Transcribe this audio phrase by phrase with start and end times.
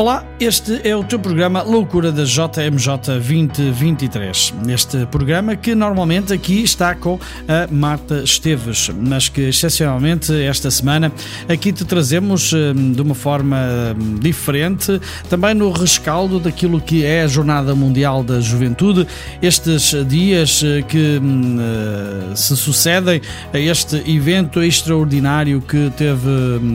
[0.00, 4.54] Olá, este é o teu programa Loucura da JMJ 2023.
[4.64, 11.12] Neste programa que normalmente aqui está com a Marta Esteves, mas que excepcionalmente esta semana
[11.46, 13.58] aqui te trazemos hum, de uma forma
[13.94, 14.98] hum, diferente,
[15.28, 19.06] também no rescaldo daquilo que é a Jornada Mundial da Juventude,
[19.42, 23.20] estes dias eh, que hum, eh, se sucedem
[23.52, 26.30] a este evento extraordinário que teve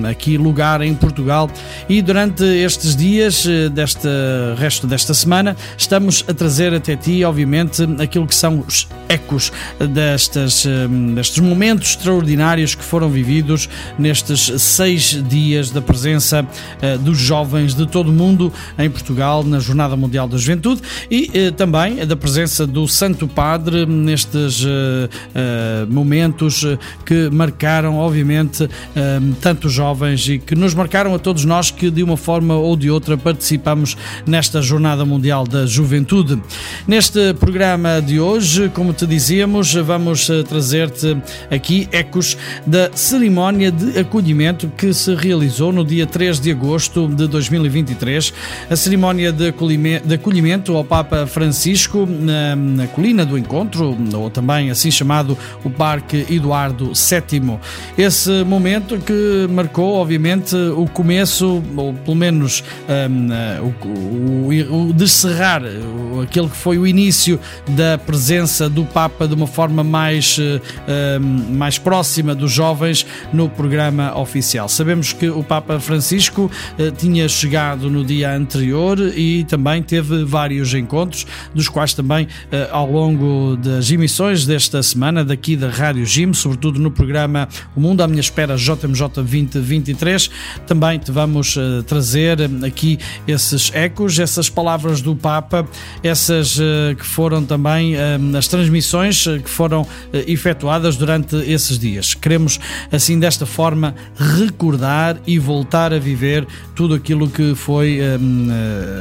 [0.08, 1.50] aqui lugar em Portugal
[1.90, 4.10] e durante estes dias dias eh, deste
[4.58, 9.54] resto desta semana estamos a trazer até ti, obviamente, aquilo que são os ecos
[9.94, 10.86] destas, eh,
[11.16, 16.46] destes momentos extraordinários que foram vividos nestes seis dias da presença
[16.82, 21.52] eh, dos jovens de todo o mundo em Portugal na Jornada Mundial da Juventude e
[21.52, 24.66] também da presença do Santo Padre nestes
[25.90, 26.66] momentos
[27.06, 28.68] que marcaram, obviamente,
[29.42, 32.90] tantos jovens e que nos marcaram a todos nós que de uma forma ou de
[32.90, 36.42] outra outra participamos nesta Jornada Mundial da Juventude.
[36.88, 41.16] Neste programa de hoje, como te dizíamos, vamos eh, trazer-te
[41.52, 47.28] aqui ecos da cerimónia de acolhimento que se realizou no dia 3 de agosto de
[47.28, 48.34] 2023.
[48.72, 49.54] A cerimónia de
[50.16, 56.26] acolhimento ao Papa Francisco na, na Colina do Encontro, ou também assim chamado o Parque
[56.28, 57.60] Eduardo VII.
[57.96, 62.64] Esse momento que marcou, obviamente, o começo, ou pelo menos
[63.10, 65.62] uh, o, o, o descerrar
[66.24, 67.40] aquele que foi o início
[67.70, 74.18] da presença do Papa de uma forma mais, uh, mais próxima dos jovens no programa
[74.18, 74.68] oficial.
[74.70, 80.74] Sabemos que o Papa Francisco uh, tinha chegado no dia anterior e também teve vários
[80.74, 82.28] encontros, dos quais também
[82.72, 88.02] ao longo das emissões desta semana, daqui da Rádio Jim, sobretudo no programa O Mundo
[88.02, 90.30] à Minha Espera JMJ 2023,
[90.68, 91.58] também te vamos
[91.88, 95.66] trazer aqui aqui esses ecos, essas palavras do Papa,
[96.04, 99.88] essas uh, que foram também uh, as transmissões eh, que foram
[100.28, 102.14] efetuadas durante esses dias.
[102.14, 102.60] Queremos,
[102.92, 108.00] assim, desta forma, recordar e voltar a viver tudo aquilo que foi,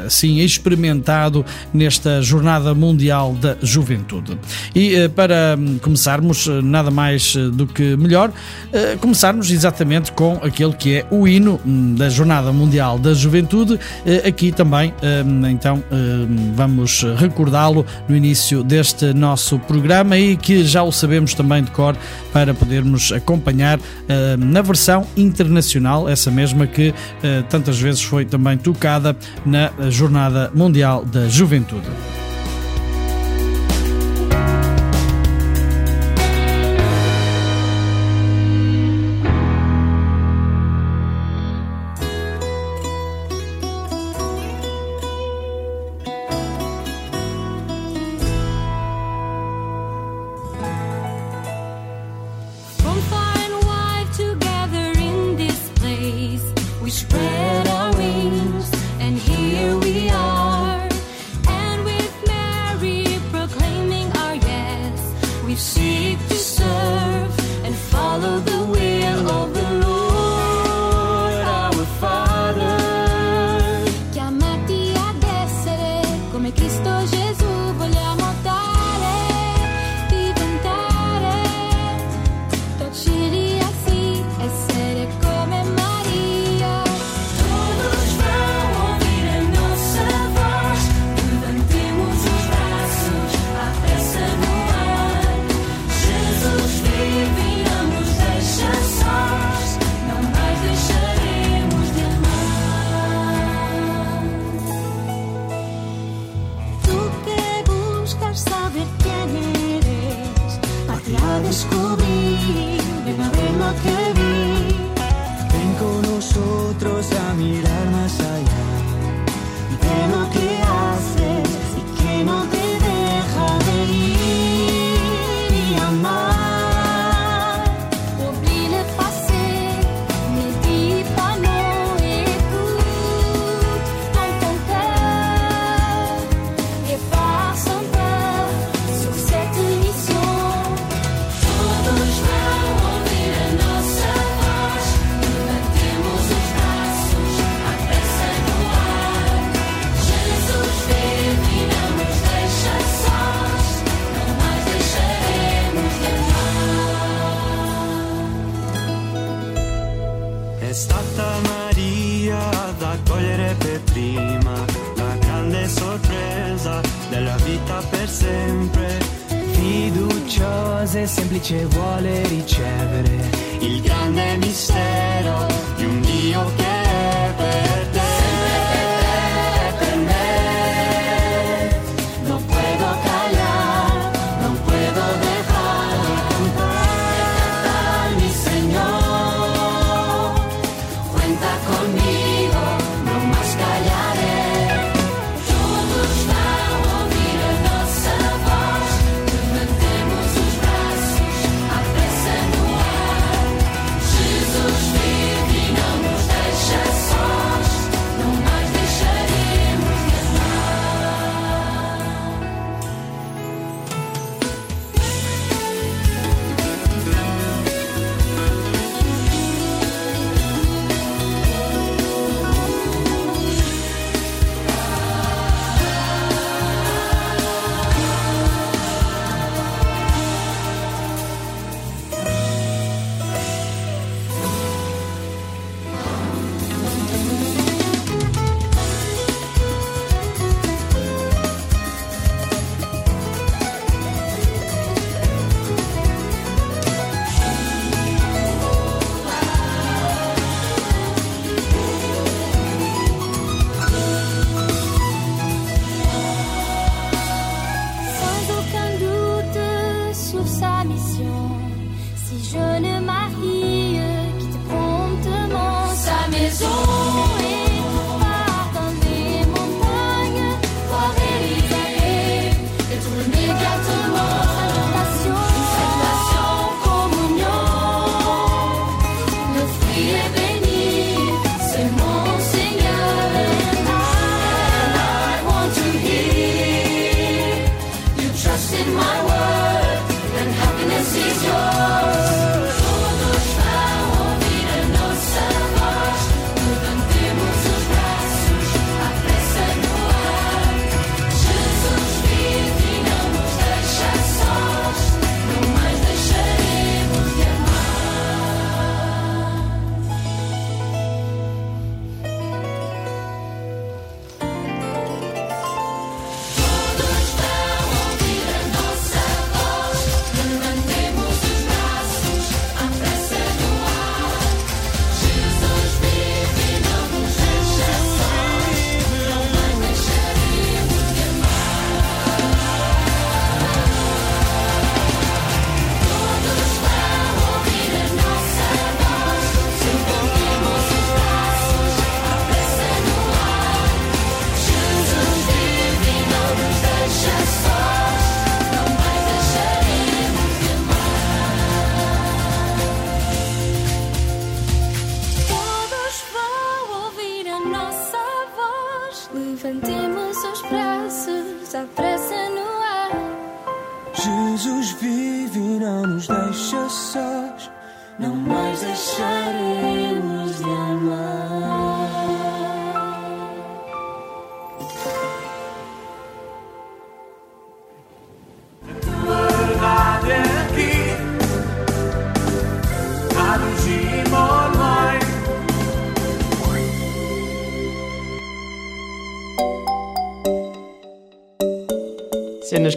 [0.07, 4.39] assim, experimentado nesta Jornada Mundial da Juventude.
[4.75, 8.33] E para hum, começarmos, nada mais do que melhor,
[9.01, 14.29] começarmos exatamente com aquele que é o hino hum, da Jornada Mundial da Juventude eh,
[14.29, 20.83] aqui também, eh, então, eh, vamos recordá-lo no início deste nosso programa e que já
[20.83, 21.97] o sabemos também de cor
[22.33, 23.79] para podermos acompanhar
[24.39, 26.93] na versão internacional, essa mesma que
[27.49, 31.89] tantas vezes foi também tocada na Jornada Mundial da Juventude.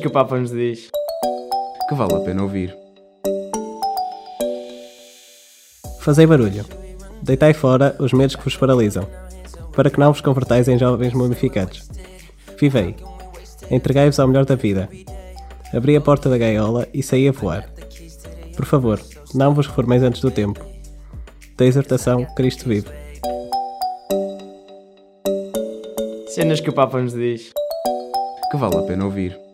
[0.07, 0.89] Que o Papa nos diz.
[1.89, 2.73] que vale a pena ouvir.
[5.99, 6.65] Fazei barulho.
[7.21, 9.05] Deitai fora os medos que vos paralisam,
[9.75, 11.89] para que não vos convertais em jovens mumificados.
[12.57, 12.95] Vivei.
[13.69, 14.87] Entregai-vos ao melhor da vida.
[15.75, 17.69] Abri a porta da gaiola e saí a voar.
[18.55, 19.01] Por favor,
[19.35, 20.65] não vos reformeis antes do tempo.
[21.57, 22.87] Da exortação, Cristo vive.
[26.29, 27.51] Cenas que o Papa nos diz.
[28.49, 29.46] Que vale a pena ouvir.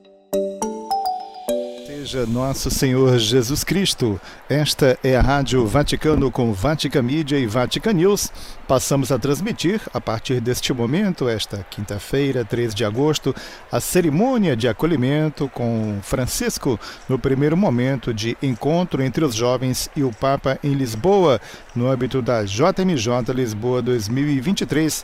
[2.14, 4.22] Seja nosso Senhor Jesus Cristo.
[4.48, 8.32] Esta é a Rádio Vaticano com Vatican Media e Vatican News.
[8.68, 13.34] Passamos a transmitir, a partir deste momento, esta quinta-feira, 13 de agosto,
[13.72, 16.80] a cerimônia de acolhimento com Francisco,
[17.10, 21.42] no primeiro momento de encontro entre os jovens e o Papa em Lisboa,
[21.76, 25.04] no âmbito da JMJ Lisboa 2023,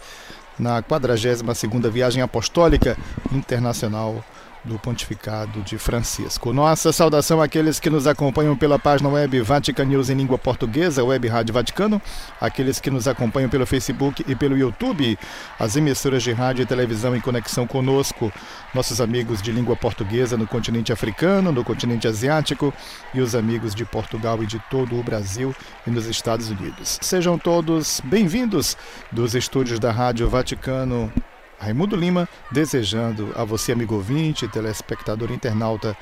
[0.60, 2.96] na 42ª Viagem Apostólica
[3.32, 4.24] Internacional
[4.63, 6.54] do pontificado de Francisco.
[6.54, 11.28] Nossa saudação àqueles que nos acompanham pela página web Vatican News em língua portuguesa, Web
[11.28, 12.01] Rádio Vaticano,
[12.39, 15.18] aqueles que nos acompanham pelo Facebook e pelo YouTube,
[15.58, 18.32] as emissoras de rádio e televisão em conexão conosco,
[18.74, 22.74] nossos amigos de língua portuguesa no continente africano, no continente asiático
[23.13, 25.56] e os amigos de Portugal e de todo o Brasil
[25.88, 27.00] e nos Estados Unidos.
[27.01, 28.78] Sejam todos bem-vindos
[29.12, 31.12] dos estúdios da Rádio Vaticano
[31.60, 35.96] Raimundo Lima, desejando a você, amigo ouvinte, telespectador internauta,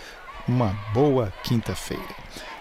[0.47, 2.03] uma boa quinta-feira.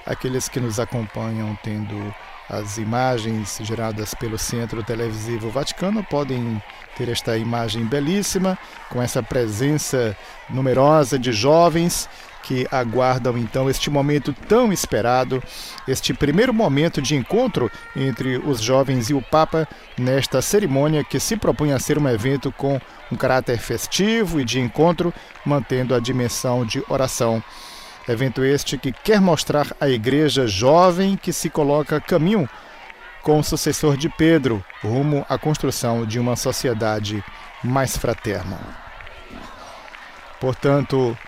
[0.06, 2.14] Aqueles que nos acompanham tendo
[2.48, 6.62] as imagens geradas pelo Centro Televisivo Vaticano podem
[6.96, 8.56] ter esta imagem belíssima,
[8.88, 10.16] com essa presença
[10.48, 12.08] numerosa de jovens
[12.42, 15.42] que aguardam então este momento tão esperado,
[15.86, 21.36] este primeiro momento de encontro entre os jovens e o Papa nesta cerimônia que se
[21.36, 25.12] propõe a ser um evento com um caráter festivo e de encontro,
[25.44, 27.42] mantendo a dimensão de oração.
[28.08, 32.48] Evento este que quer mostrar a igreja jovem que se coloca caminho
[33.22, 37.24] com o sucessor de Pedro, rumo à construção de uma sociedade
[37.64, 38.56] mais fraterna.
[40.40, 41.18] Portanto,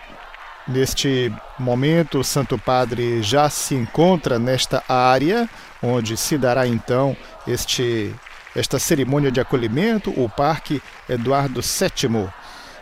[0.69, 5.49] Neste momento, o Santo Padre já se encontra nesta área
[5.81, 8.13] onde se dará então este,
[8.55, 12.29] esta cerimônia de acolhimento, o Parque Eduardo VII.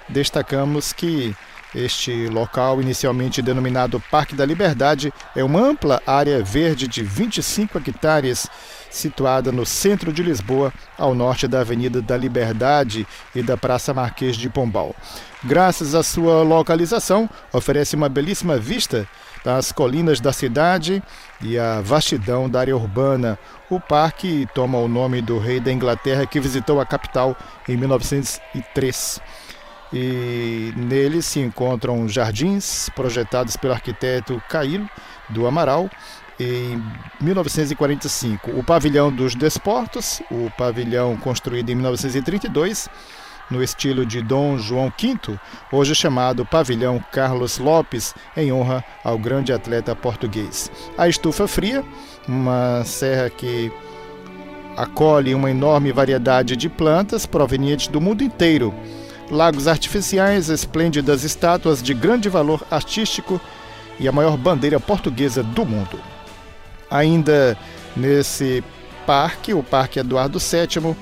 [0.10, 1.34] Destacamos que
[1.74, 8.50] este local, inicialmente denominado Parque da Liberdade, é uma ampla área verde de 25 hectares,
[8.90, 14.36] situada no centro de Lisboa, ao norte da Avenida da Liberdade e da Praça Marquês
[14.36, 14.96] de Pombal.
[15.44, 19.08] Graças à sua localização, oferece uma belíssima vista
[19.44, 21.02] das colinas da cidade
[21.42, 23.38] e a vastidão da área urbana.
[23.70, 27.36] O parque toma o nome do rei da Inglaterra que visitou a capital
[27.68, 29.22] em 1903
[29.94, 34.90] e nele se encontram jardins projetados pelo arquiteto Caílo
[35.30, 35.90] do Amaral
[36.40, 36.82] em
[37.22, 38.52] 1945.
[38.52, 42.90] O pavilhão dos desportos, o pavilhão construído em 1932
[43.50, 45.40] no estilo de Dom João V,
[45.72, 50.70] hoje chamado Pavilhão Carlos Lopes, em honra ao grande atleta português.
[50.98, 51.84] A estufa fria,
[52.28, 53.72] uma serra que
[54.76, 58.74] acolhe uma enorme variedade de plantas provenientes do mundo inteiro.
[59.32, 63.42] Lagos artificiais, esplêndidas estátuas de grande valor artístico
[64.00, 66.00] e a maior bandeira portuguesa do mundo.
[66.90, 67.58] Ainda
[67.96, 68.64] nesse
[69.06, 70.96] parque, o Parque Eduardo VII,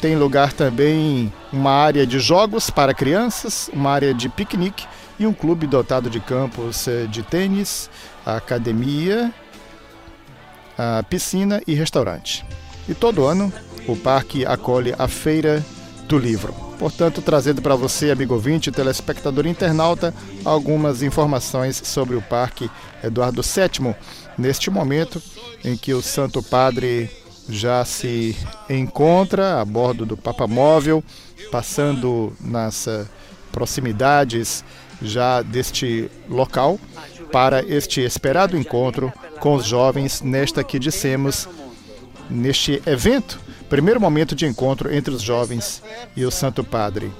[0.00, 4.86] tem lugar também uma área de jogos para crianças, uma área de piquenique
[5.18, 7.88] e um clube dotado de campos eh, de tênis,
[8.26, 9.32] academia,
[10.76, 12.44] a piscina e restaurante.
[12.88, 13.52] E todo ano
[13.86, 15.64] o parque acolhe a Feira
[16.12, 16.52] do Livro.
[16.78, 20.12] Portanto, trazendo para você, amigo ouvinte, telespectador internauta,
[20.44, 22.70] algumas informações sobre o Parque
[23.02, 23.94] Eduardo VII,
[24.36, 25.22] neste momento
[25.64, 27.10] em que o Santo Padre
[27.48, 28.36] já se
[28.68, 31.02] encontra a bordo do Papa Móvel,
[31.50, 33.06] passando nas eh,
[33.50, 34.62] proximidades
[35.00, 36.78] já deste local
[37.32, 41.48] para este esperado encontro com os jovens nesta que dissemos
[42.28, 43.40] neste evento,
[43.72, 45.82] primeiro momento de encontro entre os jovens
[46.14, 47.10] e o Santo Padre.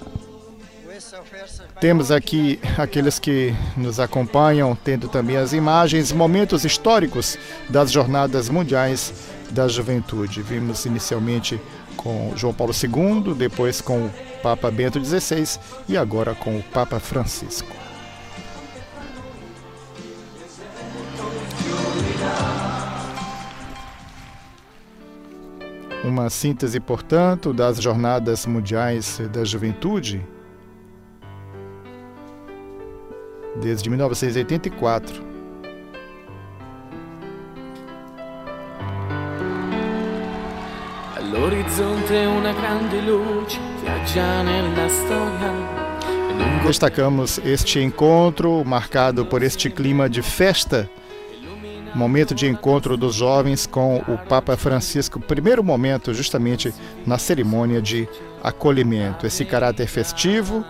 [1.81, 7.39] Temos aqui aqueles que nos acompanham, tendo também as imagens, momentos históricos
[7.71, 9.15] das Jornadas Mundiais
[9.49, 10.43] da Juventude.
[10.43, 11.59] Vimos inicialmente
[11.97, 17.01] com João Paulo II, depois com o Papa Bento XVI e agora com o Papa
[17.01, 17.82] Francisco.
[26.05, 30.27] Uma síntese, portanto, das Jornadas Mundiais da Juventude
[33.61, 35.23] desde 1984.
[41.17, 45.81] All'orizzonte una grande luce viaggia nella storia.
[46.65, 50.89] Destacamos este encontro marcado por este clima de festa,
[51.95, 56.73] momento de encontro dos jovens com o Papa Francisco, primeiro momento justamente
[57.07, 58.09] na cerimônia de
[58.43, 60.65] acolhimento, esse caráter festivo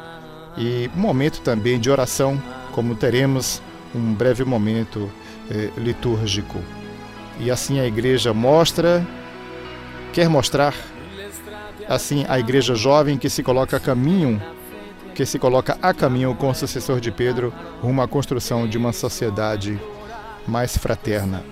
[0.57, 2.41] e momento também de oração,
[2.73, 3.63] como teremos
[3.95, 5.11] um breve momento
[5.51, 6.59] eh, litúrgico.
[7.41, 9.07] E assim a igreja mostra,
[10.13, 10.75] quer mostrar,
[11.89, 14.41] assim a igreja jovem que se coloca a caminho
[15.15, 17.53] que se coloca a caminho com o sucessor de Pedro
[17.83, 19.79] rumo à construção de uma sociedade
[20.47, 21.43] mais fraterna.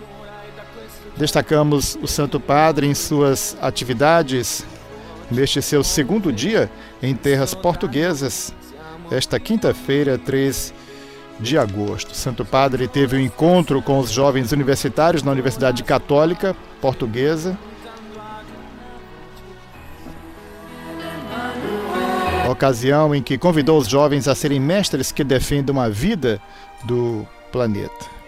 [1.16, 4.64] Destacamos o Santo Padre em suas atividades
[5.30, 6.70] neste seu segundo dia
[7.02, 8.52] em terras portuguesas,
[9.10, 10.74] esta quinta-feira, 3
[11.38, 12.14] de agosto.
[12.14, 17.58] Santo Padre teve um encontro com os jovens universitários na Universidade Católica Portuguesa.
[22.48, 26.40] Ocasião em que convidou os jovens a serem mestres que defendam a vida
[26.84, 28.19] do planeta.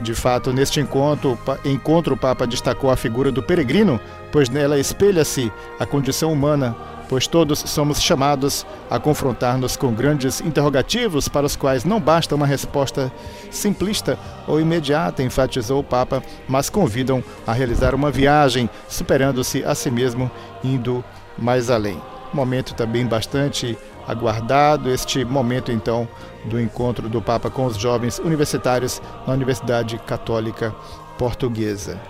[0.00, 5.52] De fato, neste encontro, encontro, o Papa destacou a figura do peregrino, pois nela espelha-se
[5.78, 6.74] a condição humana,
[7.08, 12.46] pois todos somos chamados a confrontar-nos com grandes interrogativos para os quais não basta uma
[12.46, 13.12] resposta
[13.50, 19.90] simplista ou imediata, enfatizou o Papa, mas convidam a realizar uma viagem, superando-se a si
[19.90, 20.30] mesmo,
[20.64, 21.04] indo
[21.38, 22.00] mais além.
[22.32, 26.08] Momento também bastante aguardado, este momento então
[26.44, 30.74] do encontro do Papa com os jovens universitários na Universidade Católica
[31.18, 32.00] Portuguesa.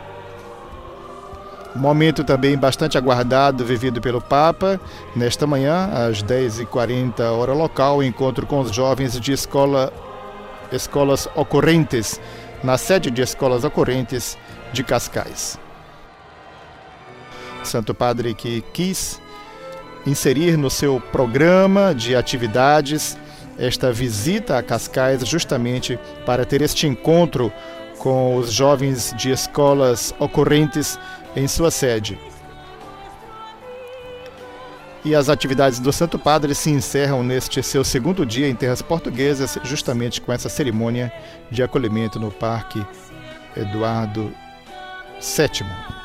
[1.75, 4.79] Momento também bastante aguardado vivido pelo Papa
[5.17, 9.91] nesta manhã, às 10h40 hora local, encontro com os jovens de escola,
[10.71, 12.21] escolas ocorrentes,
[12.63, 14.37] na sede de escolas ocorrentes
[14.73, 15.59] de Cascais.
[17.65, 19.22] Santo Padre que quis
[20.07, 23.17] inserir no seu programa de atividades
[23.59, 27.53] esta visita a Cascais justamente para ter este encontro
[27.99, 30.99] com os jovens de escolas ocorrentes
[31.37, 32.19] em sua sede.
[35.05, 39.59] E as atividades do Santo Padre se encerram neste seu segundo dia em terras portuguesas,
[39.65, 41.13] justamente com essa cerimônia
[41.51, 42.85] de acolhimento no Parque
[43.57, 44.33] Eduardo
[45.21, 46.02] VII.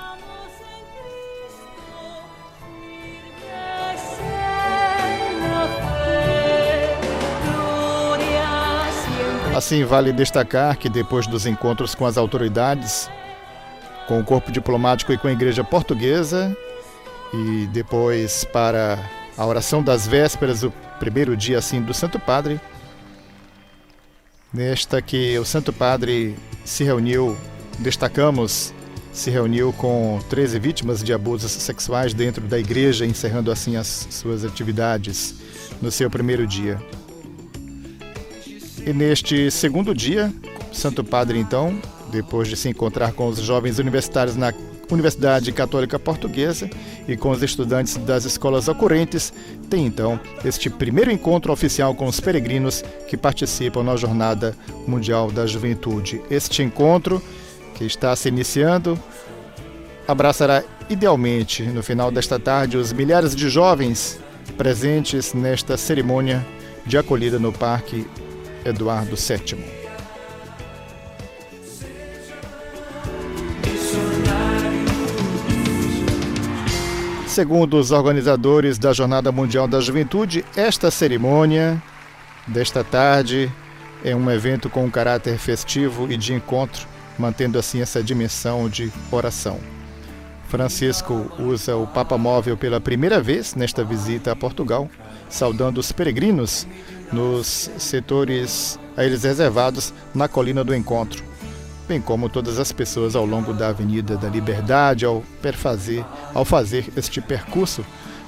[9.58, 13.10] Assim, vale destacar que depois dos encontros com as autoridades,
[14.08, 16.56] com o corpo diplomático e com a igreja portuguesa,
[17.34, 19.00] e depois para
[19.36, 22.62] a oração das vésperas, o primeiro dia assim do Santo Padre,
[24.54, 27.36] nesta que o Santo Padre se reuniu,
[27.80, 28.72] destacamos,
[29.12, 34.46] se reuniu com 13 vítimas de abusos sexuais dentro da igreja, encerrando assim as suas
[34.46, 35.34] atividades
[35.82, 36.80] no seu primeiro dia.
[38.88, 40.34] E neste segundo dia,
[40.72, 41.78] Santo Padre, então,
[42.10, 44.54] depois de se encontrar com os jovens universitários na
[44.90, 46.70] Universidade Católica Portuguesa
[47.06, 49.34] e com os estudantes das escolas ocorrentes,
[49.70, 54.56] tem então este primeiro encontro oficial com os peregrinos que participam na Jornada
[54.88, 56.22] Mundial da Juventude.
[56.32, 57.22] Este encontro,
[57.76, 58.98] que está se iniciando,
[60.08, 64.18] abraçará idealmente, no final desta tarde, os milhares de jovens
[64.58, 66.48] presentes nesta cerimônia
[66.86, 68.08] de acolhida no Parque
[68.68, 69.88] Eduardo VII.
[77.26, 81.82] Segundo os organizadores da Jornada Mundial da Juventude, esta cerimônia
[82.48, 83.52] desta tarde
[84.04, 88.92] é um evento com um caráter festivo e de encontro, mantendo assim essa dimensão de
[89.12, 89.60] oração.
[90.48, 94.90] Francisco usa o Papa Móvel pela primeira vez nesta visita a Portugal,
[95.30, 96.66] saudando os peregrinos
[97.12, 101.24] nos setores a eles reservados na Colina do Encontro,
[101.88, 106.92] bem como todas as pessoas ao longo da Avenida da Liberdade ao perfazer, ao fazer
[106.96, 107.86] este percurso,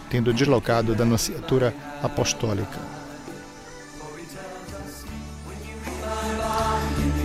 [0.09, 2.79] tendo deslocado da Anunciatura Apostólica.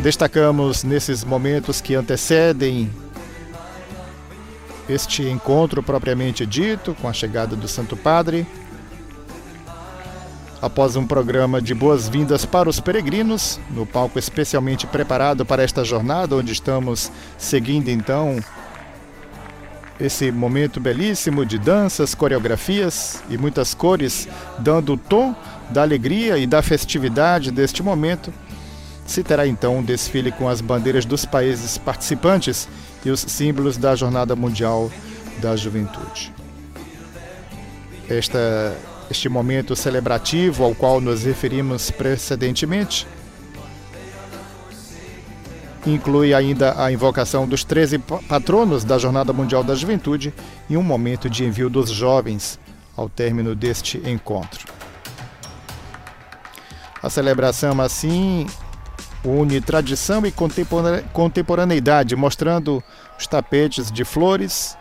[0.03, 2.91] Destacamos nesses momentos que antecedem
[4.87, 8.47] este encontro propriamente dito, com a chegada do Santo Padre,
[10.65, 16.35] após um programa de boas-vindas para os peregrinos, no palco especialmente preparado para esta jornada,
[16.35, 18.43] onde estamos seguindo então
[20.01, 24.27] esse momento belíssimo de danças, coreografias e muitas cores,
[24.59, 25.37] dando o tom
[25.69, 28.33] da alegria e da festividade deste momento.
[29.05, 32.67] Se terá então um desfile com as bandeiras dos países participantes
[33.05, 34.91] e os símbolos da Jornada Mundial
[35.43, 36.33] da Juventude.
[38.09, 38.75] Esta
[39.11, 43.07] este momento celebrativo ao qual nos referimos precedentemente.
[45.87, 50.33] Inclui ainda a invocação dos 13 patronos da Jornada Mundial da Juventude
[50.69, 52.59] e um momento de envio dos jovens
[52.97, 54.67] ao término deste encontro.
[57.03, 58.47] A celebração, assim,
[59.23, 60.33] une tradição e
[61.13, 62.83] contemporaneidade, mostrando
[63.19, 64.77] os tapetes de flores,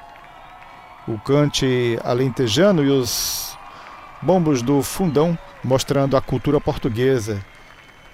[1.06, 3.53] o cante alentejano e os
[4.24, 7.44] bombos do fundão, mostrando a cultura portuguesa,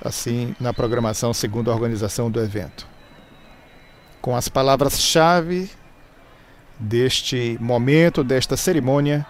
[0.03, 2.87] assim na programação segundo a organização do evento.
[4.19, 5.69] Com as palavras-chave
[6.79, 9.25] deste momento, desta cerimônia,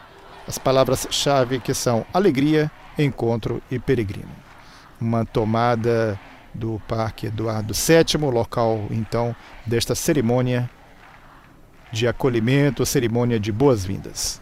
[0.48, 4.32] as palavras-chave que são alegria, encontro e peregrino.
[5.02, 6.20] Uma tomada
[6.54, 10.70] do Parque Eduardo VII, local então desta cerimônia
[11.92, 14.42] de acolhimento, cerimônia de boas-vindas.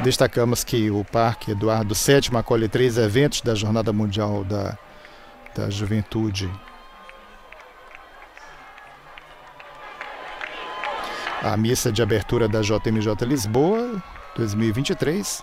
[0.00, 4.76] Destacamos que o Parque Eduardo VII acolhe três eventos da Jornada Mundial da,
[5.54, 6.50] da Juventude.
[11.40, 14.02] A missa de abertura da JMJ Lisboa
[14.36, 15.40] 2023,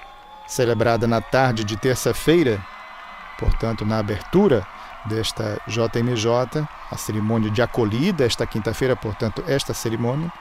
[0.47, 2.59] celebrada na tarde de terça-feira,
[3.39, 4.67] portanto, na abertura
[5.05, 10.31] desta JMJ, a cerimônia de acolhida esta quinta-feira, portanto, esta cerimônia,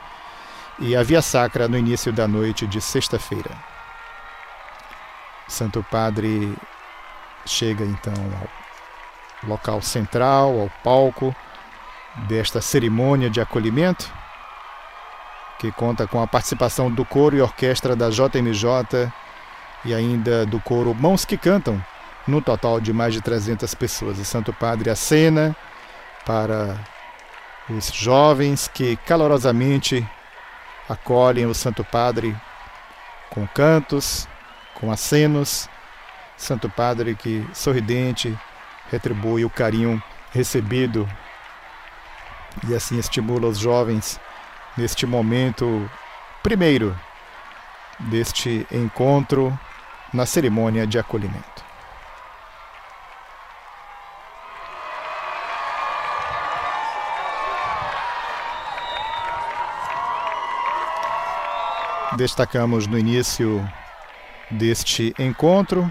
[0.81, 3.70] e a Via Sacra no início da noite de sexta-feira.
[5.51, 6.57] Santo Padre
[7.45, 11.35] chega então ao local central, ao palco
[12.29, 14.13] desta cerimônia de acolhimento,
[15.59, 19.11] que conta com a participação do coro e orquestra da JMJ
[19.85, 21.83] e ainda do coro Mãos que Cantam,
[22.27, 24.19] no total de mais de 300 pessoas.
[24.19, 25.55] O Santo Padre acena
[26.25, 26.79] para
[27.69, 30.07] os jovens que calorosamente
[30.89, 32.37] acolhem o Santo Padre
[33.31, 34.29] com cantos,
[34.81, 35.69] com acenos.
[36.37, 38.37] Santo Padre que, sorridente,
[38.91, 41.09] retribui o carinho recebido
[42.67, 44.19] e assim estimula os jovens
[44.77, 45.89] neste momento
[46.43, 46.99] primeiro
[47.99, 49.57] deste encontro
[50.13, 51.71] na cerimônia de acolhimento.
[62.17, 63.67] Destacamos no início
[64.51, 65.91] deste encontro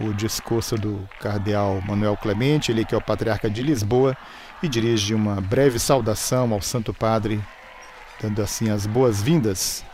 [0.00, 4.16] o discurso do cardeal Manuel Clemente, ele que é o patriarca de Lisboa,
[4.62, 7.40] e dirige uma breve saudação ao Santo Padre,
[8.20, 9.84] dando assim as boas-vindas.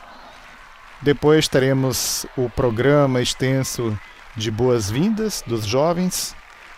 [1.02, 3.98] Depois teremos o programa extenso
[4.36, 6.34] de boas-vindas dos jovens,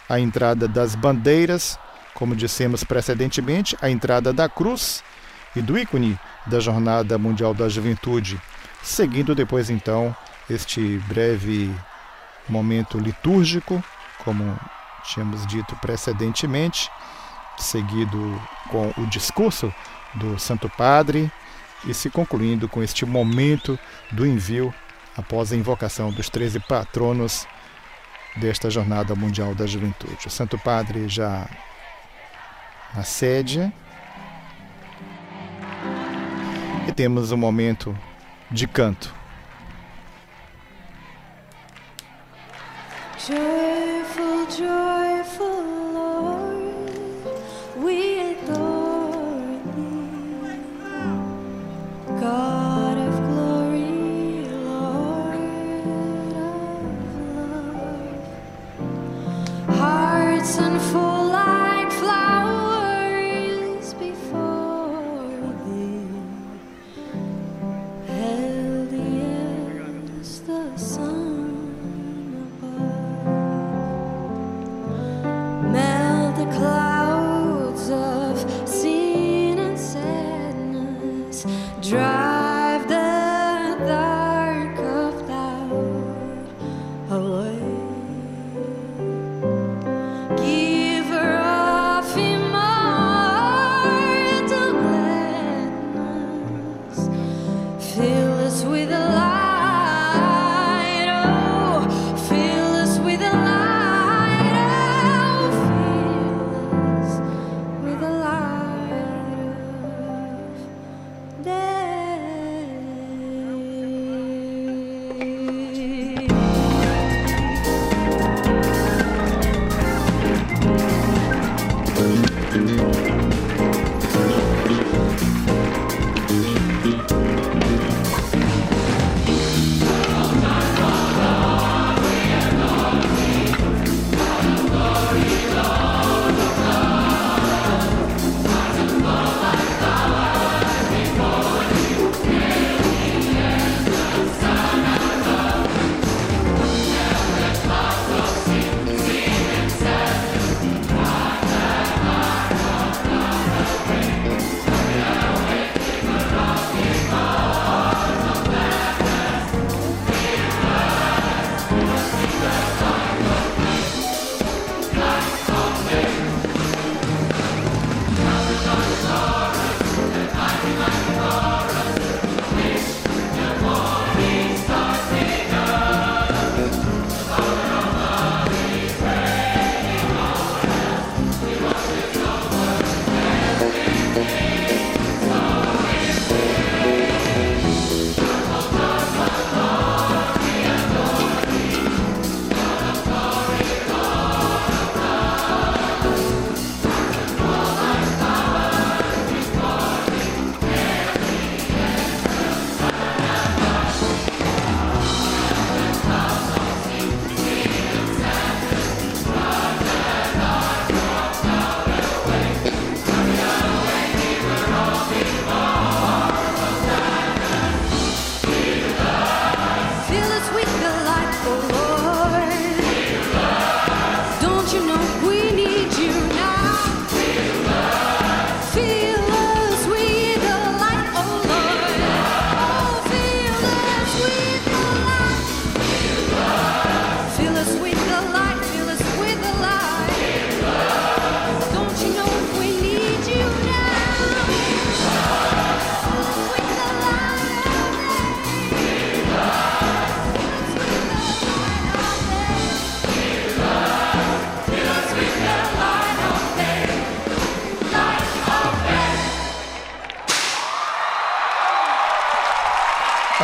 [0.09, 1.79] a entrada das bandeiras,
[2.15, 5.05] como dissemos precedentemente, a entrada da cruz
[5.55, 8.41] e do ícone da Jornada Mundial da Juventude,
[8.83, 10.17] seguindo depois então
[10.49, 11.75] este breve
[12.49, 13.83] momento litúrgico,
[14.25, 14.59] como
[15.05, 16.91] tínhamos dito precedentemente,
[17.59, 19.73] seguido com o discurso
[20.15, 21.31] do Santo Padre
[21.87, 23.79] e se concluindo com este momento
[24.11, 24.73] do envio
[25.17, 27.47] após a invocação dos 13 patronos
[28.37, 30.27] desta Jornada Mundial da Juventude.
[30.27, 31.49] O Santo Padre já
[32.95, 33.73] na sede
[36.87, 37.97] e temos um momento
[38.51, 39.18] de canto.
[43.19, 45.88] Joyful, joyful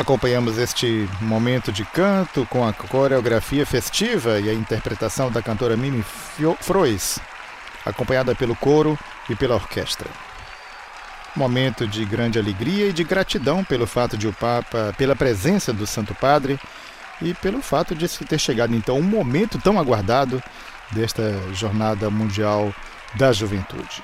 [0.04, 6.04] Acompanhamos este momento de canto com a coreografia festiva e a interpretação da cantora Mimi
[6.60, 7.18] Frois,
[7.86, 8.98] acompanhada pelo coro
[9.30, 10.06] e pela orquestra.
[11.34, 15.86] Momento de grande alegria e de gratidão pelo fato de o Papa, pela presença do
[15.86, 16.60] Santo Padre
[17.22, 20.42] e pelo fato de se ter chegado então um momento tão aguardado
[20.90, 22.74] desta Jornada Mundial
[23.14, 24.02] da Juventude.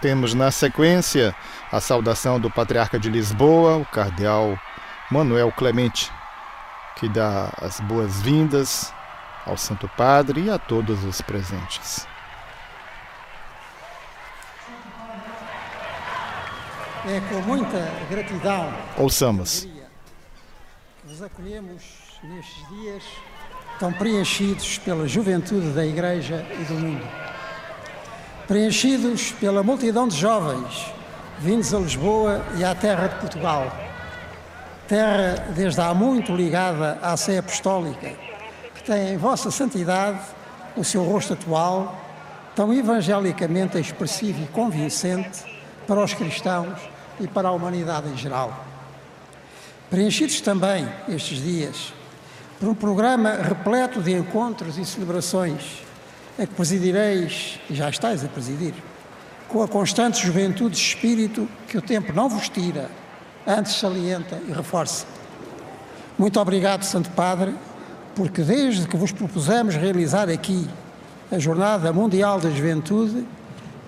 [0.00, 1.34] Temos na sequência
[1.72, 4.58] a saudação do Patriarca de Lisboa, o Cardeal
[5.10, 6.12] Manuel Clemente,
[6.96, 8.92] que dá as boas-vindas
[9.44, 12.06] ao Santo Padre e a todos os presentes.
[17.06, 19.64] É com muita gratidão Ouçamos.
[19.64, 21.82] que vos acolhemos
[22.22, 23.02] nestes dias
[23.80, 27.27] tão preenchidos pela juventude da Igreja e do mundo.
[28.48, 30.90] Preenchidos pela multidão de jovens
[31.38, 33.70] vindos a Lisboa e à terra de Portugal.
[34.88, 38.10] Terra desde há muito ligada à Sé Apostólica,
[38.74, 40.20] que tem em vossa santidade
[40.74, 41.94] o seu rosto atual,
[42.56, 45.44] tão evangelicamente expressivo e convincente
[45.86, 46.78] para os cristãos
[47.20, 48.64] e para a humanidade em geral.
[49.90, 51.92] Preenchidos também estes dias
[52.58, 55.82] por um programa repleto de encontros e celebrações,
[56.38, 58.74] a que presidireis, e já estáis a presidir,
[59.48, 62.90] com a constante juventude de espírito que o tempo não vos tira,
[63.46, 65.06] antes salienta e reforça.
[66.18, 67.54] Muito obrigado, Santo Padre,
[68.14, 70.68] porque desde que vos propusemos realizar aqui
[71.30, 73.26] a Jornada Mundial da Juventude,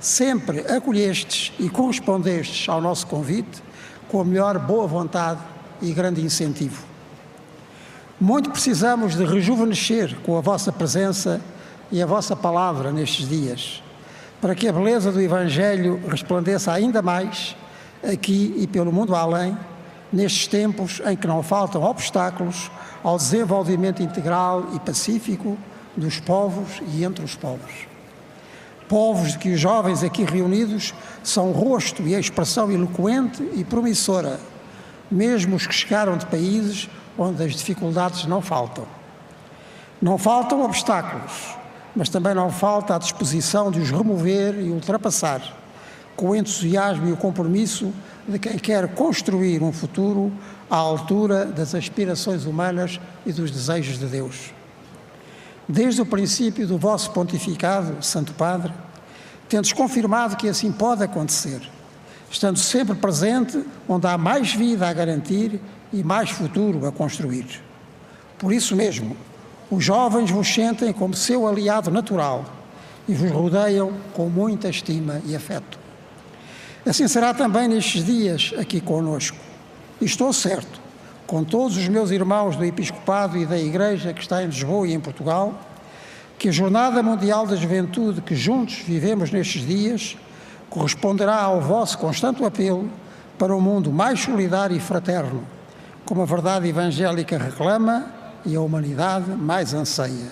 [0.01, 3.63] sempre acolhestes e correspondestes ao nosso convite
[4.09, 5.41] com a melhor boa vontade
[5.81, 6.85] e grande incentivo.
[8.21, 11.41] Muito precisamos de rejuvenescer com a vossa presença
[11.91, 13.83] e a vossa palavra nestes dias,
[14.41, 17.57] para que a beleza do Evangelho resplandeça ainda mais
[18.03, 19.57] aqui e pelo mundo além,
[20.13, 22.71] nestes tempos em que não faltam obstáculos
[23.03, 25.57] ao desenvolvimento integral e pacífico
[25.97, 27.89] dos povos e entre os povos.
[28.89, 34.41] Povos de que os jovens aqui reunidos são rosto e expressão eloquente e promissora,
[35.11, 38.85] mesmo os que chegaram de países onde as dificuldades não faltam.
[40.03, 41.60] Não faltam obstáculos,
[41.95, 45.43] mas também não falta a disposição de os remover e ultrapassar,
[46.17, 47.93] com o entusiasmo e o compromisso
[48.29, 50.33] de quem quer construir um futuro
[50.71, 54.53] à altura das aspirações humanas e dos desejos de Deus.
[55.69, 58.73] Desde o princípio do vosso pontificado, Santo Padre,
[59.49, 61.61] tendes confirmado que assim pode acontecer,
[62.31, 65.61] estando sempre presente onde há mais vida a garantir
[65.93, 67.47] e mais futuro a construir.
[68.39, 69.17] Por isso mesmo,
[69.71, 72.45] os jovens vos sentem como seu aliado natural
[73.07, 75.79] e vos rodeiam com muita estima e afeto.
[76.85, 79.37] Assim será também nestes dias aqui conosco.
[80.01, 80.81] Estou certo,
[81.27, 84.93] com todos os meus irmãos do Episcopado e da Igreja que está em Lisboa e
[84.93, 85.55] em Portugal,
[86.39, 90.17] que a Jornada Mundial da Juventude que juntos vivemos nestes dias
[90.69, 92.91] corresponderá ao vosso constante apelo
[93.39, 95.45] para um mundo mais solidário e fraterno,
[96.05, 100.31] como a verdade evangélica reclama e a humanidade mais anseia.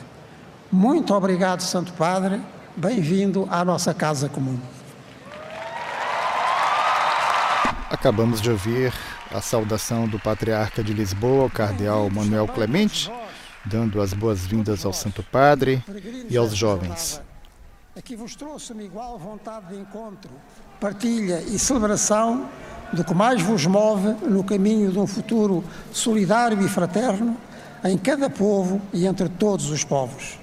[0.70, 2.40] Muito obrigado, Santo Padre.
[2.76, 4.58] Bem-vindo à nossa casa comum.
[7.90, 8.92] Acabamos de ouvir
[9.34, 13.10] a saudação do Patriarca de Lisboa, o Cardeal Manuel Clemente,
[13.64, 15.82] dando as boas-vindas ao Santo Padre
[16.28, 17.20] e aos jovens.
[17.96, 20.30] Aqui vos trouxe uma igual vontade de encontro,
[20.80, 22.48] partilha e celebração
[22.92, 27.36] do que mais vos move no caminho de um futuro solidário e fraterno
[27.84, 30.38] em cada povo e entre todos os povos.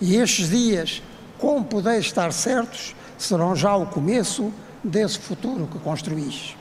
[0.00, 1.02] E estes dias,
[1.38, 6.56] como podeis estar certos, serão já o começo desse futuro que construís.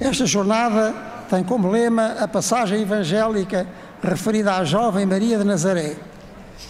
[0.00, 0.94] Esta jornada
[1.28, 3.66] tem como lema a passagem evangélica
[4.02, 5.96] referida à jovem Maria de Nazaré,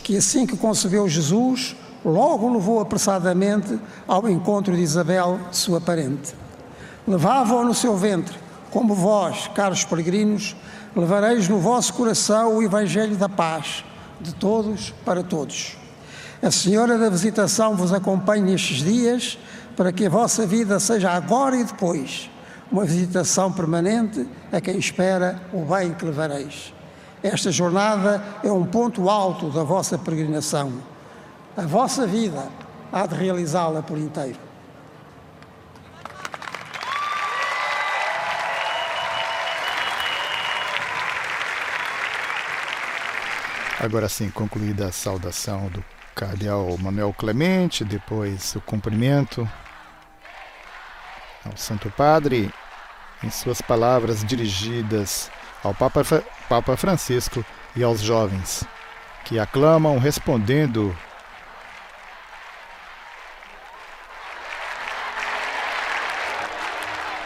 [0.02, 6.34] que assim que concebeu Jesus, logo levou apressadamente ao encontro de Isabel, sua parente.
[7.06, 8.36] Levava-o no seu ventre,
[8.70, 10.56] como vós, caros peregrinos,
[10.94, 13.84] levareis no vosso coração o Evangelho da paz,
[14.20, 15.76] de todos para todos.
[16.42, 19.38] A Senhora da Visitação vos acompanhe nestes dias,
[19.76, 22.30] para que a vossa vida seja agora e depois
[22.70, 26.72] uma visitação permanente a quem espera o bem que levareis.
[27.22, 30.72] Esta jornada é um ponto alto da vossa peregrinação.
[31.56, 32.46] A vossa vida
[32.92, 34.47] há de realizá-la por inteiro.
[43.80, 49.48] Agora sim, concluída a saudação do cardeal Manuel Clemente, depois o cumprimento
[51.44, 52.52] ao Santo Padre,
[53.22, 55.30] em suas palavras dirigidas
[55.62, 56.02] ao Papa,
[56.48, 57.44] Papa Francisco
[57.76, 58.64] e aos jovens,
[59.24, 60.92] que aclamam respondendo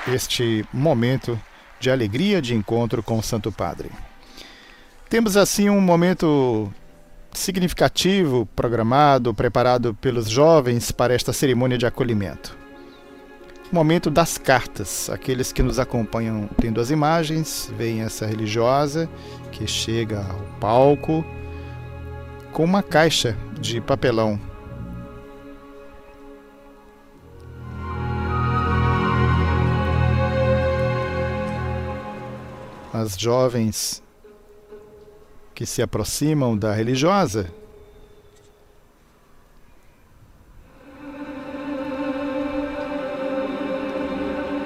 [0.06, 1.40] este momento
[1.80, 3.90] de alegria de encontro com o Santo Padre.
[5.12, 6.72] Temos assim um momento
[7.34, 12.56] significativo programado, preparado pelos jovens para esta cerimônia de acolhimento.
[13.70, 15.10] Momento das cartas.
[15.10, 19.06] Aqueles que nos acompanham tendo as imagens, veem essa religiosa
[19.50, 21.22] que chega ao palco
[22.50, 24.40] com uma caixa de papelão.
[32.94, 34.02] As jovens
[35.54, 37.50] que se aproximam da religiosa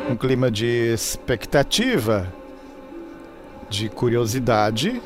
[0.08, 2.32] um clima de expectativa,
[3.68, 5.02] de curiosidade.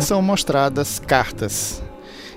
[0.00, 1.82] São mostradas cartas.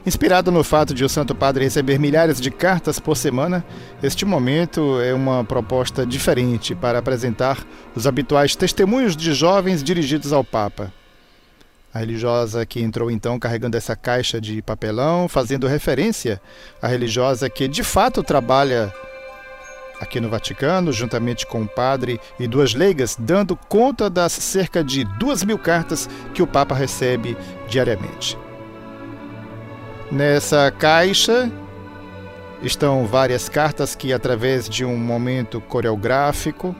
[0.04, 3.64] Inspirado no fato de o Santo Padre receber milhares de cartas por semana,
[4.02, 7.64] este momento é uma proposta diferente para apresentar
[7.96, 10.92] os habituais testemunhos de jovens dirigidos ao Papa.
[11.94, 16.42] A religiosa que entrou então carregando essa caixa de papelão, fazendo referência
[16.82, 18.92] à religiosa que de fato trabalha
[20.00, 25.04] aqui no Vaticano, juntamente com o padre e duas leigas, dando conta das cerca de
[25.20, 27.38] duas mil cartas que o Papa recebe
[27.68, 28.36] diariamente.
[30.12, 31.50] Nessa caixa
[32.62, 36.76] estão várias cartas que, através de um momento coreográfico,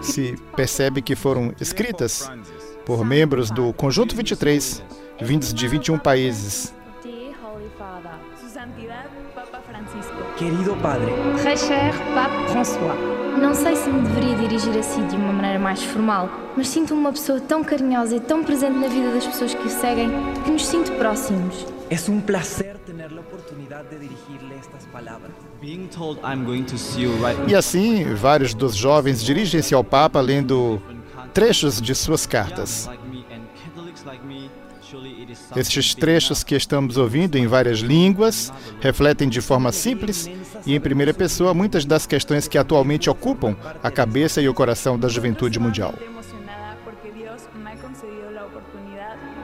[0.00, 2.30] se percebe que foram escritas
[2.86, 4.80] por membros do Conjunto 23,
[5.20, 6.72] vindos de 21 países.
[10.36, 13.29] Querido Padre, Très cher Pape François.
[13.38, 17.00] Não sei se me deveria dirigir a si de uma maneira mais formal, mas sinto-me
[17.00, 20.10] uma pessoa tão carinhosa e tão presente na vida das pessoas que o seguem
[20.44, 21.66] que nos sinto próximos.
[21.90, 25.32] es un placer tener la oportunidad de dirigirle estas palabras.
[25.60, 29.82] Being told I'm going to see you right E assim, vários dos jovens dirigem-se ao
[29.82, 30.80] Papa lendo
[31.34, 32.88] trechos de suas cartas.
[35.56, 40.28] Estes trechos que estamos ouvindo em várias línguas refletem de forma simples
[40.66, 44.98] e em primeira pessoa muitas das questões que atualmente ocupam a cabeça e o coração
[44.98, 45.94] da juventude mundial.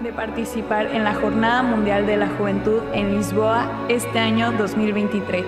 [0.02, 5.44] De participar en la Jornada Mundial de la Juventud en Lisboa este año 2023.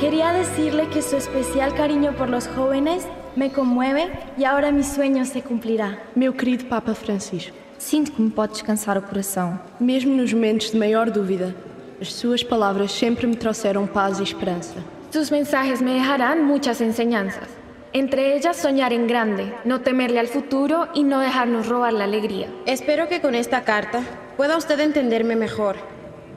[0.00, 3.06] Quería decirle que su especial cariño por los jóvenes
[3.36, 5.98] me conmueve y ahora mi sueño se cumplirá.
[6.16, 9.58] Meu querido Papa Francisco, Sinto que me pode descansar o coração.
[9.78, 11.54] mesmo nos momentos de maior dúvida,
[12.00, 14.82] as suas palavras sempre me trouxeram paz e esperança.
[15.12, 17.48] Tus mensajes me dejarán muchas enseñanzas.
[17.92, 22.46] Entre ellas, soñar en grande, no temerle al futuro y no dejarnos robar la alegría.
[22.64, 24.04] Espero que con esta carta
[24.36, 25.74] pueda usted entenderme mejor.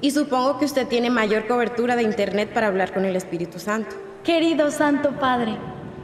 [0.02, 3.96] Y supongo que usted tiene mayor cobertura de Internet para hablar con el Espíritu Santo.
[4.24, 5.56] Querido Santo Padre,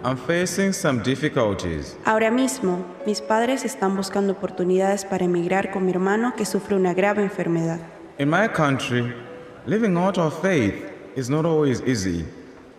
[0.04, 1.98] I'm facing some difficulties.
[2.06, 6.94] Ahora mismo, mis padres están buscando oportunidades para emigrar con mi hermano que sufre una
[6.94, 7.80] grave enfermedad.
[8.20, 9.12] In my country,
[9.66, 10.76] living out of faith
[11.16, 12.24] is not always easy.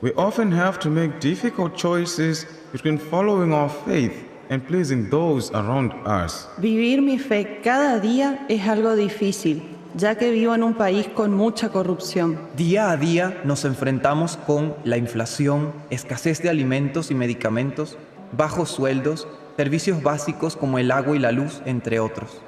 [0.02, 4.14] We often have to make difficult choices between following our faith
[4.48, 6.48] and pleasing those around us.
[6.56, 9.62] Vivir mi fe cada día es algo difícil,
[9.94, 12.38] ya que vivo en un país con mucha corrupción.
[12.56, 17.98] Día a día nos enfrentamos con la inflación, escasez de alimentos y medicamentos,
[18.32, 19.28] bajos sueldos,
[19.58, 22.40] servicios básicos como el agua y la luz, entre otros.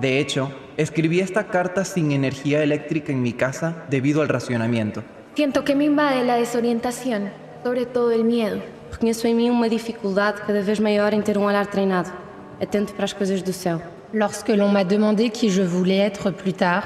[0.00, 5.04] De hecho, escribí esta carta sin energía eléctrica en mi casa debido al racionamiento.
[5.34, 7.30] Siento que me invade la desorientación,
[7.64, 8.60] sobre todo el miedo.
[8.90, 12.10] Reconheço em mim uma dificuldade cada vez maior em ter um olhar treinado,
[12.60, 13.80] atento para as coisas do céu.
[14.12, 16.84] Lorsque l'on m'a demandé qui je voulais être plus tard,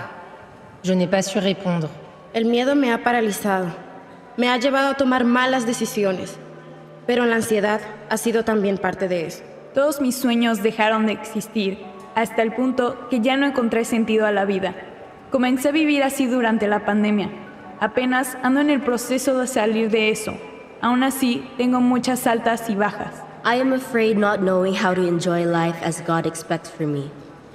[0.84, 1.88] je n'ai pas su répondre.
[2.32, 3.66] El miedo me ha paralizado,
[4.36, 6.36] me ha llevado a tomar malas decisiones,
[7.04, 9.42] pero la ansiedad ha sido también parte de eso.
[9.74, 11.78] Todos mis sueños dejaron de existir,
[12.14, 14.72] hasta el punto que ya no encontré sentido a la vida.
[15.32, 17.45] Comencé a vivir así durante la pandemia.
[17.80, 20.32] Apenas ando en el proceso de salir de eso.
[20.80, 23.22] Aún así, tengo muchas altas y bajas.
[23.44, 27.10] I am afraid not knowing how to enjoy life as God expects for me,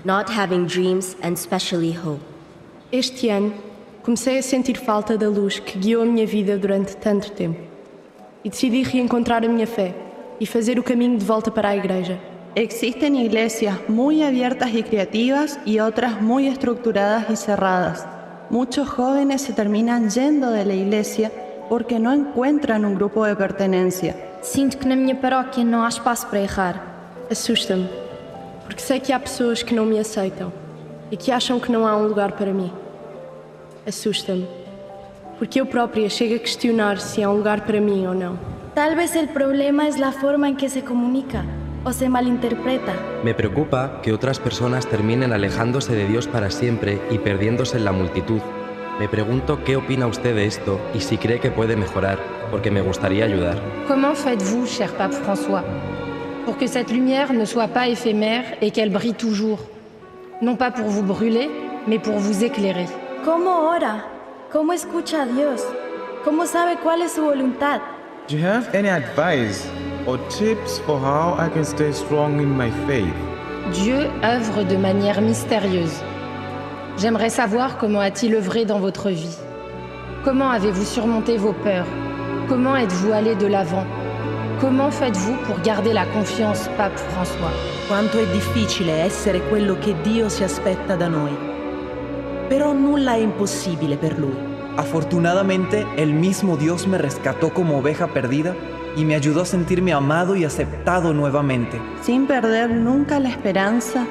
[0.06, 2.22] not having dreams and especially hope.
[2.92, 3.52] Este ano,
[4.04, 7.60] comecei a sentir falta da luz que guiou a minha vida durante tanto tempo.
[8.44, 9.96] E decidi reencontrar a minha fé
[10.40, 12.20] e fazer o caminho de volta para a igreja.
[12.56, 18.21] Existen iglesias muy abiertas y creativas y otras muy estructuradas y cerradas.
[18.52, 21.32] Muchos jóvenes se terminan yendo de la iglesia
[21.70, 24.14] porque no encuentran un grupo de pertenencia.
[24.42, 26.76] Sinto que na minha paróquia não há espaço para errar.
[27.32, 27.88] Assusta-me,
[28.66, 30.52] porque sei que há pessoas que não me aceitam
[31.10, 32.74] e que acham que não há um lugar para mim.
[33.88, 34.46] Assusta-me,
[35.40, 38.38] porque eu própria chego a questionar se há um lugar para mim ou não.
[38.76, 41.46] Tal vez el problema es la forma en que se comunica
[41.84, 42.94] o se malinterpreta.
[43.24, 47.92] Me preocupa que otras personas terminen alejándose de Dios para siempre y perdiéndose en la
[47.92, 48.42] multitud.
[49.00, 52.20] Me pregunto qué opina usted de esto y si cree que puede mejorar,
[52.52, 53.58] porque me gustaría ayudar.
[53.88, 55.64] Comment faites-vous, cher pape François,
[56.46, 59.60] pour que cette lumière ne soit pas éphémère et qu'elle brille toujours
[60.42, 61.50] Non pas pour vous brûler,
[61.88, 62.88] mais pour vous éclairer.
[63.26, 64.06] ¿Cómo ora?
[64.52, 65.62] ¿Cómo escucha a Dios?
[66.24, 67.80] ¿Cómo sabe cuál es su voluntad?
[68.28, 69.68] Do you have any advice
[70.08, 73.14] or tips for how I can stay strong in my faith?
[73.74, 76.02] Dieu œuvre de manière mystérieuse.
[76.98, 79.38] J'aimerais savoir comment a-t-il œuvré dans votre vie
[80.24, 81.88] Comment avez-vous surmonté vos peurs?
[82.48, 83.86] Comment êtes-vous allé de l'avant?
[84.60, 87.52] Comment faites-vous pour garder la confiance, Pape François?
[87.88, 91.36] Quanto è difficile essere quello che Dio si aspetta da noi.
[92.48, 94.36] Però nulla è impossibile per Lui.
[94.76, 98.56] Afortunadamente, el mismo Dios me rescató como oveja perdida
[98.96, 101.82] y me ayudó a sentirme amado y aceptado nuevamente.
[102.02, 104.06] Sin perder nunca la esperanza,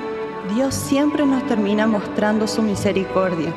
[0.55, 3.53] Dios siempre nos termina mostrando su misericordia,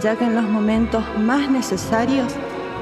[0.00, 2.34] ya que en los momentos más necesarios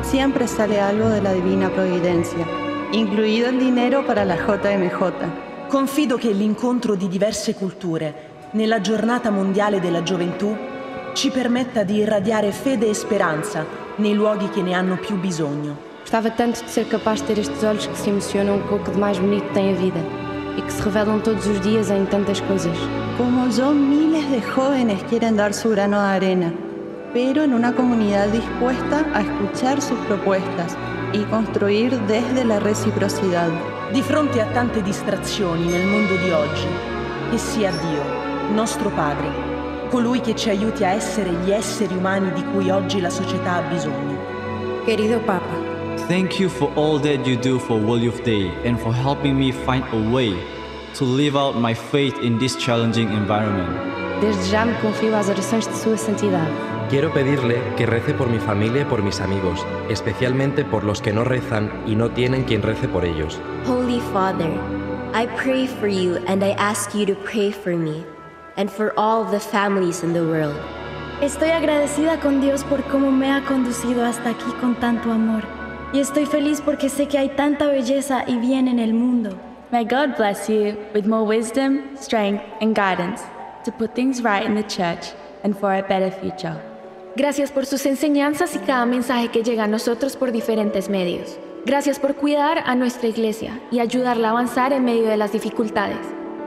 [0.03, 2.47] siempre sale algo de la divina providencia,
[2.93, 5.69] incluido el dinero para la JMJ.
[5.69, 10.57] Confido che l'incontro di diverse culture nella giornata mondiale della gioventù
[11.13, 13.67] ci permetta di irradiare fede e speranza
[13.97, 15.88] nei luoghi che ne hanno più bisogno.
[16.09, 18.93] Gostava tanto de ser capaz de ter estes olhos que se emocionam com o que
[18.93, 20.01] de mais bonito tem a vida
[20.57, 22.79] e que se revelam todos os dias em tantas coisas.
[23.19, 26.55] Como yo, miles de jóvenes quieren dar su grano de arena,
[27.13, 30.79] pero en una comunidad dispuesta a escuchar sus propuestas
[31.13, 33.51] y construir desde la reciprocidad.
[33.93, 36.69] Di fronte a tante distrazioni nel mondo di oggi,
[37.31, 39.29] che sia Dio, nostro Padre,
[39.91, 43.69] colui che ci aiuti a essere gli esseri umani di cui oggi la società ha
[43.69, 44.17] bisogno.
[44.85, 45.77] Querido Papa,
[46.09, 49.53] Thank you for all that you do for World Youth Day and for helping me
[49.53, 50.33] find a way
[50.95, 53.77] to live out my faith in this challenging environment.
[54.19, 56.51] Desde já me confio às orações de Sua Santidade.
[56.89, 61.13] Quiero pedirle que rece por mi familia y por mis amigos, especialmente por los que
[61.13, 63.39] no rezan y no tienen quien rece por ellos.
[63.67, 64.49] Holy Father,
[65.15, 68.03] I pray for you and I ask you to pray for me
[68.57, 70.57] and for all the families in the world.
[71.21, 75.58] Estoy agradecida con Dios por cómo me ha conducido hasta aquí con tanto amor.
[75.91, 79.31] Y estoy feliz porque sé que hay tanta belleza y bien en el mundo.
[79.73, 83.23] May God bless you with more wisdom, strength, and guidance
[83.65, 85.15] to put things right in the church
[85.45, 86.57] and for a better future.
[87.17, 91.39] Gracias por sus enseñanzas y cada mensaje que llega a nosotros por diferentes medios.
[91.65, 95.99] Gracias por cuidar a nuestra iglesia y ayudarla a avanzar en medio de las dificultades.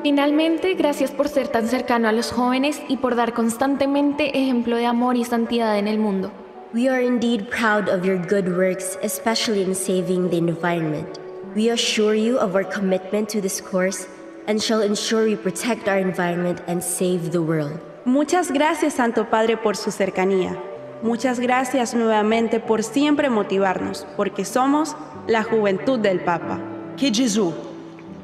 [0.03, 4.85] Finalmente, gracias por ser tan cercano a los jóvenes y por dar constantemente ejemplo de
[4.85, 6.31] amor y santidad en el mundo.
[6.74, 11.19] We are indeed proud of your good works, especially in saving the environment.
[11.53, 14.07] We assure you of our commitment to this course
[14.47, 17.78] and shall ensure we protect our environment and save the world.
[18.05, 20.57] Muchas gracias, Santo Padre, por su cercanía.
[21.03, 24.95] Muchas gracias nuevamente por siempre motivarnos, porque somos
[25.28, 26.57] la juventud del Papa.
[26.95, 27.53] Che Gesù,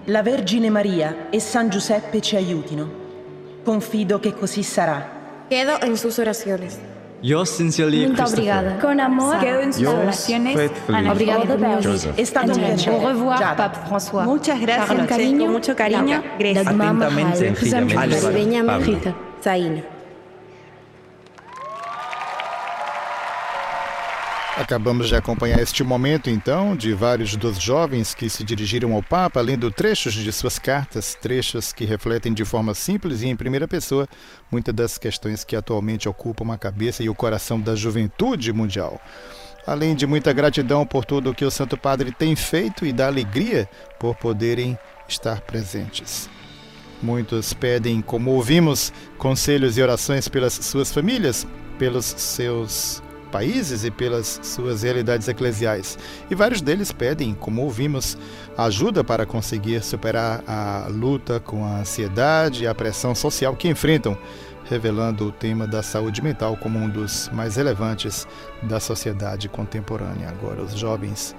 [0.05, 2.89] la Vergine Maria e San Giuseppe ci aiutino.
[3.65, 5.45] Confido che così sarà.
[5.49, 6.79] Quedo en sus oraciones.
[7.21, 8.77] Yo sinceramente Muito obrigada.
[9.05, 10.55] Amor, em suas orações.
[10.55, 10.65] Bien.
[12.89, 13.39] Au revoir,
[13.87, 14.25] François.
[14.25, 15.07] Muchas gracias.
[15.07, 15.51] Cariño.
[16.55, 17.53] Atentamente.
[18.55, 19.96] Atentamente.
[24.57, 29.39] Acabamos de acompanhar este momento, então, de vários dos jovens que se dirigiram ao Papa,
[29.39, 34.07] lendo trechos de suas cartas, trechos que refletem de forma simples e em primeira pessoa
[34.51, 38.99] muitas das questões que atualmente ocupam a cabeça e o coração da juventude mundial.
[39.65, 43.05] Além de muita gratidão por tudo o que o Santo Padre tem feito e da
[43.05, 44.75] alegria por poderem
[45.07, 46.27] estar presentes.
[46.99, 51.45] Muitos pedem, como ouvimos, conselhos e orações pelas suas famílias,
[51.77, 53.03] pelos seus
[53.37, 55.95] países e pelas suas realidades eclesiais.
[56.27, 58.17] E vários deles pedem, como ouvimos,
[58.57, 64.17] ajuda para conseguir superar a luta com a ansiedade e a pressão social que enfrentam,
[64.65, 68.27] revelando o tema da saúde mental como um dos mais relevantes
[68.63, 70.29] da sociedade contemporânea.
[70.29, 71.35] Agora, os jovens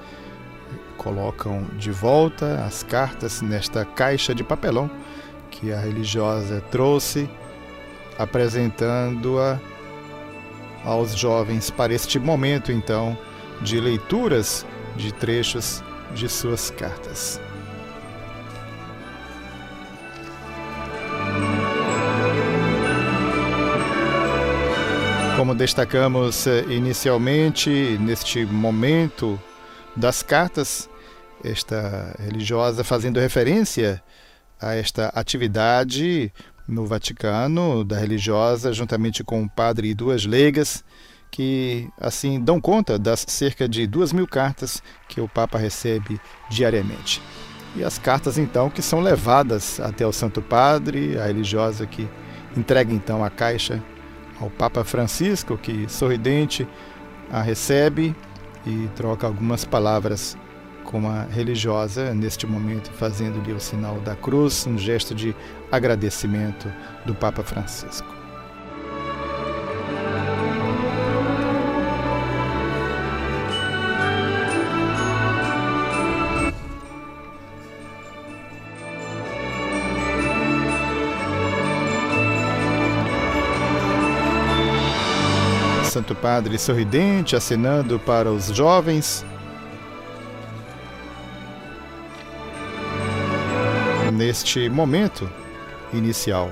[0.96, 4.88] colocam de volta as cartas nesta caixa de papelão
[5.50, 7.28] que a religiosa trouxe,
[8.16, 9.58] apresentando-a
[10.88, 13.16] aos jovens para este momento, então,
[13.60, 14.64] de leituras
[14.96, 15.84] de trechos
[16.14, 17.38] de suas cartas.
[25.36, 27.70] Como destacamos eh, inicialmente,
[28.00, 29.38] neste momento
[29.94, 30.88] das cartas,
[31.44, 34.02] esta religiosa fazendo referência
[34.58, 36.32] a esta atividade
[36.68, 40.84] no Vaticano da religiosa, juntamente com um padre e duas leigas,
[41.30, 47.22] que assim dão conta das cerca de duas mil cartas que o Papa recebe diariamente.
[47.74, 52.08] E as cartas então que são levadas até o Santo Padre, a religiosa que
[52.56, 53.82] entrega então a caixa
[54.40, 56.66] ao Papa Francisco, que sorridente
[57.30, 58.14] a recebe
[58.66, 60.36] e troca algumas palavras
[60.84, 65.36] com a religiosa, neste momento fazendo-lhe o sinal da cruz, um gesto de
[65.70, 66.72] agradecimento
[67.04, 68.18] do Papa Francisco.
[85.84, 89.26] Santo Padre sorridente, acenando para os jovens.
[94.12, 95.28] Neste momento
[95.92, 96.50] inicial.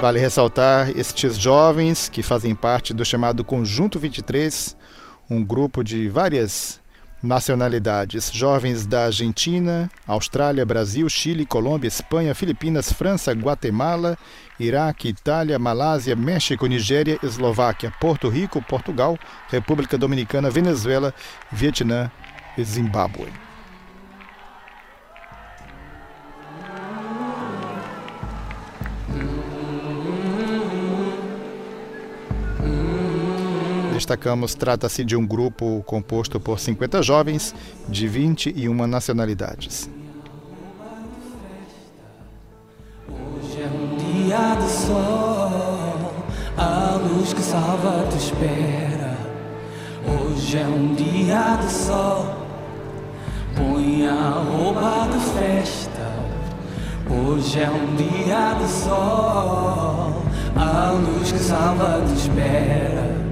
[0.00, 4.74] Vale ressaltar estes jovens que fazem parte do chamado Conjunto 23,
[5.28, 6.80] um grupo de várias
[7.22, 14.16] nacionalidades, jovens da Argentina, Austrália, Brasil, Chile, Colômbia, Espanha, Filipinas, França, Guatemala,
[14.58, 19.18] Iraque, Itália, Malásia, México, Nigéria, Eslováquia, Porto Rico, Portugal,
[19.50, 21.14] República Dominicana, Venezuela,
[21.52, 22.10] Vietnã
[22.56, 23.49] e Zimbábue.
[34.00, 37.54] Destacamos, trata-se de um grupo composto por 50 jovens
[37.86, 39.90] de 21 nacionalidades.
[43.06, 46.24] Hoje é um dia de sol,
[46.56, 49.18] a luz que salva te espera.
[50.08, 52.24] Hoje é um dia de sol,
[53.54, 56.10] põe a roupa de festa.
[57.06, 60.22] Hoje é um dia de sol,
[60.56, 63.29] a luz que salva te espera.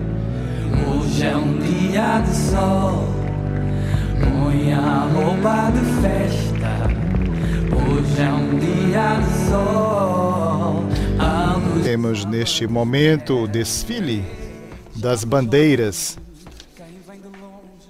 [1.19, 3.09] Hoje é um dia de sol,
[4.23, 6.71] põe a roupa de festa.
[7.75, 10.85] Hoje é um dia de sol,
[11.75, 14.25] luz Temos neste momento o desfile
[14.95, 16.17] das bandeiras.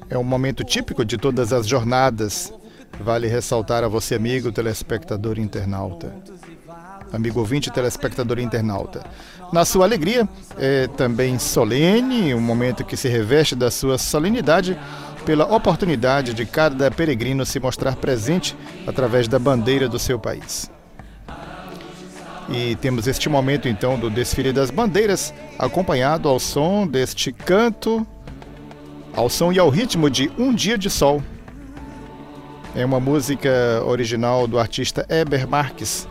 [0.08, 2.50] É um momento típico de todas as jornadas.
[2.98, 6.14] Vale ressaltar a você, amigo telespectador internauta.
[7.12, 9.04] Amigo ouvinte telespectador internauta.
[9.52, 10.28] Na sua alegria,
[10.58, 14.78] é também solene, um momento que se reveste da sua solenidade
[15.24, 18.56] pela oportunidade de cada peregrino se mostrar presente
[18.86, 20.70] através da bandeira do seu país.
[22.50, 28.06] E temos este momento então do desfile das bandeiras, acompanhado ao som deste canto,
[29.14, 31.22] ao som e ao ritmo de Um Dia de Sol.
[32.74, 36.08] É uma música original do artista Eber Marques,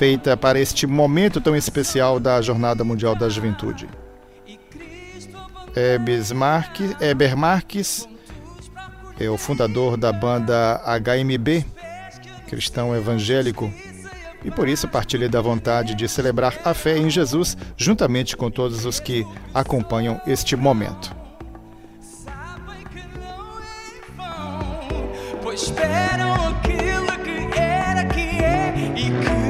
[0.00, 3.86] feita para este momento tão especial da Jornada Mundial da Juventude.
[6.98, 8.08] Eber Marques
[9.18, 11.66] é o fundador da banda HMB,
[12.48, 13.70] cristão evangélico,
[14.42, 18.86] e por isso partilha da vontade de celebrar a fé em Jesus juntamente com todos
[18.86, 21.14] os que acompanham este momento.
[25.52, 29.49] Esperam aquilo que era, que é e que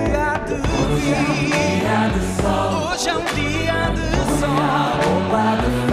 [1.87, 2.91] há de vir.
[2.93, 5.89] Hoje é um dia de sol.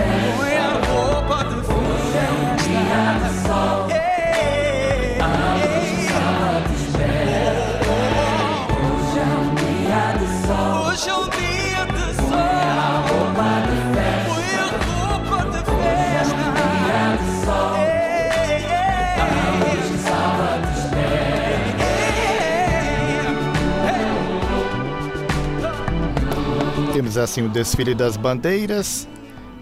[27.08, 29.08] Temos assim o desfile das bandeiras,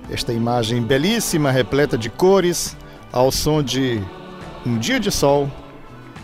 [0.10, 2.76] esta imagem belíssima, repleta de cores,
[3.12, 4.02] ao som de
[4.66, 5.48] um dia de sol.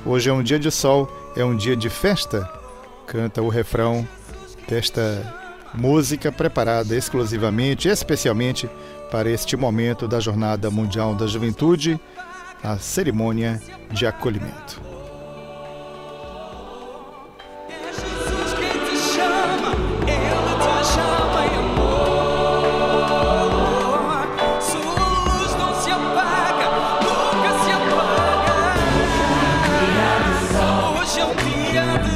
[0.04, 2.52] Hoje é um dia de sol, é um dia de festa.
[3.06, 4.08] Canta o refrão
[4.68, 5.32] desta
[5.76, 8.68] música preparada exclusivamente, especialmente
[9.12, 12.02] para este momento da Jornada Mundial da Juventude,
[12.64, 13.62] a cerimônia
[13.92, 14.91] de acolhimento.
[31.82, 32.11] É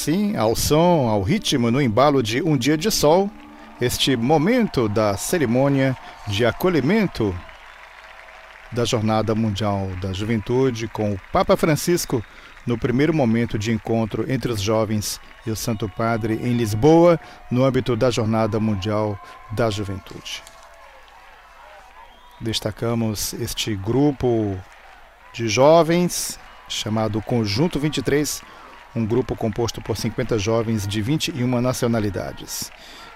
[0.00, 3.30] assim, ao som, ao ritmo, no embalo de Um Dia de Sol,
[3.78, 5.94] este momento da cerimônia
[6.26, 7.38] de acolhimento
[8.72, 12.24] da Jornada Mundial da Juventude com o Papa Francisco
[12.66, 17.20] no primeiro momento de encontro entre os jovens e o Santo Padre em Lisboa,
[17.50, 19.20] no âmbito da Jornada Mundial
[19.52, 20.42] da Juventude.
[22.40, 24.56] Destacamos este grupo
[25.34, 26.38] de jovens
[26.68, 28.42] chamado Conjunto 23,
[28.94, 32.70] um grupo composto por 50 jovens de 21 nacionalidades.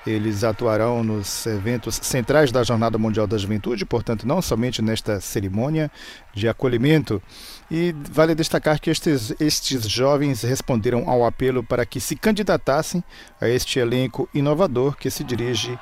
[0.06, 5.90] Eles atuarão nos eventos centrais da Jornada Mundial da Juventude, portanto, não somente nesta cerimônia
[6.34, 7.22] de acolhimento.
[7.70, 13.02] E vale destacar que estes, estes jovens responderam ao apelo para que se candidatassem
[13.40, 15.78] a este elenco inovador que se dirige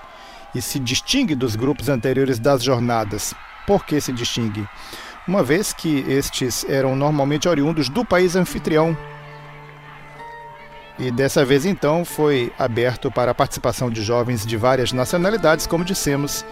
[0.55, 3.35] e se distingue dos grupos anteriores das jornadas.
[3.67, 4.65] Por que se distingue?
[5.27, 8.97] Uma vez que estes eram normalmente oriundos do país anfitrião,
[11.03, 15.85] e dessa vez então foi aberto para a participação de jovens de várias nacionalidades, como
[15.85, 16.45] dissemos,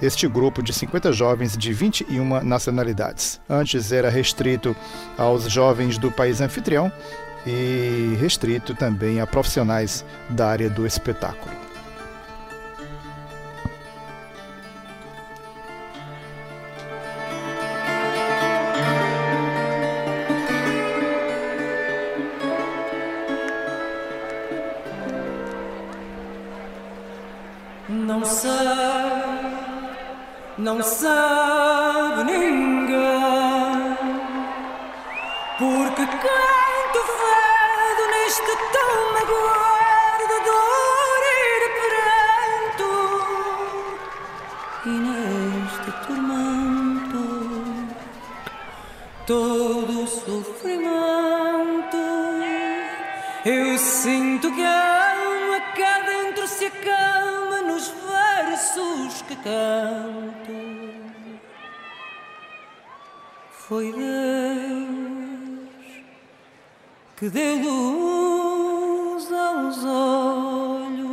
[0.00, 3.40] este grupo de 50 jovens de 21 nacionalidades.
[3.50, 4.76] Antes era restrito
[5.18, 6.92] aos jovens do país anfitrião
[7.44, 11.52] e restrito também a profissionais da área do espetáculo.
[30.74, 33.96] Não sabe ninguém,
[35.58, 41.68] porque canto fado neste tão magoado de dor e de
[42.78, 42.90] pranto,
[44.86, 47.22] e neste tormento,
[49.26, 52.00] todo o sofrimento,
[53.44, 54.62] eu sinto que
[59.32, 60.52] que canto.
[63.50, 64.02] Foi Deus
[67.16, 71.12] que deu luz aos olhos,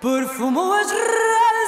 [0.00, 1.61] perfumou as rasas,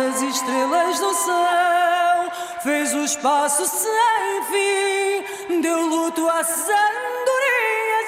[0.00, 2.32] as estrelas no céu,
[2.62, 8.00] fez o espaço sem fim, deu luto à sabedoria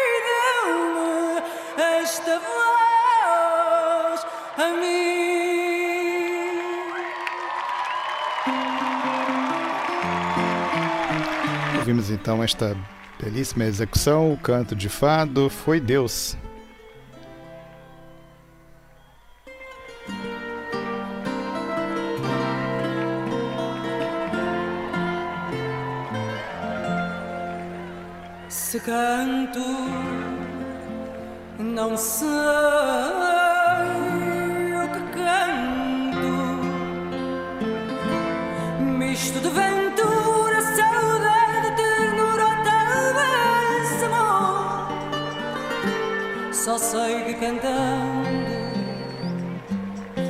[0.00, 0.22] e
[0.66, 1.42] deu-me
[2.02, 4.26] esta voz
[4.58, 4.94] a mim.
[11.78, 12.76] Ouvimos então esta
[13.22, 16.36] belíssima execução, o canto de fado Foi Deus.
[28.74, 29.60] Se canto,
[31.60, 32.26] não sei
[34.74, 36.32] o que canto.
[38.80, 44.88] Misto de ventura, saudade, ternura, talvez amor.
[46.52, 48.40] Só sei que cantando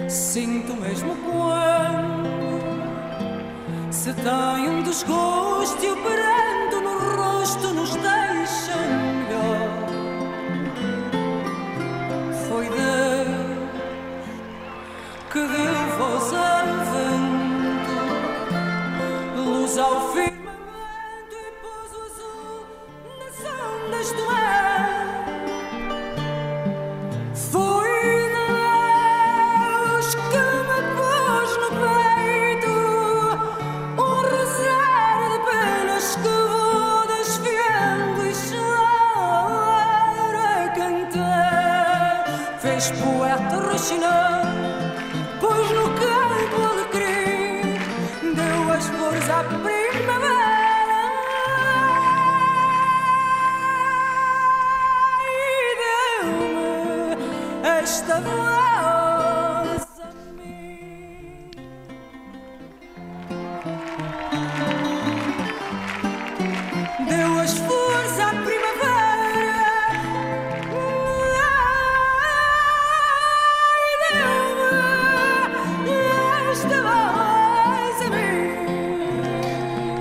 [0.07, 2.05] Sinto mesmo quando
[3.90, 5.97] se tem um desgosto e o
[19.75, 20.12] luz ao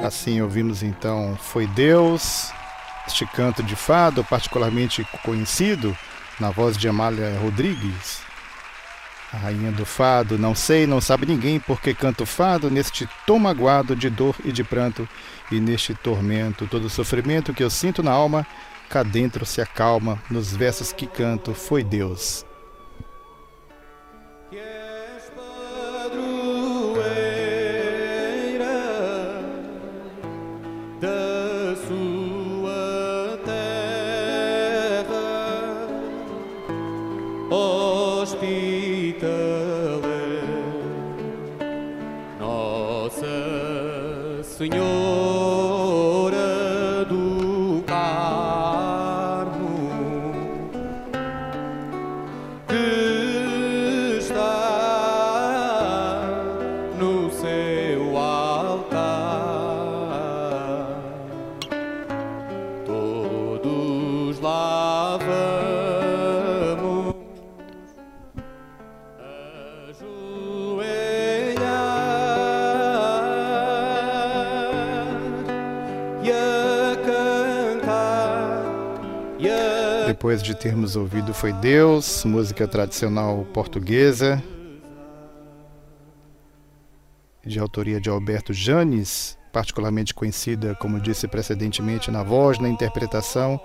[0.05, 2.51] Assim ouvimos então Foi Deus,
[3.07, 5.97] este canto de fado particularmente conhecido
[6.43, 8.19] na voz de Amália Rodrigues.
[9.31, 13.95] A rainha do fado, não sei, não sabe ninguém porque canto fado neste tom magoado
[13.95, 15.07] de dor e de pranto
[15.49, 18.45] e neste tormento, todo sofrimento que eu sinto na alma,
[18.89, 22.45] cá dentro se acalma nos versos que canto, foi Deus.
[37.55, 37.82] Oh.
[80.33, 84.41] Depois de termos ouvido Foi Deus, música tradicional portuguesa,
[87.45, 93.61] de autoria de Alberto Janes, particularmente conhecida, como disse precedentemente, na voz, na interpretação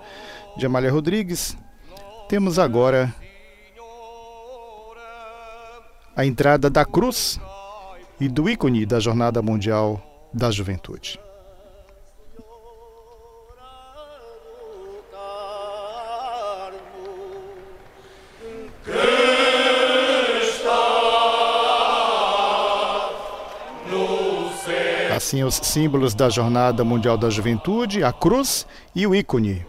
[0.57, 1.57] de Amália Rodrigues.
[2.27, 3.11] Temos agora
[6.15, 7.41] a entrada da cruz
[8.19, 9.99] e do ícone da Jornada Mundial
[10.31, 11.19] da Juventude.
[25.29, 28.65] Assim, os símbolos da Jornada Mundial da Juventude, a cruz
[28.95, 29.63] e o ícone,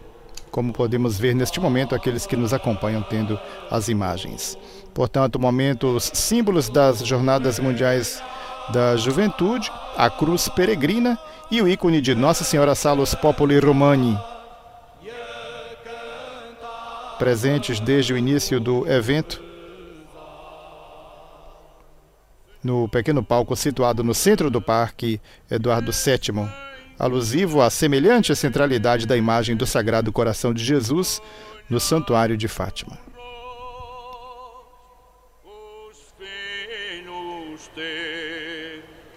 [0.49, 3.39] como podemos ver neste momento aqueles que nos acompanham tendo
[3.69, 4.57] as imagens.
[4.91, 8.23] Portanto, momento, os símbolos das Jornadas Mundiais
[8.73, 11.15] da Juventude, a cruz peregrina
[11.51, 14.17] e o ícone de Nossa Senhora Salus Populi Romani,
[17.19, 19.50] presentes desde o início do evento
[22.63, 26.47] no pequeno palco situado no centro do Parque Eduardo VII,
[26.97, 31.21] alusivo à semelhante centralidade da imagem do Sagrado Coração de Jesus
[31.69, 32.97] no Santuário de Fátima.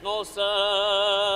[0.02, 1.33] Nossa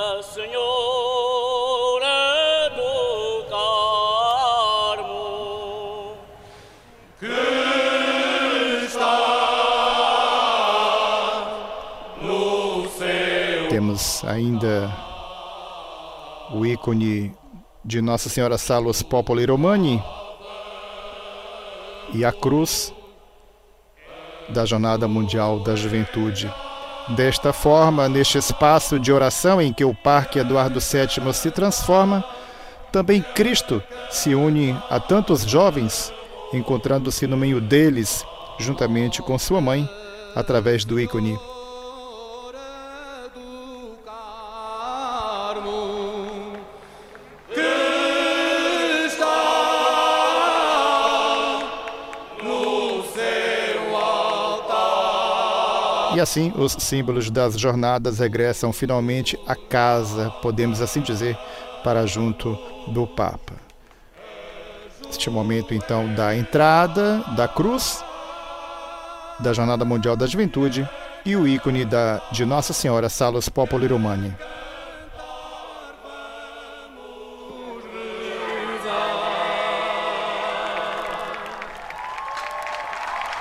[14.25, 14.91] Ainda
[16.53, 17.33] o ícone
[17.85, 20.03] de Nossa Senhora Salus Populi Romani
[22.13, 22.93] e a cruz
[24.49, 26.53] da Jornada Mundial da Juventude.
[27.11, 32.25] Desta forma, neste espaço de oração em que o Parque Eduardo VII se transforma,
[32.93, 36.13] também Cristo se une a tantos jovens,
[36.53, 38.25] encontrando-se no meio deles,
[38.59, 39.89] juntamente com sua mãe,
[40.35, 41.39] através do ícone
[56.19, 61.39] E assim, os símbolos das jornadas regressam finalmente à casa, podemos assim dizer,
[61.85, 62.59] para junto
[62.89, 63.53] do Papa.
[65.09, 68.05] Este momento, então, da entrada da cruz,
[69.39, 70.91] da Jornada Mundial da Juventude
[71.25, 74.35] e o ícone da, de Nossa Senhora Salus Populi Romani.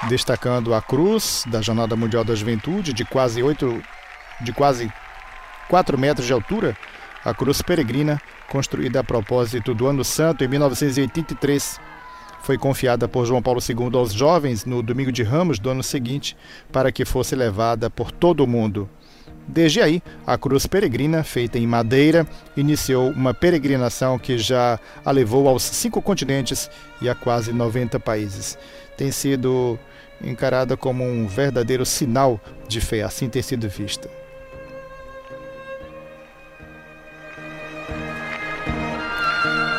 [0.07, 3.81] Destacando a cruz da Jornada Mundial da Juventude de quase 8
[4.41, 4.91] de quase
[5.69, 6.77] 4 metros de altura,
[7.25, 11.79] a cruz peregrina, construída a propósito do Ano Santo em 1983,
[12.41, 16.37] foi confiada por João Paulo II aos jovens no domingo de Ramos do ano seguinte,
[16.71, 18.89] para que fosse levada por todo o mundo.
[19.45, 25.47] Desde aí, a cruz peregrina, feita em madeira, iniciou uma peregrinação que já a levou
[25.47, 26.69] aos cinco continentes
[27.01, 28.57] e a quase 90 países.
[28.95, 29.79] Tem sido
[30.21, 34.09] encarada como um verdadeiro sinal de fé, assim tem sido vista.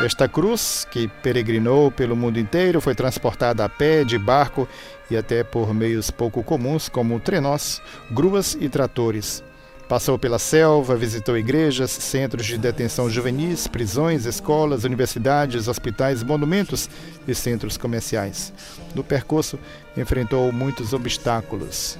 [0.04, 4.68] Esta cruz, que peregrinou pelo mundo inteiro, foi transportada a pé, de barco
[5.10, 9.42] e até por meios pouco comuns, como trenós, gruas e tratores.
[9.88, 16.90] Passou pela selva, visitou igrejas, centros de detenção juvenis, prisões, escolas, universidades, hospitais, monumentos
[17.26, 18.52] e centros comerciais.
[18.94, 19.58] No percurso,
[19.96, 21.98] enfrentou muitos obstáculos,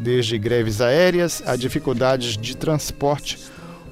[0.00, 3.38] desde greves aéreas a dificuldades de transporte,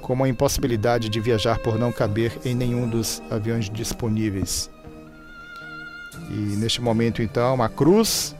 [0.01, 4.69] como a impossibilidade de viajar por não caber em nenhum dos aviões disponíveis.
[6.29, 8.35] E neste momento, então, a cruz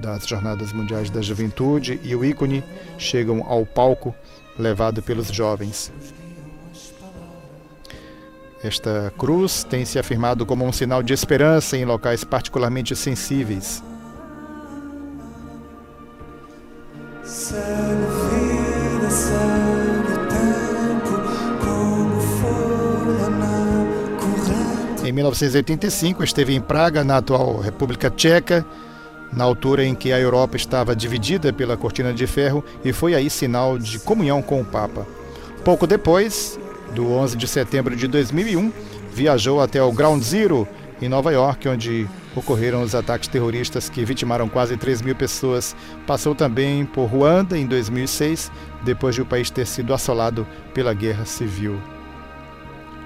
[0.00, 2.64] das Jornadas Mundiais da Juventude e o ícone
[2.98, 4.14] chegam ao palco
[4.58, 5.92] levado pelos jovens.
[8.62, 13.82] Esta cruz tem se afirmado como um sinal de esperança em locais particularmente sensíveis.
[25.02, 28.64] Em 1985, esteve em Praga, na atual República Tcheca,
[29.32, 33.30] na altura em que a Europa estava dividida pela cortina de ferro, e foi aí
[33.30, 35.06] sinal de comunhão com o Papa.
[35.64, 36.58] Pouco depois,
[36.94, 38.72] do 11 de setembro de 2001,
[39.12, 40.66] viajou até o Ground Zero,
[41.00, 42.06] em Nova York, onde
[42.36, 45.74] ocorreram os ataques terroristas que vitimaram quase 3 mil pessoas.
[46.06, 48.52] Passou também por Ruanda em 2006,
[48.82, 51.80] depois de o país ter sido assolado pela guerra civil.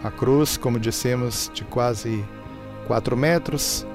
[0.02, 2.24] A cruz, como dissemos, de quase
[2.86, 3.86] 4 metros,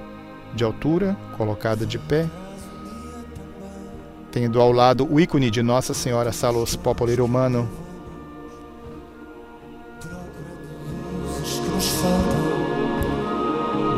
[0.53, 2.27] de altura, colocada de pé,
[4.31, 7.67] tendo ao lado o ícone de Nossa Senhora Salos Popoli Romano.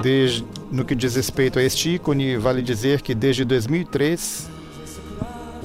[0.02, 4.50] Desde, no que diz respeito a este ícone, vale dizer que desde 2003,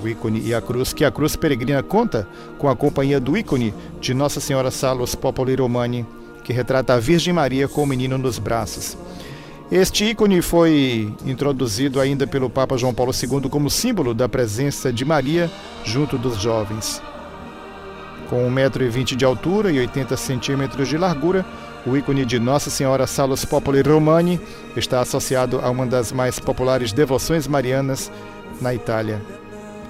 [0.02, 2.28] o ícone e a cruz, que a cruz peregrina conta
[2.58, 6.04] com a companhia do ícone de Nossa Senhora Salos Popoli Romani,
[6.44, 8.96] que retrata a Virgem Maria com o menino nos braços.
[9.70, 15.04] Este ícone foi introduzido ainda pelo Papa João Paulo II como símbolo da presença de
[15.04, 15.50] Maria
[15.84, 17.02] junto dos jovens.
[18.30, 21.44] Com 1,20m de altura e 80 centímetros de largura,
[21.84, 24.40] o ícone de Nossa Senhora Salus Populi Romani
[24.76, 28.10] está associado a uma das mais populares devoções marianas
[28.60, 29.20] na Itália.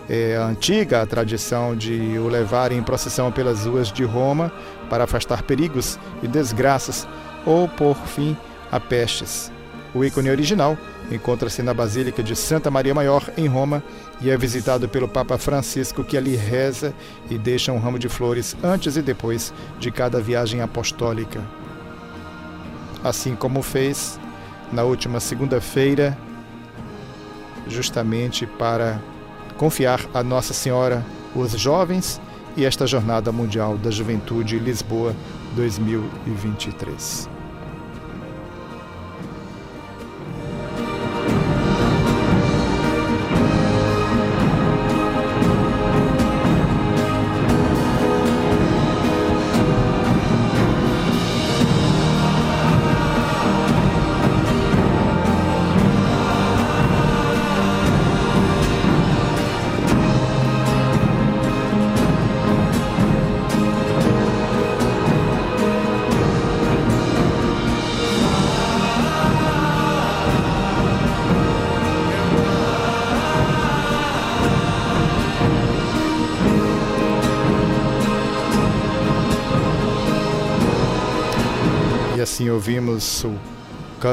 [0.09, 4.51] É antiga a tradição de o levar em procissão pelas ruas de Roma
[4.89, 7.07] para afastar perigos e desgraças
[7.45, 8.35] ou, por fim,
[8.73, 9.55] a pestes.
[9.97, 10.77] O ícone original
[11.11, 13.83] encontra-se na Basílica de Santa Maria Maior, em Roma,
[14.21, 16.93] e é visitado pelo Papa Francisco, que ali reza
[17.31, 21.41] e deixa um ramo de flores antes e depois de cada viagem apostólica.
[23.03, 24.21] Assim como fez
[24.71, 26.15] na última segunda-feira,
[27.67, 29.01] justamente para
[29.57, 31.03] confiar a Nossa Senhora
[31.35, 32.21] os jovens
[32.55, 35.17] e esta Jornada Mundial da Juventude Lisboa
[35.55, 37.36] 2023.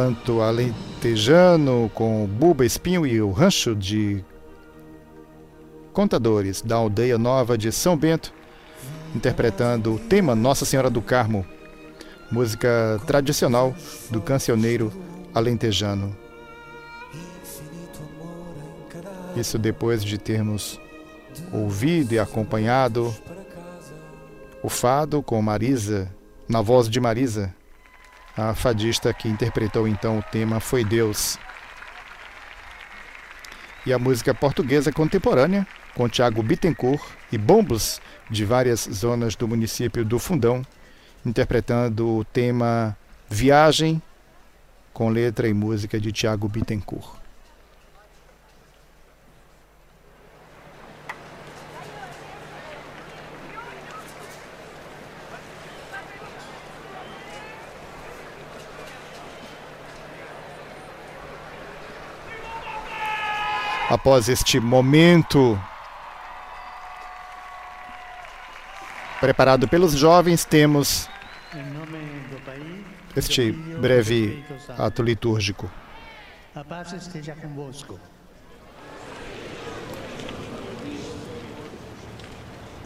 [0.03, 4.21] Canto alentejano com Buba Espinho e o rancho de
[5.93, 8.33] Contadores, da aldeia nova de São Bento,
[9.15, 11.45] interpretando o tema Nossa Senhora do Carmo,
[12.29, 13.73] música tradicional
[14.09, 14.91] do cancioneiro
[15.33, 16.13] alentejano.
[19.37, 20.81] Isso depois de termos
[21.49, 23.15] ouvido e acompanhado
[24.61, 26.11] o fado com Marisa,
[26.45, 27.55] na voz de Marisa,
[28.35, 31.37] a fadista que interpretou então o tema Foi Deus.
[33.85, 40.03] E a música portuguesa contemporânea, com Tiago Bittencourt e bombos de várias zonas do município
[40.03, 40.63] do Fundão,
[41.25, 42.97] interpretando o tema
[43.29, 44.01] Viagem,
[44.93, 47.22] com letra e música de Tiago Bittencourt.
[63.93, 65.55] Após este momento
[69.21, 71.07] preparado pelos jovens, temos
[73.15, 74.43] este breve
[74.79, 75.69] ato litúrgico.
[76.55, 77.99] A paz esteja convosco.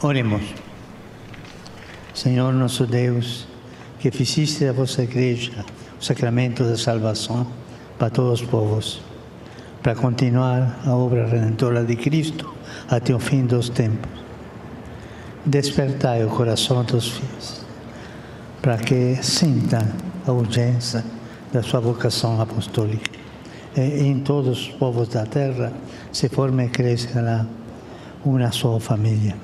[0.01, 0.43] Oremos.
[2.13, 3.47] Senhor nosso Deus,
[3.97, 5.63] que fizeste a vossa igreja
[5.97, 7.49] o sacramento da salvação
[7.97, 9.01] para todos os povos,
[9.87, 12.53] para continuar a obra redentora de Cristo
[12.89, 14.11] até o fim dos tempos.
[15.45, 17.65] Despertai o coração dos filhos,
[18.61, 19.87] para que sintam
[20.27, 21.05] a urgência
[21.53, 23.11] da sua vocação apostólica.
[23.77, 25.71] E em todos os povos da terra
[26.11, 27.47] se forme e cresça
[28.25, 29.37] uma só família,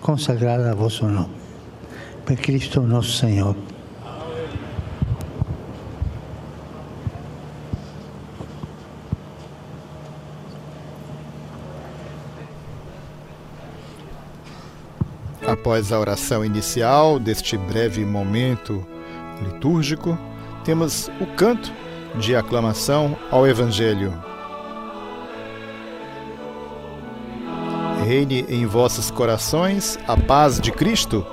[0.00, 1.36] consagrada a vosso nome.
[2.26, 3.54] Por Cristo nosso Senhor.
[15.64, 18.86] Após a oração inicial deste breve momento
[19.40, 20.18] litúrgico,
[20.62, 21.72] temos o canto
[22.16, 24.12] de aclamação ao Evangelho.
[28.04, 31.26] Reine em vossos corações a paz de Cristo,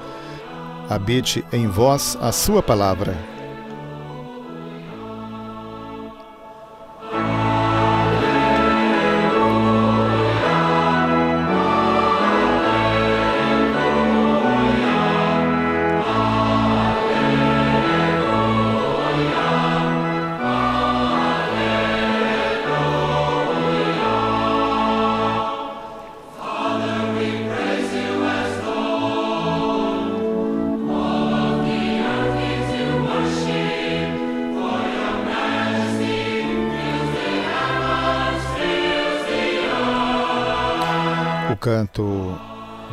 [0.89, 3.30] habite em vós a sua palavra.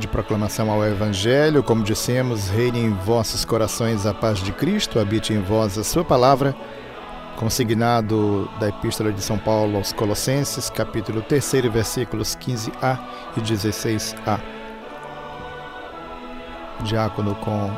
[0.09, 5.35] De proclamação ao Evangelho, como dissemos, reine em vossos corações a paz de Cristo, habite
[5.35, 6.57] em vós a sua palavra,
[7.37, 12.99] consignado da Epístola de São Paulo aos Colossenses, capítulo 3, versículos 15a
[13.37, 14.41] e 16a.
[16.83, 17.71] Diácono com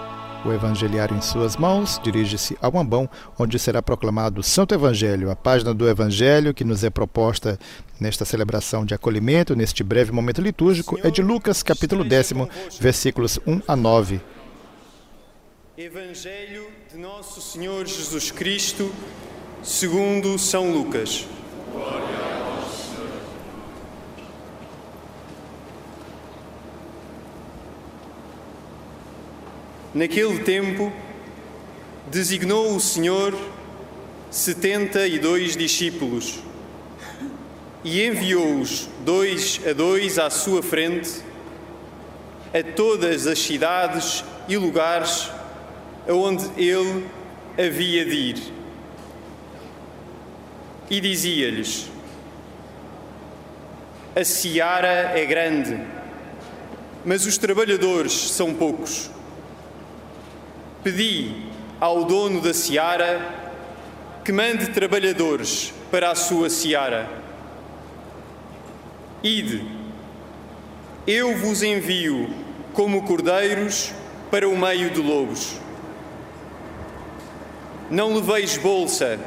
[0.45, 3.09] o Evangeliário em suas mãos, dirige-se ao ambão,
[3.39, 7.59] onde será proclamado o Santo Evangelho, a página do Evangelho que nos é proposta
[7.99, 12.49] nesta celebração de acolhimento, neste breve momento litúrgico, é de Lucas, capítulo décimo,
[12.81, 14.21] versículos 1 a 9.
[15.77, 18.93] Evangelho de Nosso Senhor Jesus Cristo,
[19.63, 21.27] segundo São Lucas.
[29.93, 30.93] Naquele tempo,
[32.09, 33.37] designou o Senhor
[34.31, 36.39] setenta e dois discípulos
[37.83, 41.11] e enviou-os dois a dois à sua frente
[42.55, 45.29] a todas as cidades e lugares
[46.09, 47.07] aonde ele
[47.59, 48.53] havia de ir.
[50.89, 51.89] E dizia-lhes:
[54.15, 55.81] A seara é grande,
[57.05, 59.11] mas os trabalhadores são poucos.
[60.83, 61.35] Pedi
[61.79, 63.21] ao dono da seara
[64.25, 67.07] que mande trabalhadores para a sua seara.
[69.23, 69.63] Ide,
[71.07, 72.31] eu vos envio
[72.73, 73.93] como cordeiros
[74.31, 75.59] para o meio de lobos.
[77.91, 79.19] Não leveis bolsa,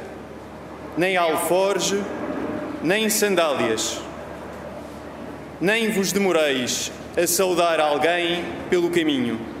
[0.96, 2.02] nem alforge,
[2.82, 4.00] nem sandálias.
[5.60, 9.53] Nem vos demoreis a saudar alguém pelo caminho.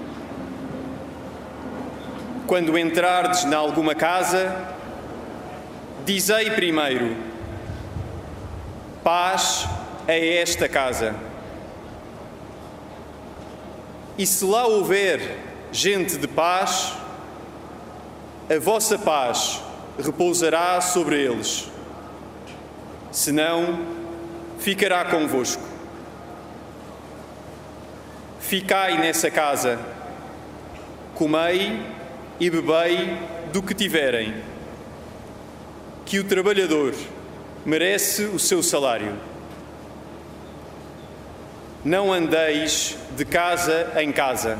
[2.46, 4.54] Quando entrardes em alguma casa,
[6.04, 7.16] dizei primeiro:
[9.02, 9.66] paz
[10.06, 11.14] a esta casa.
[14.18, 15.38] E se lá houver
[15.72, 16.92] gente de paz,
[18.48, 19.60] a vossa paz
[19.98, 21.68] repousará sobre eles.
[23.10, 23.80] Senão,
[24.58, 25.62] ficará convosco.
[28.38, 29.78] Ficai nessa casa,
[31.14, 32.03] comei
[32.40, 33.18] e bebei
[33.52, 34.34] do que tiverem,
[36.04, 36.94] que o trabalhador
[37.64, 39.16] merece o seu salário.
[41.84, 44.58] Não andeis de casa em casa.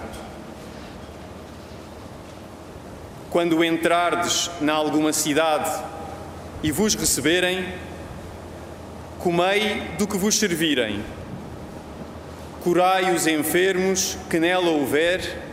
[3.30, 5.70] Quando entrardes na alguma cidade
[6.62, 7.66] e vos receberem,
[9.18, 11.02] comei do que vos servirem.
[12.62, 15.43] Curai os enfermos que nela houver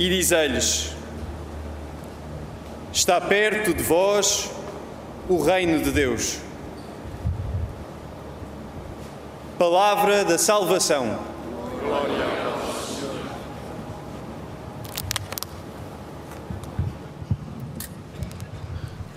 [0.00, 0.96] e dizei-lhes:
[2.90, 4.50] Está perto de vós
[5.28, 6.38] o reino de Deus.
[9.58, 11.18] Palavra da salvação.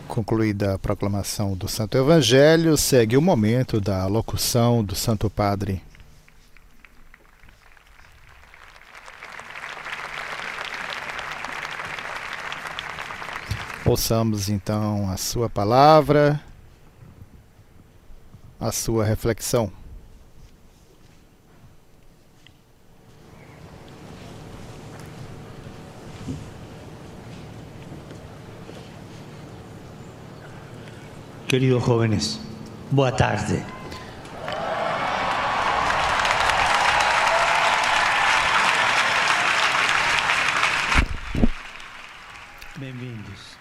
[0.05, 5.81] Concluída a proclamação do Santo Evangelho, segue o momento da locução do Santo Padre.
[13.93, 16.41] Ouçamos então a sua palavra,
[18.59, 19.71] a sua reflexão.
[31.47, 32.39] Queridos jóvenes,
[32.89, 33.63] boa tarde.
[42.75, 43.52] Bem-vindos.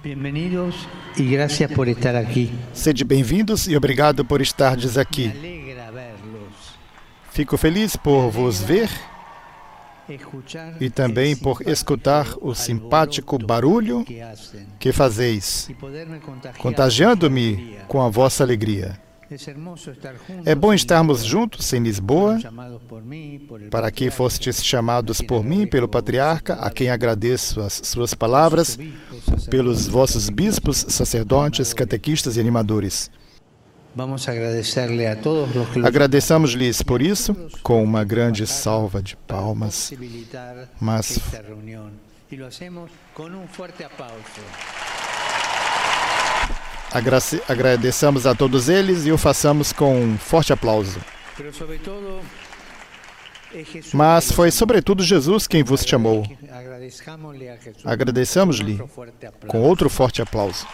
[0.00, 2.52] Bem-vindos e graças por estar aqui.
[2.72, 5.32] Sede bem-vindos e obrigado por estardes aqui.
[7.32, 8.88] Fico feliz por vos ver
[10.80, 14.04] e também por escutar o simpático barulho
[14.78, 15.68] que fazeis,
[16.58, 19.07] contagiando-me com a vossa alegria.
[20.46, 22.38] É bom estarmos juntos em Lisboa,
[23.70, 28.78] para que fostes chamados por mim, pelo patriarca, a quem agradeço as suas palavras,
[29.50, 33.10] pelos vossos bispos, sacerdotes, catequistas e animadores.
[33.94, 39.16] Vamos a agradecerle a todos los que Agradeçamos-lhes por isso, com uma grande salva de
[39.16, 39.92] palmas.
[40.80, 41.90] Mas esta reunión.
[42.30, 44.42] Y lo hacemos con un fuerte aplauso.
[46.92, 50.98] Agrace- agradeçamos a todos eles e o façamos com um forte aplauso.
[53.94, 56.24] Mas foi sobretudo Jesus quem vos chamou.
[56.52, 59.46] Agradezcámosle a Jesús Agradeçamos-lhe con otro fuerte aplauso.
[59.48, 60.66] com outro forte aplauso.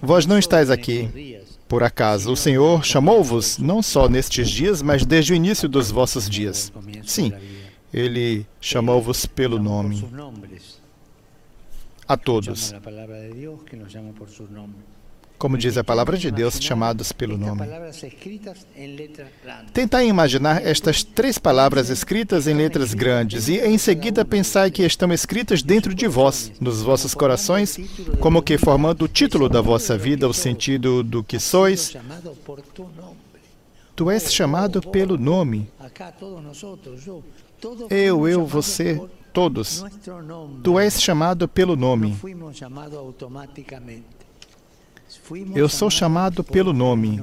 [0.00, 1.08] Vós não estáis aqui
[1.68, 2.32] por acaso.
[2.32, 6.72] O Senhor chamou-vos não só nestes dias, mas desde o início dos vossos dias.
[7.04, 7.32] Sim,
[7.92, 9.96] Ele chamou-vos pelo nome.
[12.08, 12.72] A todos.
[15.38, 17.62] Como diz a palavra de Deus, chamados pelo nome.
[19.72, 25.12] Tentai imaginar estas três palavras escritas em letras grandes e em seguida pensai que estão
[25.12, 27.78] escritas dentro de vós, nos vossos corações,
[28.20, 31.94] como que formando o título da vossa vida, o sentido do que sois.
[33.94, 35.68] Tu és chamado pelo nome.
[37.88, 39.00] Eu, eu, você,
[39.32, 39.84] todos.
[40.62, 42.16] Tu és chamado pelo No nome.
[45.54, 47.22] Eu sou chamado pelo nome.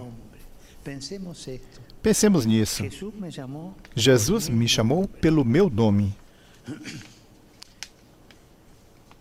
[0.84, 1.47] Pensemos.
[2.01, 2.84] Pensemos nisso.
[3.95, 6.13] Jesus me chamou pelo meu nome.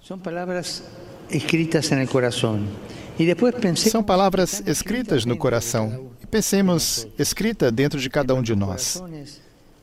[0.00, 0.82] Son palabras
[1.30, 2.66] escritas el corazón.
[3.18, 6.10] Y después pensé São palavras escritas no coração.
[6.20, 8.94] E pensemos, escrita dentro de cada um de nós.
[8.94, 9.40] corazones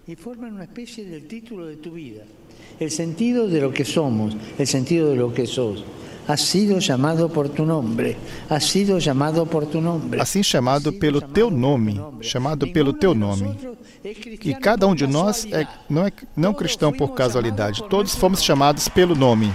[0.09, 2.23] y forman una especie del título de tu vida.
[2.79, 5.83] El sentido de lo que somos, el sentido de lo que sos.
[6.29, 8.15] Has sido llamado por tu nombre.
[8.47, 10.21] Has sido llamado por tu nombre.
[10.21, 13.57] Assim chamado pelo teu nome, chamado pelo teu nome.
[14.03, 17.81] E cada um de nós é, não é não cristão por casualidade.
[17.89, 19.51] Todos fomos chamados pelo nome.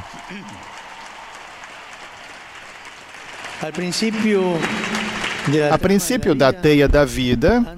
[5.70, 7.76] A princípio da teia da vida,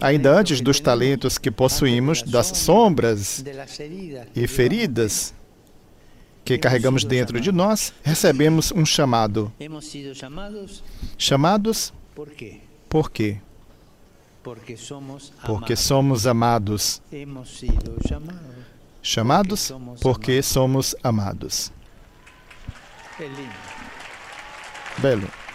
[0.00, 3.44] ainda antes dos talentos que possuímos, das sombras
[4.36, 5.34] e feridas
[6.46, 9.52] que carregamos dentro de nós, recebemos um chamado.
[11.18, 11.92] Chamados
[12.88, 13.40] ¿por quê?
[15.44, 17.02] Porque somos amados.
[19.02, 21.72] Chamados porque somos amados.
[24.98, 25.45] Belo.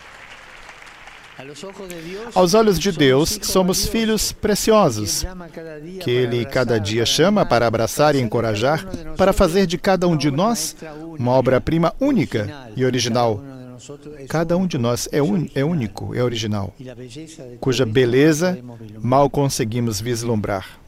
[2.33, 5.25] Aos olhos de Deus, somos filhos preciosos,
[5.99, 8.85] que Ele cada dia chama para abraçar e encorajar,
[9.15, 10.75] para fazer de cada um de nós
[11.17, 13.41] uma obra-prima única e original.
[14.29, 16.73] Cada um de nós é, un, é único, é original,
[17.59, 18.59] cuja beleza
[18.99, 20.79] mal conseguimos vislumbrar.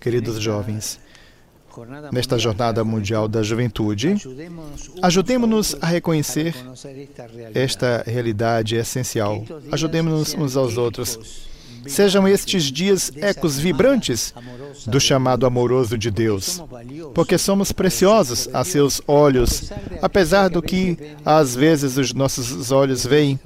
[0.00, 1.00] Queridos jovens,
[2.12, 4.16] nesta Jornada Mundial da Juventude,
[5.00, 6.54] ajudemos-nos a reconhecer
[7.54, 9.44] esta realidade essencial.
[9.70, 11.50] Ajudemos-nos uns aos outros.
[11.86, 14.32] Sejam estes dias ecos vibrantes
[14.86, 16.62] do chamado amoroso de Deus,
[17.14, 23.38] porque somos preciosos a seus olhos, apesar do que às vezes os nossos olhos veem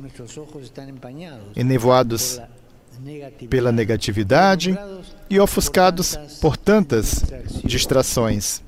[1.55, 2.41] enevoados
[3.49, 4.77] pela negatividade
[5.29, 7.25] e ofuscados por tantas
[7.65, 8.63] distrações.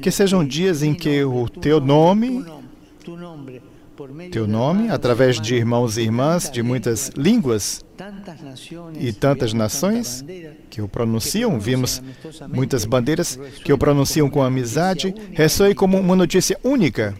[0.00, 2.44] Que sejam dias em que o teu nome,
[4.32, 7.84] teu nome, através de irmãos e irmãs de muitas línguas
[8.98, 10.24] e tantas nações
[10.70, 12.02] que o pronunciam, vimos
[12.48, 17.14] muitas bandeiras que o pronunciam com amizade, ressoe como uma notícia única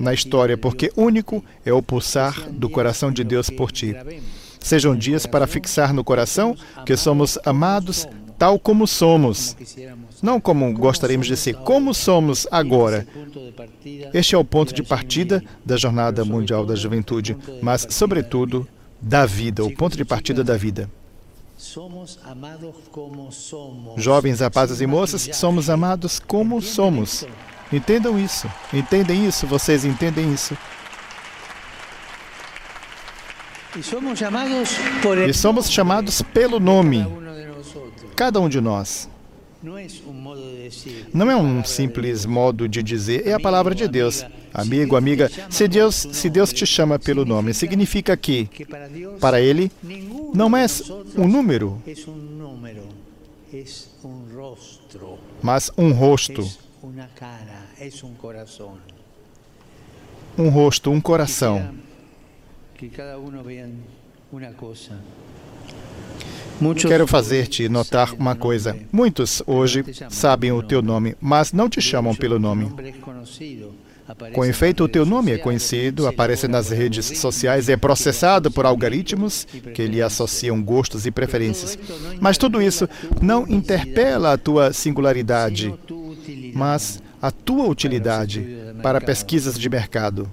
[0.00, 3.94] na história, porque único é o pulsar do coração de Deus por ti.
[4.68, 6.54] Sejam dias para fixar no coração
[6.84, 9.56] que somos amados tal como somos.
[10.22, 13.08] Não como gostaríamos de ser, como somos agora.
[14.12, 18.68] Este é o ponto de partida da Jornada Mundial da Juventude, mas, sobretudo,
[19.00, 20.90] da vida, o ponto de partida da vida.
[23.96, 27.26] Jovens rapazes e moças, somos amados como somos.
[27.72, 28.46] Entendam isso.
[28.70, 29.46] Entendem isso?
[29.46, 30.54] Vocês entendem isso?
[35.28, 37.06] E somos chamados pelo nome,
[38.16, 39.08] cada um de nós.
[41.12, 44.24] Não é um simples modo de dizer, é a palavra de Deus.
[44.54, 48.48] Amigo, amiga, se Deus, se Deus te chama pelo nome, significa que,
[49.20, 49.70] para Ele,
[50.34, 51.82] não és um número,
[55.42, 56.48] mas um rosto.
[60.38, 61.74] Um rosto, um coração.
[66.86, 68.76] Quero fazer-te notar uma coisa.
[68.92, 72.72] Muitos hoje sabem o teu nome, mas não te chamam pelo nome.
[74.32, 79.46] Com efeito, o teu nome é conhecido, aparece nas redes sociais, é processado por algoritmos
[79.74, 81.78] que lhe associam gostos e preferências.
[82.20, 82.88] Mas tudo isso
[83.20, 85.74] não interpela a tua singularidade,
[86.54, 88.46] mas a tua utilidade
[88.82, 90.30] para pesquisas de mercado.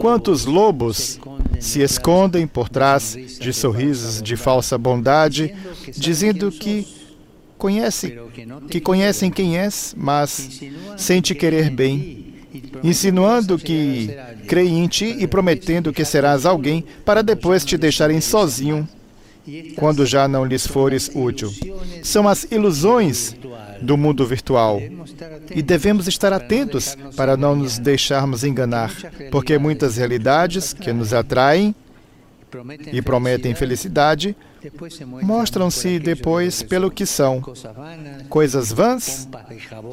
[0.00, 1.18] Quantos lobos
[1.60, 5.54] se escondem por trás de sorrisos de falsa bondade,
[5.96, 6.86] dizendo que
[7.56, 8.18] conhece,
[8.70, 10.60] que conhecem quem és, mas
[10.96, 12.34] sem te querer bem,
[12.82, 14.16] insinuando que
[14.46, 18.88] creem em ti e prometendo que serás alguém para depois te deixarem sozinho.
[19.76, 21.50] quando já não lhes fores útil.
[22.02, 23.34] São as ilusões
[23.80, 24.80] do mundo virtual.
[25.54, 28.92] E devemos estar atentos para não nos deixarmos enganar,
[29.30, 31.74] porque muitas realidades que nos atraem
[32.92, 34.36] e prometem felicidade
[35.22, 37.42] mostram-se depois pelo que são.
[38.28, 39.28] Coisas vãs,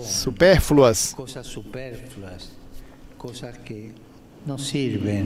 [0.02, 1.16] supérfluas,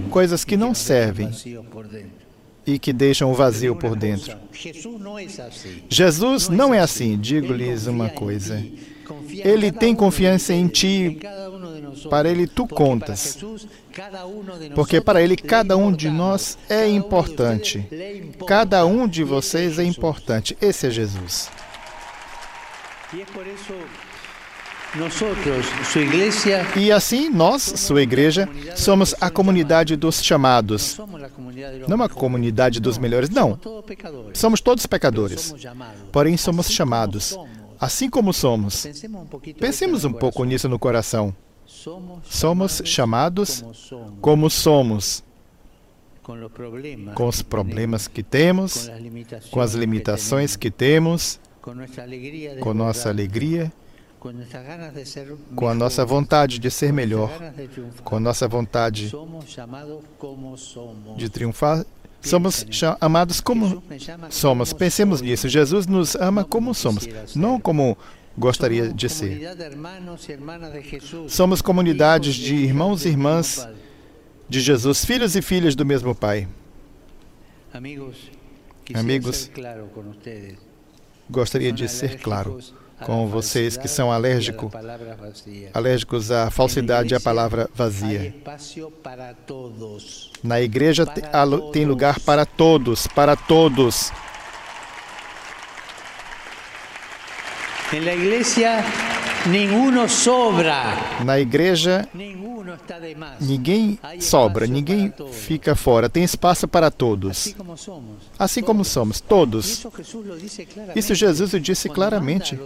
[0.10, 1.30] coisas que não servem
[2.73, 4.37] e que deixam o vazio por dentro.
[5.89, 8.63] Jesus não é assim, digo-lhes uma coisa.
[9.29, 11.19] Ele tem confiança em ti,
[12.09, 13.37] para ele tu contas.
[14.75, 17.85] Porque para ele cada um de nós é importante.
[18.47, 20.55] Cada um de vocês é importante.
[20.61, 21.49] Esse é Jesus.
[26.75, 30.99] E assim, nós, sua igreja, somos a comunidade dos chamados.
[31.87, 33.59] Não a comunidade dos melhores, não.
[34.33, 35.53] Somos todos pecadores.
[36.11, 37.37] Porém, somos chamados.
[37.79, 38.87] Assim como somos.
[39.59, 41.35] Pensemos um pouco nisso no coração.
[42.23, 43.63] Somos chamados
[44.21, 45.23] como somos.
[47.13, 48.89] Com os problemas que temos,
[49.51, 53.71] com as limitações que temos, com nossa alegria
[55.55, 57.31] com a nossa vontade de ser melhor,
[58.03, 59.11] com a nossa vontade
[61.15, 61.85] de triunfar,
[62.21, 62.65] somos
[62.99, 63.81] amados como
[64.29, 64.73] somos.
[64.73, 65.47] Pensemos nisso.
[65.47, 67.97] Jesus nos ama como somos, não como
[68.37, 69.39] gostaria de ser.
[71.29, 73.67] Somos comunidades de irmãos e irmãs
[74.49, 76.47] de Jesus, filhos e filhas do mesmo Pai.
[78.93, 79.49] Amigos,
[81.29, 82.59] gostaria de ser claro.
[83.05, 84.71] Com vocês que são alérgico,
[85.73, 88.34] alérgicos à falsidade e à palavra vazia.
[90.43, 91.05] Na igreja
[91.71, 94.11] tem lugar para todos, para todos.
[94.11, 94.17] En la iglesia ninguno
[96.99, 97.77] sobra,
[101.25, 102.07] Na igreja
[103.39, 106.09] ninguém sobra, ninguém fica fora.
[106.09, 107.55] Tem espaço para todos.
[108.37, 109.87] Assim como somos, todos.
[110.95, 112.59] Isso Jesus o disse claramente.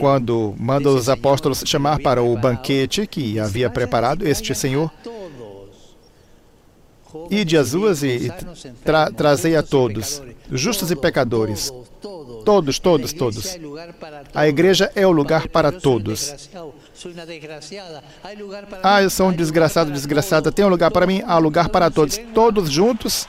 [0.00, 4.90] Quando manda os apóstolos chamar para o banquete que havia preparado este Senhor,
[7.30, 8.32] Ide às ruas e
[8.84, 11.72] tra trazei a todos, justos e pecadores.
[12.44, 13.58] Todos, todos, todos.
[14.34, 16.50] A igreja é o lugar para todos.
[18.82, 20.52] Ah, eu sou um desgraçado, desgraçada.
[20.52, 21.22] Tem um lugar para mim?
[21.26, 22.18] Há lugar para todos.
[22.34, 23.26] Todos juntos,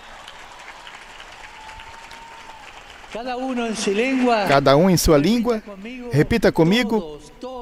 [4.50, 5.64] cada um em sua língua.
[6.12, 7.18] Repita comigo.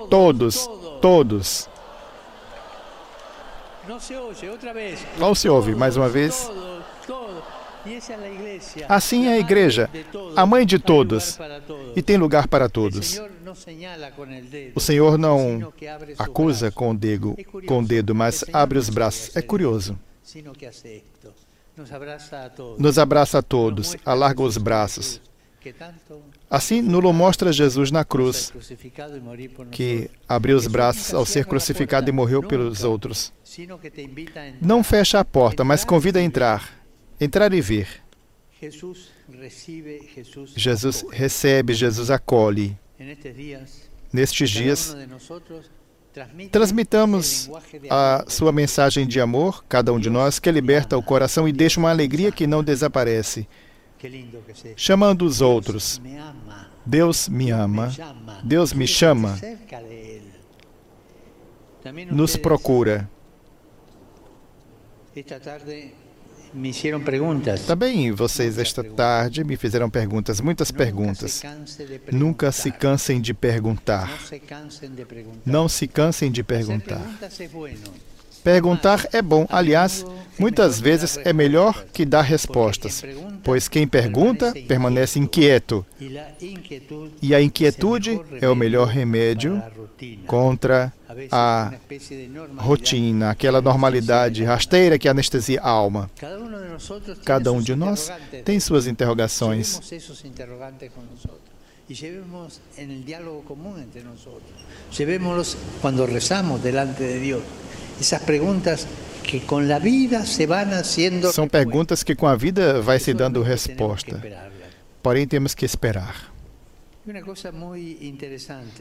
[0.10, 0.68] Todos,
[1.00, 1.70] todos.
[1.70, 1.70] No se oye, otra vez.
[5.18, 6.50] Não se ouve mais uma vez.
[8.88, 9.90] Assim é a igreja,
[10.36, 11.38] a mãe de todos,
[11.96, 13.22] e tem lugar para todos.
[14.74, 15.74] O Senhor não
[16.18, 17.36] acusa com o dedo,
[17.68, 19.36] com o dedo, mas abre os braços.
[19.36, 20.00] É curioso.
[21.76, 25.22] Nos abraça a todos, alarga os braços.
[26.54, 28.54] Assim nos mostra Jesus na cruz,
[29.72, 33.34] que abriu os braços ao ser crucificado e morreu pelos outros.
[34.62, 36.70] Não fecha a porta, mas convida a entrar.
[37.20, 37.88] Entrar e vir.
[40.56, 42.78] Jesus recebe, Jesus acolhe.
[44.14, 44.96] Nestes dias,
[46.52, 47.50] transmitamos
[47.90, 51.80] a sua mensagem de amor, cada um de nós, que liberta o coração e deixa
[51.80, 53.48] uma alegria que não desaparece,
[54.76, 56.02] Chamando os outros.
[56.86, 57.92] Deus me ama,
[58.44, 59.40] Deus me chama,
[62.12, 63.10] nos procura.
[65.16, 65.94] Esta tarde
[66.54, 67.62] me hicieron preguntas.
[67.66, 71.42] Também vocês esta tarde me fizeram perguntas, muitas perguntas.
[72.12, 74.10] Nunca se cansem de perguntar.
[75.46, 77.02] Não se cansem de perguntar.
[78.44, 80.06] Perguntar é bom, aliás,
[80.38, 83.04] muitas vezes é melhor que dar respostas,
[83.44, 85.86] pois quem pergunta permanece inquieto,
[87.22, 89.62] e a inquietude é o melhor remédio
[90.28, 90.92] contra
[91.32, 91.74] a
[92.58, 96.10] rotina, aquela normalidade rasteira que anestesia a alma.
[97.24, 98.12] Cada um de nós
[98.44, 99.80] tem suas interrogações.
[101.90, 104.44] Y llevemos en el diálogo común entre nosotros.
[104.98, 107.42] Llevémoslos cuando rezamos delante de Dios.
[108.00, 108.88] Esas preguntas
[109.24, 111.32] que con la vida se van haciendo.
[111.32, 114.22] São perguntas que com a vida vai se dando resposta.
[115.02, 116.32] Porém, temos que esperar.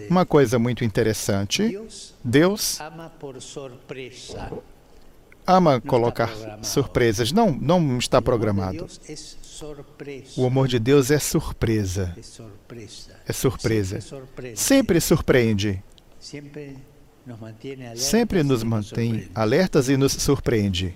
[0.09, 1.77] Uma coisa muito interessante:
[2.23, 2.79] Deus
[5.45, 6.31] ama colocar
[6.63, 7.33] surpresas.
[7.33, 8.87] Não, não está programado.
[10.37, 12.15] O amor de Deus é surpresa.
[12.17, 13.17] Es sorpresa.
[13.27, 14.01] É surpresa.
[14.01, 14.59] Sorprende.
[14.59, 15.83] Sempre surpreende.
[17.97, 20.95] Sempre nos mantém alertas e nos surpreende.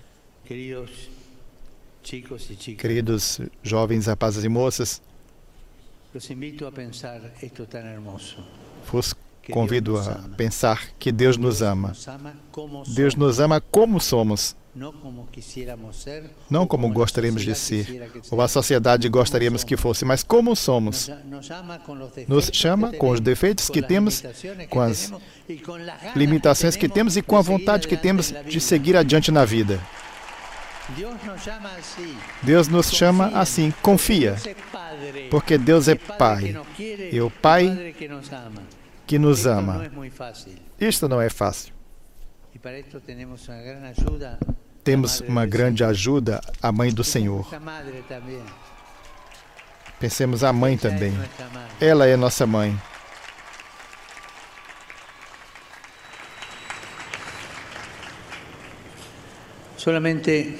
[2.79, 5.03] Queridos jovens rapazes e moças,
[8.91, 9.15] vos
[9.51, 11.93] convido a pensar que Deus nos ama.
[12.95, 14.57] Deus nos ama como somos,
[16.51, 21.11] não como gostaríamos de ser, ou a sociedade gostaríamos que fosse, mas como somos.
[22.29, 24.23] Nos, chama com os defeitos que temos,
[24.69, 25.11] com as
[26.15, 29.81] limitações que temos e com a vontade que temos de seguir adiante na vida.
[32.43, 34.37] Deus nos chama assim, confia,
[35.31, 36.55] porque Deus é Pai
[37.11, 38.63] e o Pai que nos ama.
[39.09, 39.91] Esto ama.
[40.79, 41.77] Isto não é fácil.
[42.57, 44.39] Y para esto tenemos una gran ayuda.
[44.87, 47.45] Temos uma grande ajuda, a mãe do Senhor.
[49.99, 51.13] Pensemos a mãe es também.
[51.81, 52.81] Ela é nossa mãe.
[59.77, 60.57] Solamente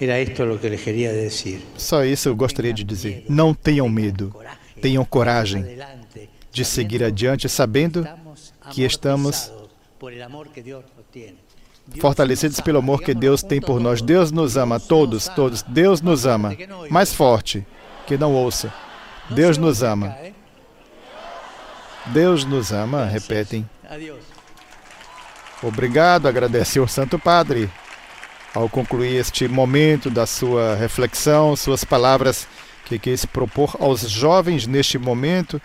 [0.00, 1.60] era esto lo que les quería decir.
[1.76, 3.24] Só isso eu gostaria de dizer.
[3.28, 4.32] Não tenham medo.
[4.80, 5.76] Tenham coragem
[6.52, 8.06] de seguir adiante, sabendo
[8.70, 9.50] que estamos
[12.00, 14.00] fortalecidos pelo amor que Deus tem por nós.
[14.00, 15.62] Deus nos ama, todos, todos.
[15.62, 16.56] Deus nos ama.
[16.90, 17.66] Mais forte,
[18.06, 18.72] que não ouça.
[19.30, 20.16] Deus nos ama.
[22.06, 23.68] Deus nos ama, repetem.
[25.62, 27.70] Obrigado, agradece o Santo Padre.
[28.54, 32.46] Ao concluir este momento da sua reflexão, suas palavras
[32.84, 35.62] que quis propor aos jovens neste momento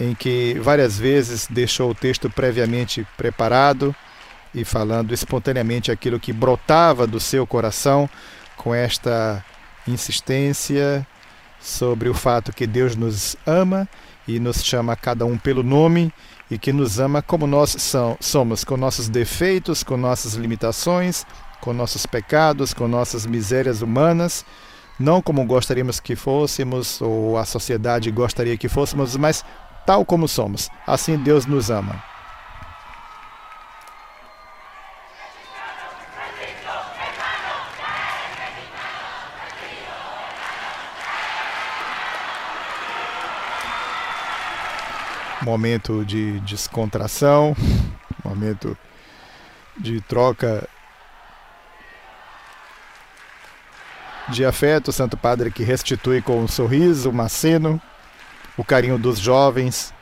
[0.00, 3.94] em que várias vezes deixou o texto previamente preparado
[4.54, 8.08] e falando espontaneamente aquilo que brotava do seu coração
[8.56, 9.44] com esta
[9.86, 11.06] insistência
[11.60, 13.88] sobre o fato que Deus nos ama
[14.26, 16.12] e nos chama cada um pelo nome
[16.50, 21.24] e que nos ama como nós são, somos, com nossos defeitos, com nossas limitações,
[21.60, 24.44] com nossos pecados, com nossas misérias humanas,
[24.98, 29.44] não como gostaríamos que fôssemos ou a sociedade gostaria que fôssemos, mas
[29.86, 30.68] tal como somos.
[30.86, 32.09] Assim Deus nos ama.
[45.42, 47.56] Momento de descontração,
[48.24, 48.76] momento
[49.76, 50.68] de troca
[54.28, 57.80] de afeto, Santo Padre que restitui com um sorriso, um aceno,
[58.56, 59.92] o carinho dos jovens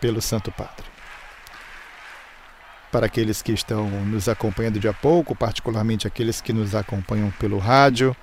[0.00, 0.86] pelo Santo Padre.
[2.92, 7.58] Para aqueles que estão nos acompanhando de a pouco, particularmente aqueles que nos acompanham pelo
[7.58, 8.16] rádio,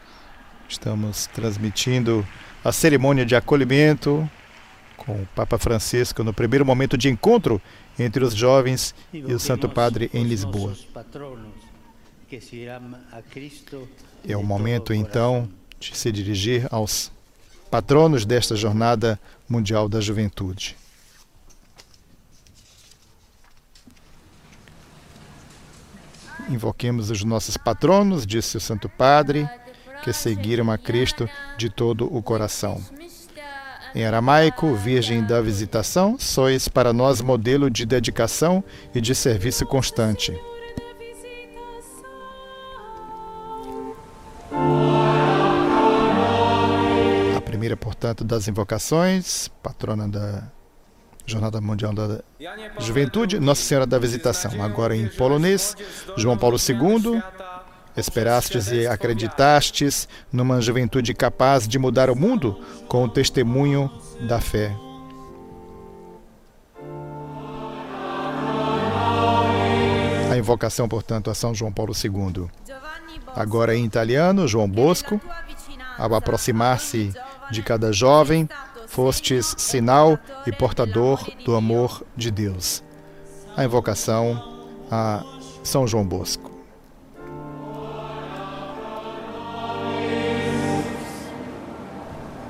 [0.68, 2.26] estamos transmitindo
[2.66, 4.28] a cerimônia de acolhimento
[4.98, 7.62] com o Papa Francisco no primeiro momento de encontro
[7.98, 10.76] entre os jovens e o Santo Padre em Lisboa.
[14.28, 15.48] É o momento então
[15.80, 17.12] de se dirigir aos
[17.70, 20.76] patronos desta Jornada Mundial da Juventude.
[26.50, 29.48] Invoquemos os nossos patronos, disse o Santo Padre
[30.06, 31.28] que seguiram a Cristo
[31.58, 32.80] de todo o coração.
[33.96, 38.64] Em aramaico, Virgem da Visitação, sois para nós modelo de dedicação
[38.94, 40.40] e de serviço constante.
[47.36, 50.44] A primeira, portanto, das invocações, patrona da
[51.26, 52.22] Jornada Mundial da
[52.78, 54.62] Juventude, Nossa Senhora da Visitação.
[54.62, 55.76] Agora em polonês,
[56.16, 57.24] João Paulo II,
[57.98, 63.90] Esperastes e acreditastes numa juventude capaz de mudar o mundo com o testemunho
[64.28, 64.76] da fé.
[70.32, 72.50] A invocação, portanto, a São João Paulo II.
[73.34, 75.20] Agora em italiano, João Bosco,
[75.98, 77.14] ao aproximar-se
[77.52, 78.50] de cada jovem,
[78.88, 82.84] fostes sinal e portador do amor de Deus.
[83.56, 84.56] A invocação
[84.92, 85.24] a
[85.64, 86.45] São João Bosco.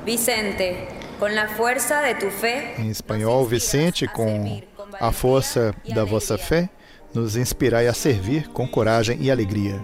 [0.06, 0.88] Vicente,
[1.18, 2.76] com a força de tu fé.
[2.78, 4.62] Em espanhol, Vicente, com
[5.00, 6.70] a força da vossa fé,
[7.12, 9.82] nos inspirai a servir com coragem e alegria.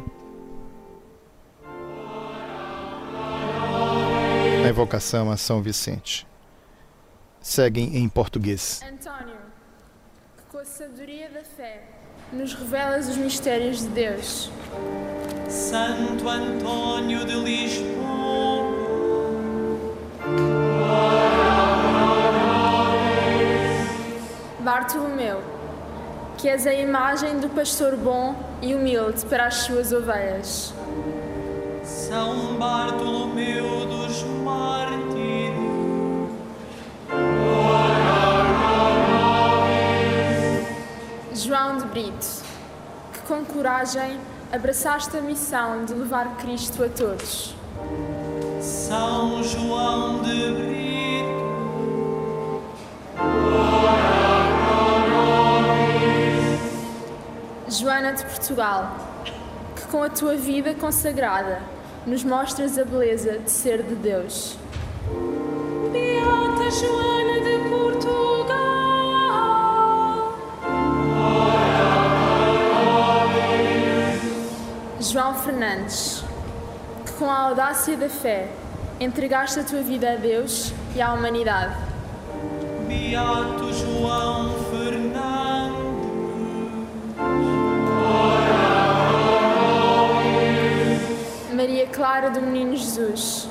[4.63, 6.27] A invocação a São Vicente.
[7.41, 8.79] Seguem em português.
[8.83, 9.37] Antônio,
[10.37, 11.81] que com a sabedoria da fé
[12.31, 14.51] nos revelas os mistérios de Deus.
[15.49, 18.80] Santo Antônio de Lisboa.
[24.59, 25.41] Bartolomeu,
[26.37, 30.73] que és a imagem do pastor bom e humilde para as suas ovelhas.
[31.83, 35.11] São Bartolomeu dos Mártires.
[41.33, 42.43] João de Brito,
[43.13, 44.19] que com coragem
[44.51, 47.55] abraçaste a missão de levar Cristo a todos.
[48.61, 51.41] São João de Brito.
[57.67, 58.95] Joana de Portugal,
[59.75, 61.59] que com a tua vida consagrada
[62.05, 64.55] nos mostras a beleza de ser de Deus.
[65.91, 68.61] Beata Joana de Portugal.
[74.99, 76.23] João Fernandes,
[77.21, 78.49] com a audácia da fé
[78.99, 81.75] entregaste a tua vida a Deus e à humanidade.
[82.87, 85.91] Beato João Fernandes.
[91.53, 93.47] Maria Clara do Menino Jesus,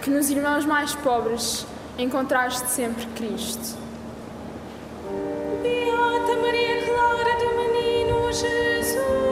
[0.00, 1.66] que nos irmãos mais pobres
[1.98, 3.76] encontraste sempre Cristo.
[5.60, 9.27] Beata Maria Clara do Menino Jesus.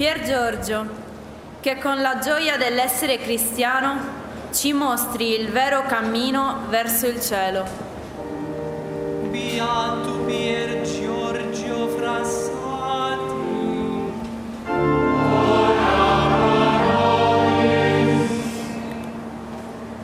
[0.00, 0.86] Pier Giorgio,
[1.60, 3.98] che con la gioia dell'essere cristiano
[4.50, 7.66] ci mostri il vero cammino verso il cielo.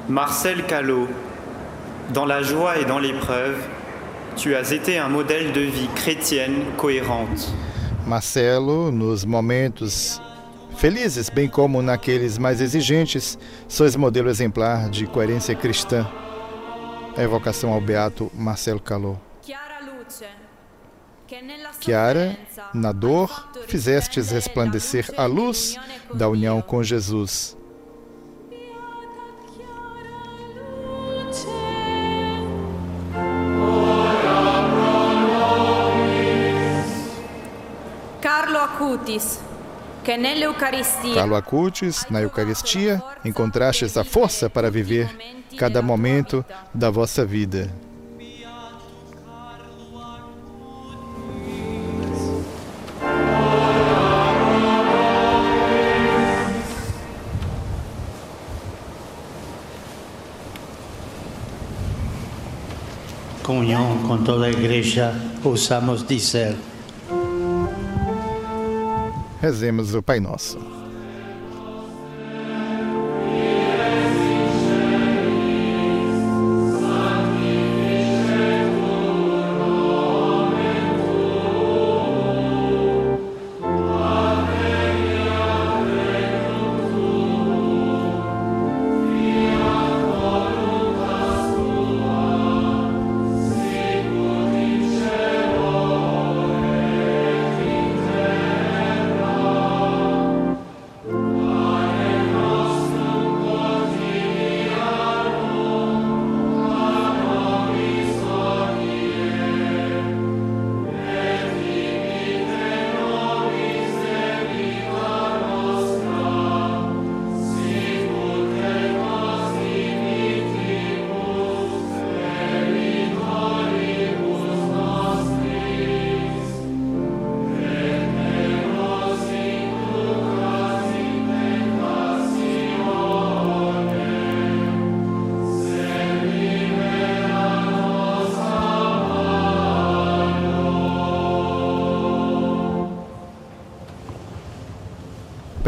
[0.09, 1.09] Marcel Callot,
[2.13, 3.67] dans la joie et dans l'épreuve,
[4.37, 7.51] tu as été un modèle de vie chrétienne cohérente.
[8.07, 10.23] Marcelo, nos momentos
[10.77, 16.07] felizes, bem como naqueles mais exigentes, sois modelo exemplar de coerência cristã.
[17.17, 19.19] A evocação ao beato Marcelo Calot.
[21.81, 22.39] Chiara,
[22.73, 25.77] na dor, fizestes resplandecer a luz
[26.15, 27.56] da união com Jesus.
[41.15, 45.11] Carlo Acutis, na Eucaristia, encontrastes a força para viver
[45.57, 47.69] cada momento da vossa vida.
[63.43, 65.13] Comunión con toda la iglesia,
[65.45, 66.57] ousamos dizer.
[69.41, 70.76] Rezemos o Pai Nosso.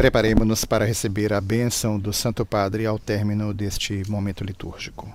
[0.09, 5.07] Preparemos-nos para receber a bênção do Santo Padre ao término deste momento litúrgico.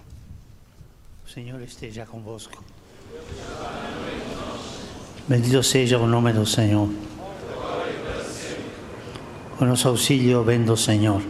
[1.26, 2.64] O Senhor esteja convosco.
[5.28, 6.88] Bendito seja o nome do Senhor.
[9.60, 11.24] O nosso auxílio vem do Senhor.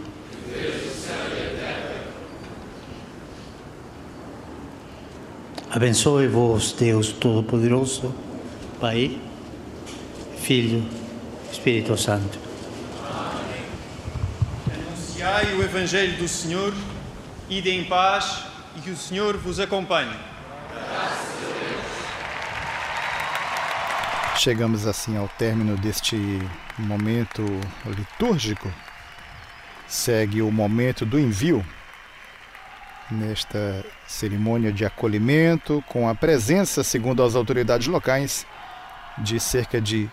[5.70, 8.14] Abençoe-vos, Deus Todo-Poderoso,
[8.78, 9.18] Pai,
[10.36, 10.84] Filho,
[11.50, 12.53] Espírito Santo.
[15.44, 16.72] Anunciai o Evangelho do Senhor,
[17.50, 18.44] ide em paz
[18.76, 20.16] e que o Senhor vos acompanhe.
[24.36, 26.16] Chegamos assim ao término deste
[26.78, 27.42] momento
[27.86, 28.72] litúrgico.
[29.86, 31.64] Segue o momento do envio
[33.10, 38.46] nesta cerimônia de acolhimento, com a presença, segundo as autoridades locais,
[39.18, 40.08] de cerca de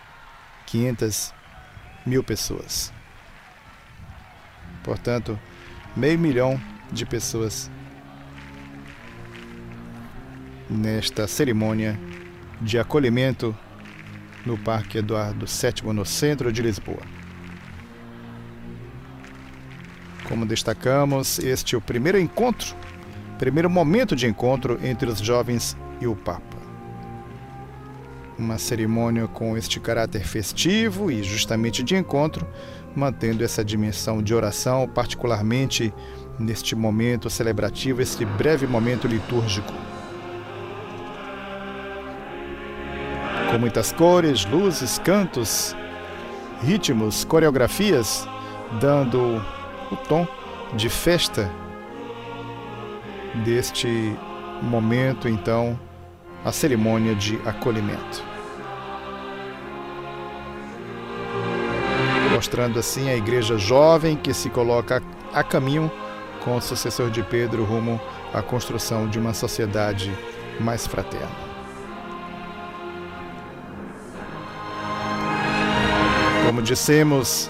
[0.66, 1.32] 500
[2.04, 2.92] mil pessoas.
[4.82, 5.38] Portanto,
[5.96, 6.60] meio milhão
[6.90, 7.70] de pessoas
[10.68, 11.98] nesta cerimônia
[12.60, 13.56] de acolhimento
[14.44, 17.02] no Parque Eduardo VII, no centro de Lisboa.
[20.28, 22.74] Como destacamos, este é o primeiro encontro,
[23.38, 26.56] primeiro momento de encontro entre os jovens e o Papa.
[28.38, 32.46] Uma cerimônia com este caráter festivo e justamente de encontro,
[32.94, 35.92] mantendo essa dimensão de oração, particularmente
[36.38, 39.72] neste momento celebrativo, este breve momento litúrgico.
[43.50, 45.76] Com muitas cores, luzes, cantos,
[46.62, 48.26] ritmos, coreografias,
[48.80, 49.44] dando
[49.90, 50.26] o tom
[50.74, 51.50] de festa
[53.44, 54.16] deste
[54.62, 55.78] momento, então,
[56.44, 58.31] a cerimônia de acolhimento.
[62.42, 65.00] Mostrando assim a igreja jovem que se coloca
[65.32, 65.88] a caminho
[66.42, 68.00] com o sucessor de Pedro rumo
[68.34, 70.12] à construção de uma sociedade
[70.58, 71.30] mais fraterna.
[76.44, 77.48] Como dissemos,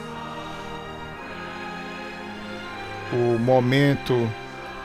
[3.14, 4.30] o momento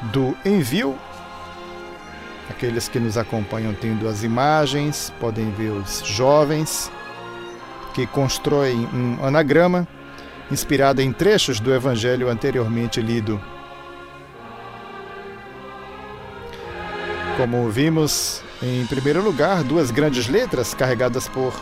[0.03, 0.97] do envio.
[2.49, 6.89] Aqueles que nos acompanham tendo as imagens, podem ver os jovens
[7.93, 9.85] que constroem um anagrama
[10.51, 13.39] inspirado em trechos do evangelho anteriormente lido.
[17.37, 21.53] Como vimos, em primeiro lugar, duas grandes letras carregadas por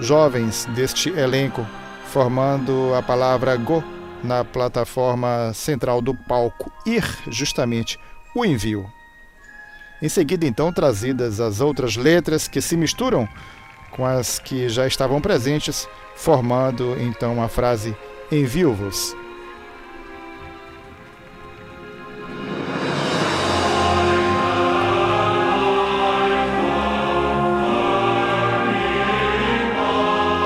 [0.00, 1.64] jovens deste elenco,
[2.06, 3.82] formando a palavra Go
[4.22, 6.72] na plataforma central do palco.
[6.84, 7.98] Ir, justamente,
[8.34, 8.86] o envio.
[10.00, 13.28] Em seguida, então, trazidas as outras letras que se misturam
[13.92, 17.96] com as que já estavam presentes, formando então a frase
[18.30, 19.14] envio-vos.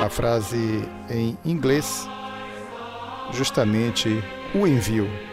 [0.04, 2.08] A frase em inglês,
[3.32, 4.22] justamente
[4.54, 5.25] o envio.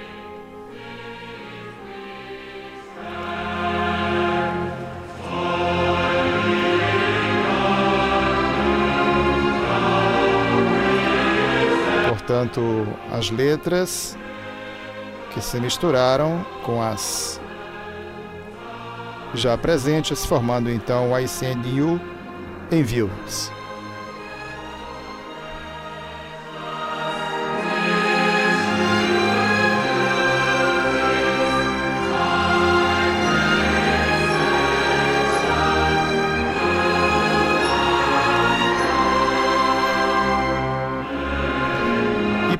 [12.43, 14.17] Portanto, as letras
[15.33, 17.39] que se misturaram com as
[19.33, 21.99] já presentes, formando então I Send You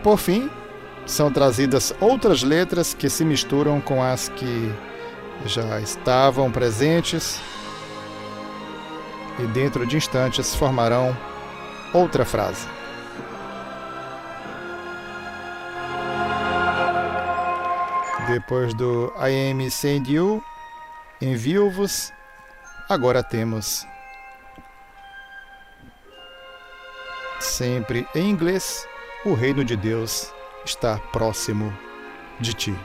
[0.04, 0.52] por fim,
[1.06, 4.72] são trazidas outras letras que se misturam com as que
[5.46, 7.40] já estavam presentes
[9.40, 11.18] e dentro de instantes formarão
[11.94, 12.68] outra frase.
[18.28, 20.44] Depois do I am send you,
[21.22, 22.12] envio-vos,
[22.90, 23.86] agora temos
[27.40, 28.88] sempre em inglês,
[29.26, 30.34] o reino de Deus
[30.66, 31.74] está próximo
[32.41, 32.76] de ti.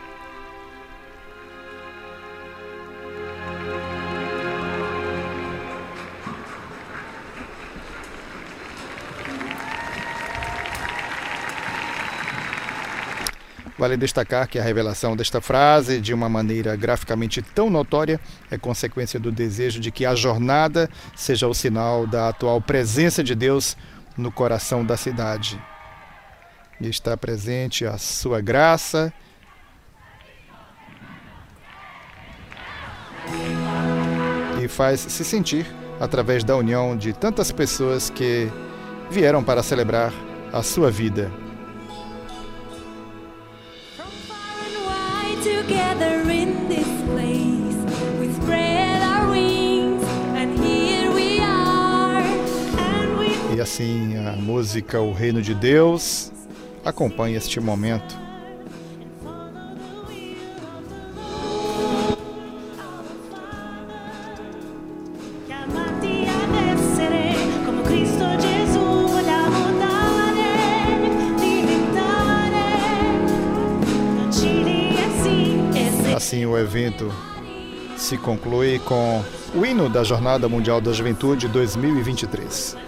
[13.77, 18.21] Vale destacar que a revelação desta frase, de uma maneira graficamente tão notória,
[18.51, 23.35] é consequência do desejo de que a jornada seja o sinal da atual presença de
[23.35, 23.77] Deus
[24.17, 25.61] no coração da cidade.
[26.81, 29.13] E está presente a sua graça.
[34.63, 35.67] E faz se sentir
[36.01, 38.49] através da união de tantas pessoas que
[39.11, 40.13] vieram para celebrar
[40.53, 41.31] a sua vida.
[53.55, 56.38] E assim a música O Reino de Deus
[56.89, 58.17] acompanha este momento.
[76.17, 77.11] Assim o evento
[77.97, 79.23] se conclui com
[79.55, 82.88] o hino da Jornada Mundial da Juventude 2023.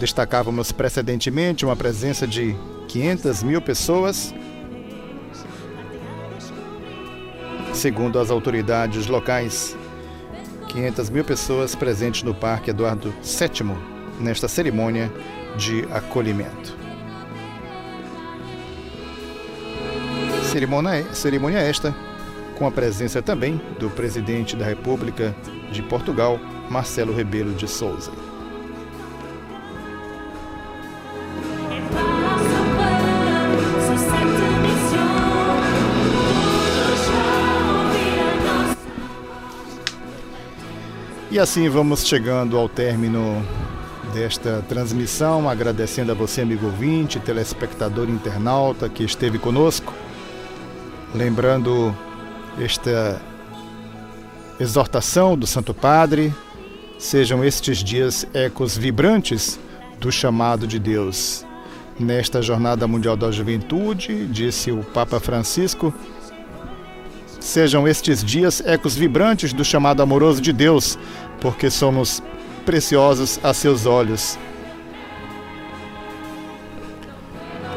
[0.00, 2.56] Destacávamos precedentemente, uma presença de
[2.88, 4.34] 500 mil pessoas.
[7.74, 9.76] Segundo as autoridades locais,
[10.68, 13.76] 500 mil pessoas presentes no Parque Eduardo VII
[14.18, 15.12] nesta cerimônia
[15.56, 16.74] de acolhimento.
[20.50, 21.94] Cerimônia, cerimônia esta
[22.58, 25.34] com a presença também do presidente da República
[25.70, 26.38] de Portugal,
[26.70, 28.29] Marcelo Rebelo de Souza.
[41.32, 43.40] E assim vamos chegando ao término
[44.12, 49.94] desta transmissão, agradecendo a você, amigo ouvinte, telespectador internauta que esteve conosco.
[51.14, 51.94] Lembrando
[52.58, 53.22] esta
[54.58, 56.34] exortação do Santo Padre,
[56.98, 59.56] sejam estes dias ecos vibrantes
[60.00, 61.46] do chamado de Deus.
[61.96, 65.94] Nesta Jornada Mundial da Juventude, disse o Papa Francisco,
[67.40, 70.98] Sejam estes dias ecos vibrantes do chamado amoroso de Deus,
[71.40, 72.22] porque somos
[72.66, 74.38] preciosos a seus olhos.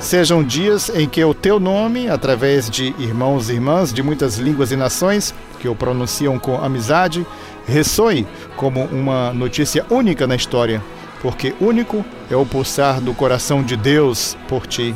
[0.01, 4.73] Sejam dias em que o teu nome, através de irmãos e irmãs de muitas línguas
[4.73, 7.25] e nações, que o pronunciam com amizade,
[7.65, 8.27] ressoe
[8.57, 10.83] como uma notícia única na história,
[11.21, 14.93] porque único é o pulsar do coração de Deus por ti.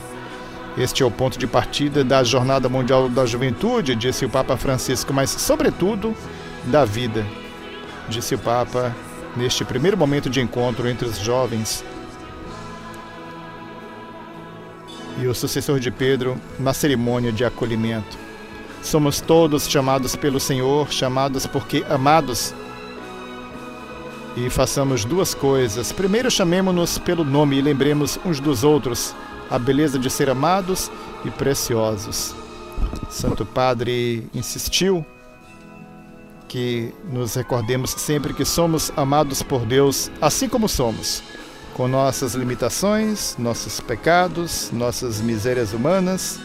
[0.77, 5.11] Este é o ponto de partida da Jornada Mundial da Juventude, disse o Papa Francisco,
[5.11, 6.15] mas, sobretudo,
[6.65, 7.25] da vida,
[8.07, 8.95] disse o Papa
[9.35, 11.83] neste primeiro momento de encontro entre os jovens.
[15.19, 18.15] E o sucessor de Pedro na cerimônia de acolhimento.
[18.83, 22.53] Somos todos chamados pelo Senhor, chamados porque amados.
[24.35, 25.91] E façamos duas coisas.
[25.91, 29.15] Primeiro, chamemos-nos pelo nome e lembremos uns dos outros
[29.49, 30.91] a beleza de ser amados
[31.25, 32.35] e preciosos.
[33.09, 35.05] Santo Padre insistiu
[36.47, 41.21] que nos recordemos sempre que somos amados por Deus assim como somos,
[41.73, 46.39] com nossas limitações, nossos pecados, nossas misérias humanas,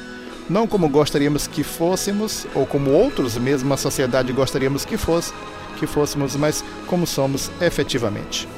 [0.50, 5.32] não como gostaríamos que fôssemos ou como outros mesmo a sociedade gostaríamos que fosse,
[5.78, 8.48] que fôssemos, mas como somos efetivamente.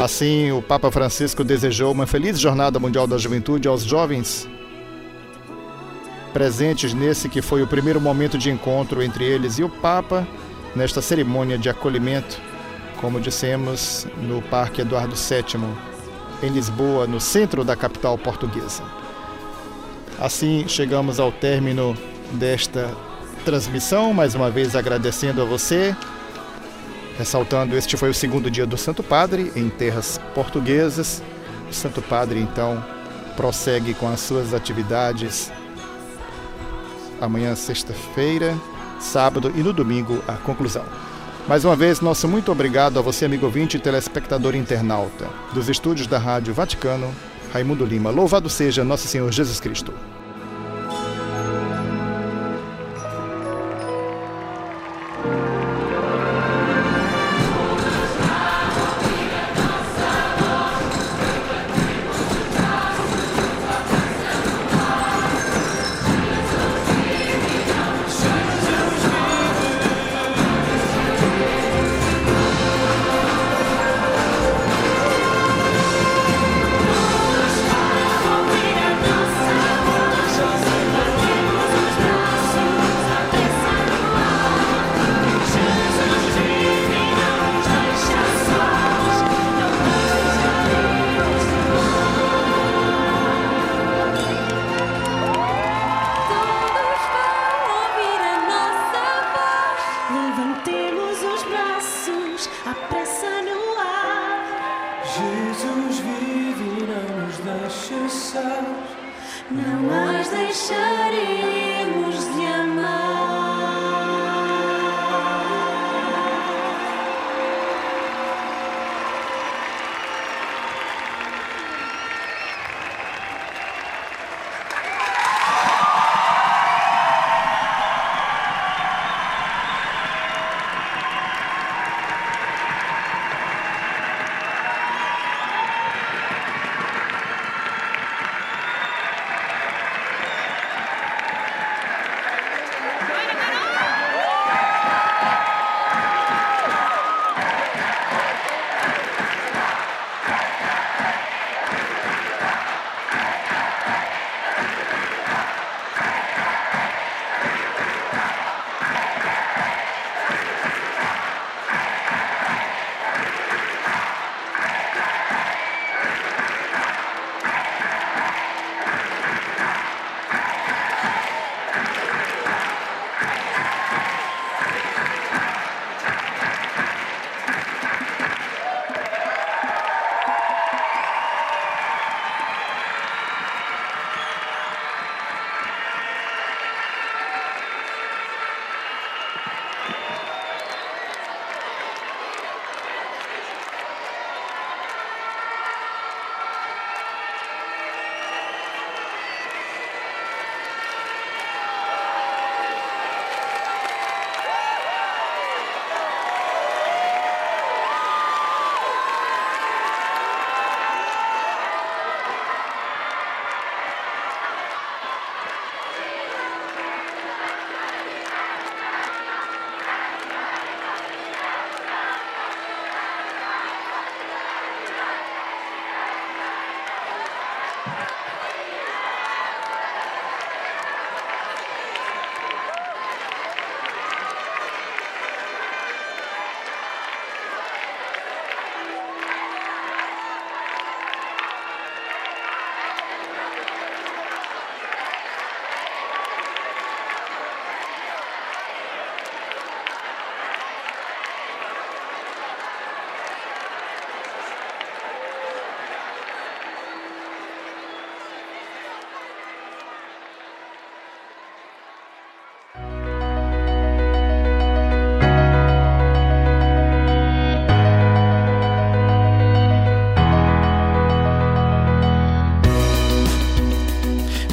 [0.00, 4.48] Assim, o Papa Francisco desejou uma feliz Jornada Mundial da Juventude aos jovens
[6.32, 10.26] presentes nesse que foi o primeiro momento de encontro entre eles e o Papa
[10.74, 12.40] nesta cerimônia de acolhimento,
[12.98, 15.60] como dissemos, no Parque Eduardo VII,
[16.42, 18.82] em Lisboa, no centro da capital portuguesa.
[20.18, 21.94] Assim, chegamos ao término
[22.32, 22.90] desta
[23.44, 25.94] transmissão, mais uma vez agradecendo a você
[27.20, 31.22] Ressaltando, este foi o segundo dia do Santo Padre em terras portuguesas.
[31.70, 32.82] O Santo Padre, então,
[33.36, 35.52] prossegue com as suas atividades
[37.20, 38.56] amanhã, sexta-feira,
[38.98, 40.86] sábado e no domingo, a conclusão.
[41.46, 45.28] Mais uma vez, nosso muito obrigado a você, amigo ouvinte e telespectador internauta.
[45.52, 47.14] Dos estúdios da Rádio Vaticano,
[47.52, 48.08] Raimundo Lima.
[48.08, 49.92] Louvado seja Nosso Senhor Jesus Cristo.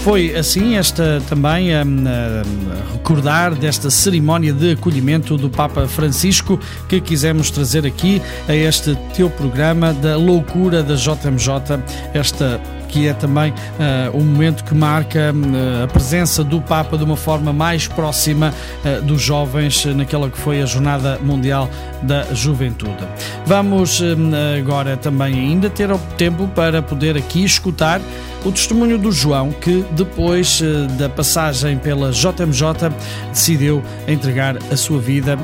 [0.07, 6.57] Foi assim esta também a, a recordar desta cerimónia de acolhimento do Papa Francisco
[6.87, 12.57] que quisemos trazer aqui a este teu programa da loucura da JMJ, esta
[12.87, 17.17] que é também uh, um momento que marca uh, a presença do Papa de uma
[17.17, 18.53] forma mais próxima
[18.83, 21.69] uh, dos jovens naquela que foi a Jornada Mundial
[22.01, 23.07] da Juventude.
[23.45, 24.01] Vamos
[24.57, 27.99] agora também ainda ter o tempo para poder aqui escutar
[28.45, 30.61] o testemunho do João, que depois
[30.97, 32.95] da passagem pela JMJ
[33.31, 35.37] decidiu entregar a sua vida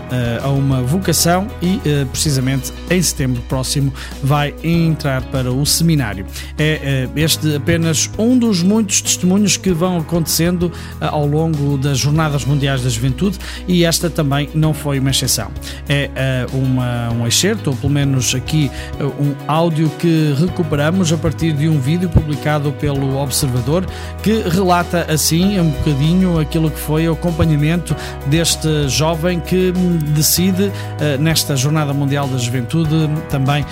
[0.44, 1.80] a uma vocação e
[2.12, 3.92] precisamente em setembro próximo
[4.22, 6.26] vai entrar para o seminário.
[6.58, 12.46] É este apenas um dos muitos testemunhos que vão acontecendo eh, ao longo das Jornadas
[12.46, 13.38] Mundiais da Juventude
[13.68, 15.52] e esta também não foi uma exceção.
[15.88, 16.10] É
[16.52, 18.70] uh, uma, um excerto, ou pelo menos aqui
[19.00, 23.86] uh, um áudio que recuperamos a partir de um vídeo publicado pelo Observador
[24.22, 27.96] que relata assim um bocadinho aquilo que foi o acompanhamento
[28.28, 29.74] deste jovem que
[30.14, 30.72] decide uh,
[31.20, 33.66] nesta Jornada Mundial da Juventude também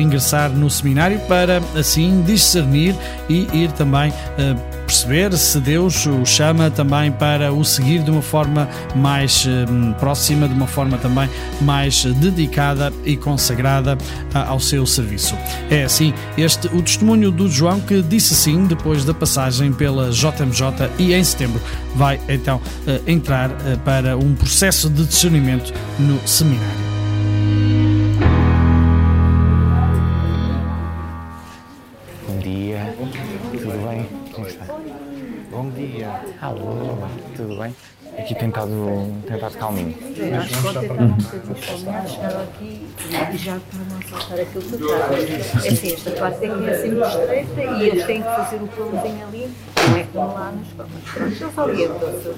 [0.00, 2.91] ingressar no seminário para assim discernir
[3.28, 8.22] e ir também uh, perceber se Deus o chama também para o seguir de uma
[8.22, 11.28] forma mais uh, próxima, de uma forma também
[11.60, 13.96] mais dedicada e consagrada
[14.34, 15.36] ao seu serviço.
[15.70, 20.90] É assim este o testemunho do João que disse sim depois da passagem pela JMJ
[20.98, 21.60] e em setembro
[21.94, 22.60] vai então
[23.06, 23.50] entrar
[23.84, 26.91] para um processo de discernimento no seminário.
[38.32, 39.94] Aqui tentado, tentado calminho.
[40.32, 41.24] Nós contamos
[42.08, 42.86] chegaram aqui
[43.34, 45.66] e já estavam a soltar aquilo que está.
[45.66, 48.56] É assim, esta classe é que é assim muito estreita e eles têm que fazer
[48.56, 50.88] o pãozinho ali, não é como lá nas escola.
[51.26, 52.30] Eles orientam-se.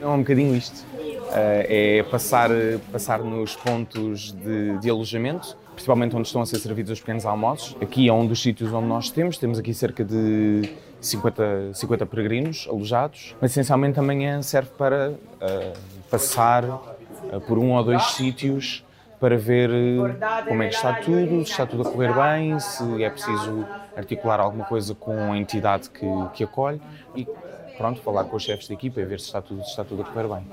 [0.00, 0.84] É um bocadinho isto.
[1.32, 2.50] Eh, é passar,
[2.92, 7.76] passar nos pontos de, de alojamento, principalmente onde estão a ser servidos os pequenos almoços.
[7.80, 10.70] Aqui é um dos sítios onde nós temos, temos aqui cerca de
[11.06, 15.78] 50, 50 peregrinos alojados, mas essencialmente amanhã serve para uh,
[16.10, 18.84] passar uh, por um ou dois sítios
[19.20, 23.02] para ver uh, como é que está tudo, se está tudo a correr bem, se
[23.02, 23.66] é preciso
[23.96, 26.80] articular alguma coisa com a entidade que, que acolhe
[27.14, 27.26] e
[27.76, 30.02] pronto, falar com os chefes de equipa e ver se está tudo, se está tudo
[30.02, 30.46] a correr bem.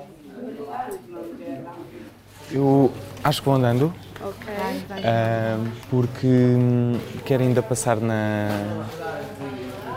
[2.52, 2.92] Eu
[3.24, 3.94] acho que vou andando.
[4.22, 8.86] Uh, porque hum, quero ainda passar na,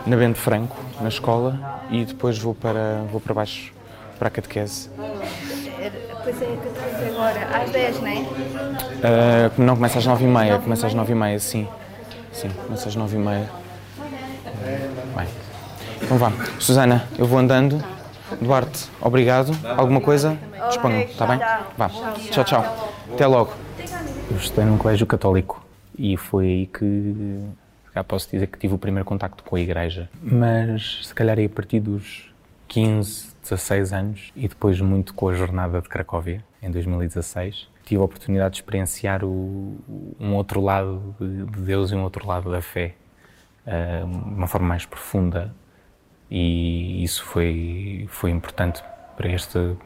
[0.05, 3.73] na Bento Franco, na escola, e depois vou para, vou para baixo,
[4.19, 4.89] para a catequese.
[6.23, 8.15] Pois é, catequese agora, às 10, não é?
[8.15, 11.67] Uh, não, começa às 9h30, começa às 9h30, sim.
[12.31, 13.45] Sim, começa às 9h30.
[15.15, 15.27] Bem,
[16.01, 16.31] então vá.
[16.59, 17.83] Susana, eu vou andando.
[18.41, 19.51] Duarte, obrigado.
[19.77, 20.37] Alguma coisa?
[20.67, 21.39] Disponham, está bem?
[21.77, 21.89] Vá.
[22.31, 22.91] Tchau, tchau.
[23.13, 23.53] Até logo.
[24.29, 25.63] Eu estudei num colégio católico
[25.97, 27.39] e foi aí que
[28.03, 30.09] posso dizer que tive o primeiro contacto com a igreja.
[30.21, 32.33] Mas se calhar aí a partir dos
[32.67, 38.03] 15, 16 anos e depois muito com a jornada de Cracóvia, em 2016, tive a
[38.03, 39.77] oportunidade de experienciar o,
[40.19, 42.95] um outro lado de Deus e um outro lado da fé,
[43.65, 45.53] uh, uma forma mais profunda.
[46.29, 48.83] E isso foi, foi importante
[49.15, 49.77] para este,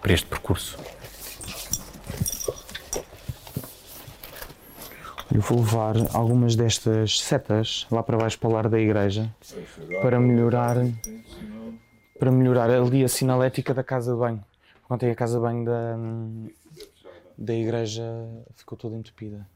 [0.00, 0.78] para este percurso.
[5.34, 9.30] Eu vou levar algumas destas setas lá para baixo para o lar da igreja
[10.00, 10.76] para melhorar
[12.18, 14.42] para melhorar ali a sinalética da casa de banho.
[14.88, 15.96] Ontem a casa de banho da,
[17.36, 18.02] da igreja
[18.56, 19.46] ficou toda entupida.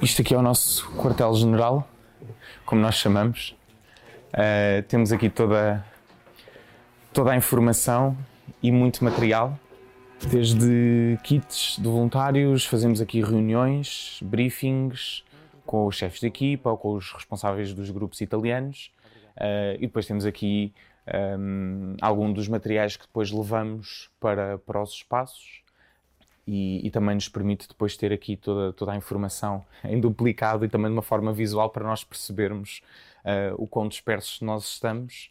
[0.00, 1.86] Isto aqui é o nosso quartel-general,
[2.64, 3.56] como nós chamamos.
[4.32, 5.84] Uh, temos aqui toda,
[7.12, 8.16] toda a informação
[8.62, 9.58] e muito material.
[10.26, 15.24] Desde kits de voluntários, fazemos aqui reuniões, briefings
[15.64, 18.90] com os chefes de equipa ou com os responsáveis dos grupos italianos.
[19.36, 20.72] Uh, e depois temos aqui
[21.38, 25.62] um, algum dos materiais que depois levamos para, para os espaços.
[26.46, 30.68] E, e, também nos permite depois ter aqui toda, toda a informação em duplicado e
[30.68, 32.80] também de uma forma visual para nós percebermos
[33.22, 35.30] uh, o quão dispersos nós estamos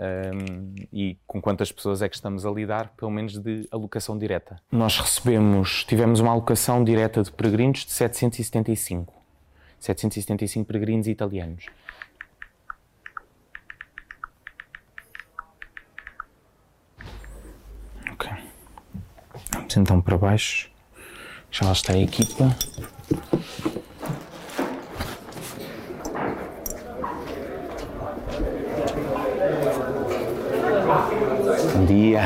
[0.00, 4.58] um, e com quantas pessoas é que estamos a lidar, pelo menos de alocação direta.
[4.72, 9.12] Nós recebemos, tivemos uma alocação direta de peregrinos de 775.
[9.78, 11.66] 775 peregrinos italianos.
[18.12, 18.30] Ok.
[19.52, 20.70] Vamos então para baixo.
[21.50, 22.56] Já lá está a equipa.
[31.74, 32.22] Bom dia.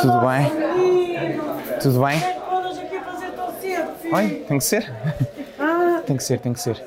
[0.00, 1.78] Tudo bem?
[1.80, 2.18] Tudo bem?
[4.12, 4.90] Oi, tem que ser?
[6.06, 6.82] Tem que ser, tem que ser.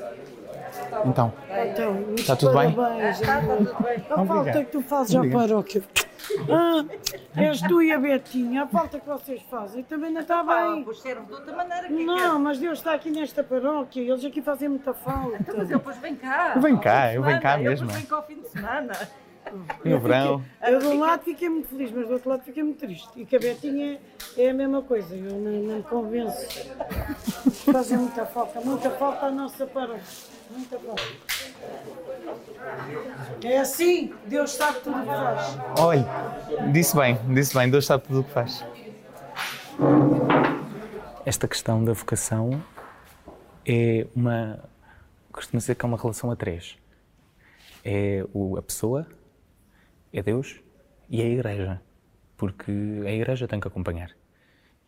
[1.05, 2.71] Então, Então, Está tudo bem?
[2.73, 3.75] parabéns, amor.
[4.11, 5.41] A falta que tu fazes à Obrigado.
[5.41, 5.83] paróquia.
[6.49, 6.85] Ah,
[7.35, 10.83] és tu e a Betinha, a falta que vocês fazem também não está bem.
[10.83, 11.87] Pois serve de outra maneira.
[11.87, 15.37] que Não, mas Deus está aqui nesta paróquia, eles aqui fazem muita falta.
[15.57, 16.53] Mas eu depois vem cá.
[16.57, 17.89] Vem cá, eu venho cá mesmo.
[17.89, 18.93] Eu venho cá ao fim de semana.
[19.83, 20.43] No verão.
[20.61, 23.09] Eu de um lado fiquei muito feliz, mas do outro lado fiquei muito triste.
[23.15, 23.99] E que a Betinha
[24.37, 26.47] é a mesma coisa, eu não, não me convenço.
[27.71, 30.03] Fazem muita falta, muita falta à nossa paróquia.
[30.49, 31.03] Muita falta.
[33.43, 35.57] É assim, Deus sabe tudo o que faz.
[35.79, 36.05] Olha,
[36.71, 38.65] disse bem, disse bem, Deus sabe tudo o que faz.
[41.25, 42.61] Esta questão da vocação
[43.65, 44.59] é uma.
[45.31, 46.77] costuma dizer que é uma relação a três.
[47.83, 49.07] É o, a pessoa,
[50.13, 50.61] é Deus
[51.09, 51.81] e é a Igreja.
[52.37, 52.71] Porque
[53.05, 54.11] a Igreja tem que acompanhar.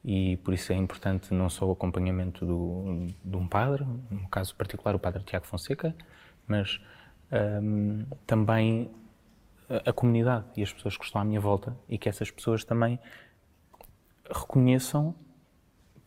[0.04, 4.56] E por isso é importante não só o acompanhamento do, de um padre, no caso
[4.56, 5.96] particular o padre Tiago Fonseca,
[6.48, 6.80] mas
[7.62, 8.92] hum, também
[9.70, 12.64] a, a comunidade e as pessoas que estão à minha volta e que essas pessoas
[12.64, 13.00] também
[14.30, 15.16] reconheçam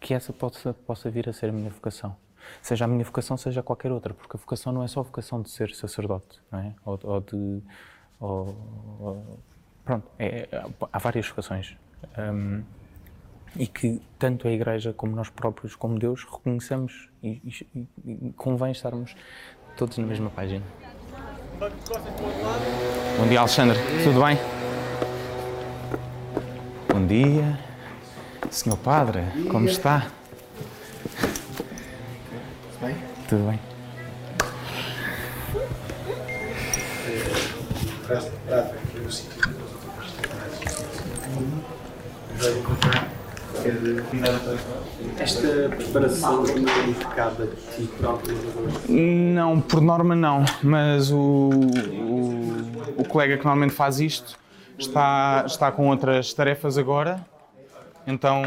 [0.01, 2.17] que essa possa, possa vir a ser a minha vocação.
[2.63, 5.43] Seja a minha vocação, seja qualquer outra, porque a vocação não é só a vocação
[5.43, 6.75] de ser sacerdote, não é?
[6.85, 7.63] Ou, ou de.
[8.21, 8.57] Ou-
[9.01, 9.39] ou-
[9.85, 10.49] pronto, é-
[10.93, 11.77] há várias vocações.
[12.19, 12.63] Hum,
[13.57, 17.41] e que tanto a Igreja como nós próprios, como Deus, reconheçamos e,
[17.75, 19.17] e- e convém estarmos
[19.77, 20.63] todos na mesma página.
[23.19, 23.77] Bom dia, Alexandre.
[24.05, 24.39] Tudo bem?
[26.93, 27.59] Bom dia.
[28.51, 30.07] Senhor Padre, como está?
[33.31, 33.59] Bem?
[38.09, 38.25] Tudo
[42.81, 42.89] bem.
[45.19, 48.63] Esta preparação foi modificada de ti por alguma razão?
[48.89, 52.57] Não, por norma não, mas o, o,
[52.97, 54.39] o colega que normalmente faz isto
[54.79, 57.23] está, está com outras tarefas agora,
[58.07, 58.41] então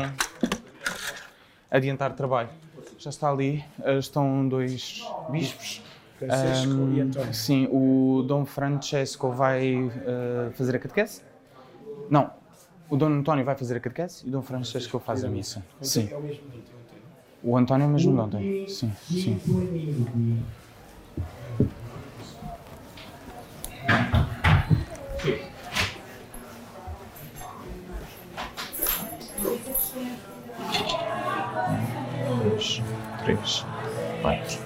[1.70, 2.50] adiantar trabalho.
[2.98, 5.84] Já está ali, eh, estão dois bispos.
[6.30, 7.34] Ahm, e António.
[7.34, 11.22] Sim, o Dom Francesco vai eh, fazer a catequese?
[12.10, 12.30] Não,
[12.89, 15.64] o Dom António vai fazer a catequese e o Dom Francesco faz a missa.
[15.81, 16.10] Sim.
[16.11, 16.41] É o mesmo.
[17.43, 18.68] O António é o mesmo de ontem.
[18.68, 19.39] Sim, sim.
[32.43, 32.81] dois,
[33.23, 33.65] três,
[34.22, 34.61] quatro,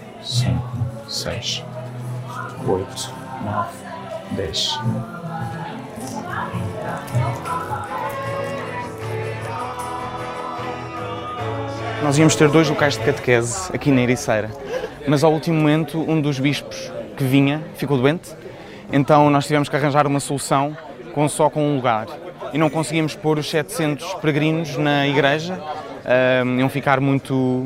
[1.25, 1.63] seis,
[2.67, 3.11] oito,
[3.43, 3.77] nove,
[4.35, 4.79] dez.
[12.03, 14.51] Nós íamos ter dois locais de catequese aqui na Ericeira,
[15.07, 18.29] mas ao último momento um dos bispos que vinha ficou doente,
[18.93, 20.77] então nós tivemos que arranjar uma solução
[21.15, 22.05] com só com um lugar
[22.53, 25.59] e não conseguimos pôr os 700 peregrinos na igreja,
[26.05, 27.63] ah, iam ficar muito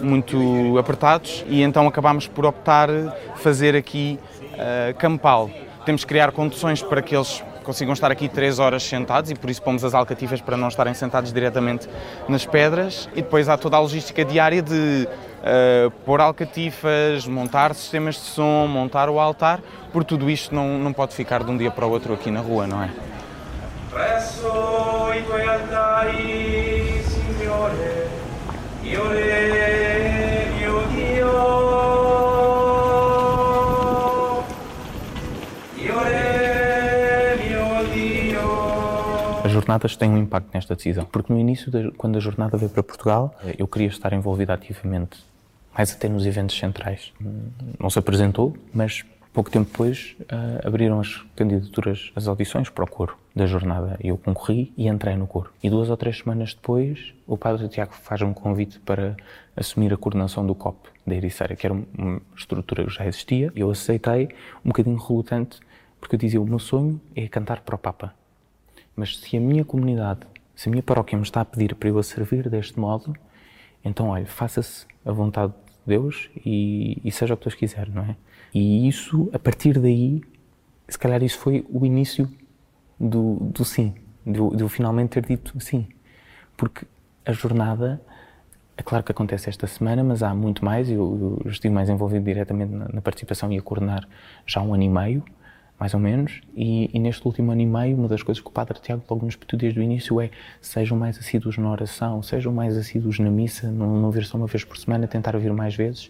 [0.00, 2.88] muito apertados e então acabámos por optar
[3.36, 4.18] fazer aqui
[4.58, 5.50] ah, campal.
[5.84, 9.50] Temos que criar condições para que eles consigam estar aqui três horas sentados e por
[9.50, 11.88] isso pomos as alcatifas para não estarem sentados diretamente
[12.28, 15.08] nas pedras e depois há toda a logística diária de
[15.44, 19.60] ah, pôr alcatifas, montar sistemas de som, montar o altar,
[19.92, 22.40] por tudo isto não, não pode ficar de um dia para o outro aqui na
[22.40, 22.90] rua, não é?
[39.66, 42.82] Jornadas têm um impacto nesta decisão, porque no início, da- quando a jornada veio para
[42.84, 45.18] Portugal, eu queria estar envolvido ativamente,
[45.76, 47.12] mais até nos eventos centrais.
[47.78, 52.86] Não se apresentou, mas pouco tempo depois ah, abriram as candidaturas, as audições para o
[52.88, 53.98] coro da jornada.
[54.00, 55.50] Eu concorri e entrei no coro.
[55.60, 59.16] E duas ou três semanas depois, o padre Tiago faz um convite para
[59.56, 63.52] assumir a coordenação do COP da Ericeira, que era uma estrutura que já existia.
[63.56, 64.28] Eu aceitei,
[64.64, 65.58] um bocadinho relutante,
[66.00, 68.14] porque eu dizia, o meu sonho é cantar para o Papa.
[68.96, 70.20] Mas se a minha comunidade,
[70.54, 73.14] se a minha paróquia me está a pedir para eu a servir deste modo,
[73.84, 78.02] então, olha, faça-se a vontade de Deus e, e seja o que Deus quiser, não
[78.02, 78.16] é?
[78.52, 80.22] E isso, a partir daí,
[80.88, 82.28] se calhar isso foi o início
[82.98, 83.94] do, do sim,
[84.26, 85.86] de eu, de eu finalmente ter dito sim.
[86.56, 86.86] Porque
[87.24, 88.00] a jornada,
[88.76, 90.90] é claro que acontece esta semana, mas há muito mais.
[90.90, 94.08] Eu, eu estive mais envolvido diretamente na, na participação e a coordenar
[94.46, 95.24] já há um ano e meio.
[95.78, 98.52] Mais ou menos, e, e, neste último ano e meio, uma das coisas que o
[98.52, 100.30] Padre Tiago logo nos pediu desde o início é
[100.60, 104.46] sejam mais assíduos na oração, sejam mais assíduos na missa, não, não vir só uma
[104.46, 106.08] vez por semana, tentar vir mais vezes.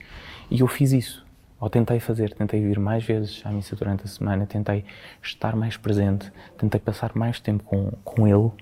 [0.50, 1.26] E eu fiz isso,
[1.58, 4.84] ou tentei fazer, tentei vir mais vezes à missa durante a semana, tentei
[5.20, 8.52] estar mais presente, tentei passar mais tempo com, com ele.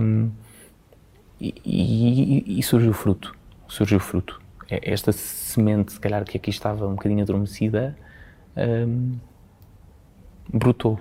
[0.00, 0.30] Um,
[1.40, 3.32] e, e, e surgiu fruto,
[3.68, 4.40] surgiu fruto.
[4.68, 7.96] É, esta semente, se calhar, que aqui estava um bocadinho adormecida,
[8.56, 9.16] um,
[10.52, 10.98] brotou.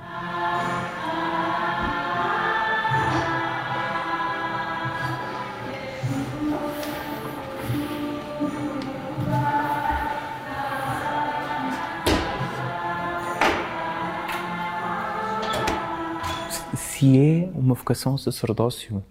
[16.76, 19.04] Se é uma vocação ao sacerdócio,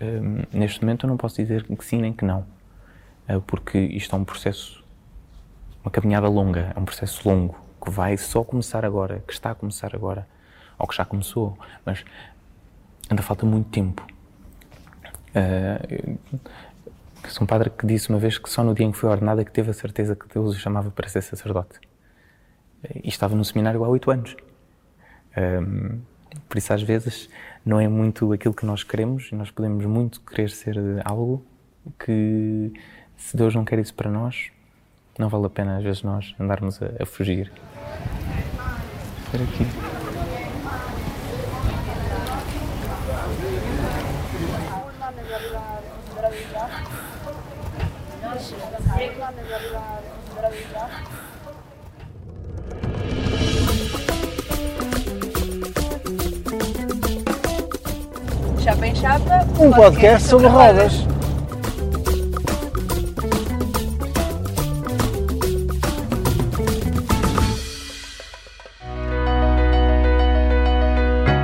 [0.00, 2.46] um, neste momento eu não posso dizer que sim nem que não,
[3.28, 4.82] uh, porque isto é um processo,
[5.82, 9.54] uma caminhada longa, é um processo longo que vai só começar agora, que está a
[9.54, 10.26] começar agora,
[10.78, 12.04] ou que já começou, mas
[13.08, 14.06] ainda falta muito tempo.
[15.34, 16.18] Uh,
[17.40, 19.44] um padre que disse uma vez que só no dia em que foi ordenado é
[19.44, 21.80] que teve a certeza que Deus o chamava para ser sacerdote.
[23.02, 24.36] E estava no seminário há oito anos.
[25.36, 26.00] Um,
[26.48, 27.28] por isso, às vezes,
[27.64, 31.44] não é muito aquilo que nós queremos, nós podemos muito querer ser algo
[31.98, 32.72] que,
[33.16, 34.50] se Deus não quer isso para nós,
[35.18, 37.50] não vale a pena, às vezes, nós andarmos a, a fugir.
[39.24, 39.66] Espera aqui.
[58.62, 61.13] Chapa em Chapa, um podcast sobre rodas.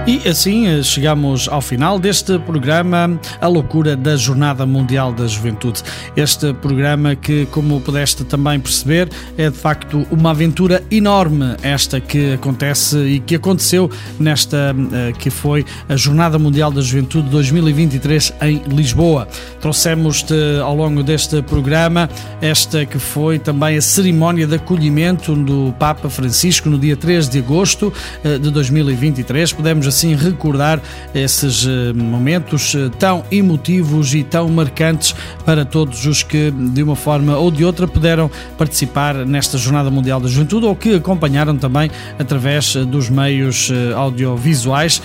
[0.06, 5.82] E assim eh, chegamos ao final deste programa A Loucura da Jornada Mundial da Juventude.
[6.16, 12.32] Este programa que, como pudeste também perceber, é de facto uma aventura enorme esta que
[12.32, 18.62] acontece e que aconteceu nesta eh, que foi a Jornada Mundial da Juventude 2023 em
[18.74, 19.28] Lisboa.
[19.60, 22.08] Trouxemos-te ao longo deste programa
[22.40, 27.38] esta que foi também a cerimónia de acolhimento do Papa Francisco no dia 3 de
[27.38, 27.92] agosto
[28.24, 29.52] eh, de 2023.
[29.52, 30.80] Podemos assim recordar
[31.14, 35.14] esses eh, momentos eh, tão emotivos e tão marcantes
[35.44, 40.20] para todos os que, de uma forma ou de outra, puderam participar nesta Jornada Mundial
[40.20, 45.02] da Juventude ou que acompanharam também através eh, dos meios audiovisuais.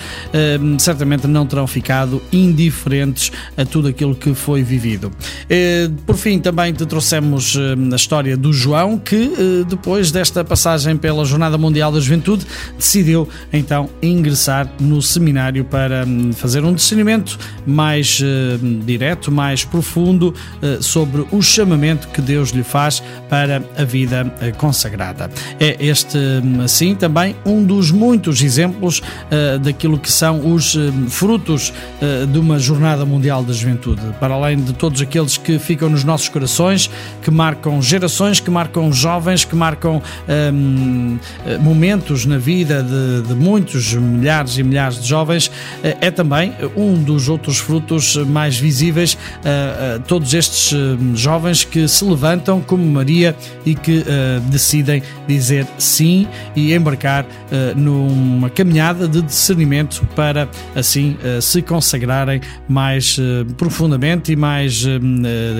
[0.78, 5.10] Certamente não terão ficado indiferentes a tudo aquilo que foi vivido.
[6.06, 7.56] Por fim, também te trouxemos
[7.92, 12.46] a história do João, que depois desta passagem pela Jornada Mundial da Juventude
[12.76, 20.34] decidiu então ingressar no seminário para hum, fazer um discernimento mais uh, direto, mais profundo
[20.62, 25.30] uh, sobre o chamamento que Deus lhe faz para a vida uh, consagrada.
[25.58, 26.18] É este,
[26.62, 29.02] assim, também um dos muitos exemplos
[29.62, 30.76] daquilo que são os
[31.08, 31.72] frutos
[32.30, 34.00] de uma Jornada Mundial da Juventude.
[34.20, 36.90] Para além de todos aqueles que ficam nos nossos corações,
[37.22, 40.02] que marcam gerações, que marcam jovens, que marcam
[41.60, 45.50] momentos na vida de, de muitos milhares e milhares de jovens,
[45.82, 50.76] eh, é também um dos outros frutos mais visíveis a todos estes eh,
[51.14, 53.34] jovens que se levantam como Maria
[53.64, 57.26] e que eh, decidem dizer sim e embarcar
[57.76, 63.18] numa caminhada de discernimento para assim se consagrarem mais
[63.56, 64.84] profundamente e mais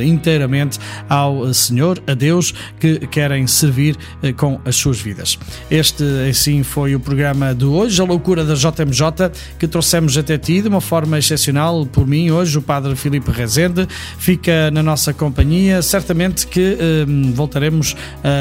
[0.04, 0.78] inteiramente
[1.08, 3.96] ao Senhor, a Deus, que querem servir
[4.36, 5.38] com as suas vidas.
[5.70, 8.95] Este, assim, foi o programa de hoje, a loucura da JMJ
[9.58, 13.86] que trouxemos até ti de uma forma excepcional por mim hoje, o Padre Filipe Rezende,
[14.18, 15.82] fica na nossa companhia.
[15.82, 17.94] Certamente que um, voltaremos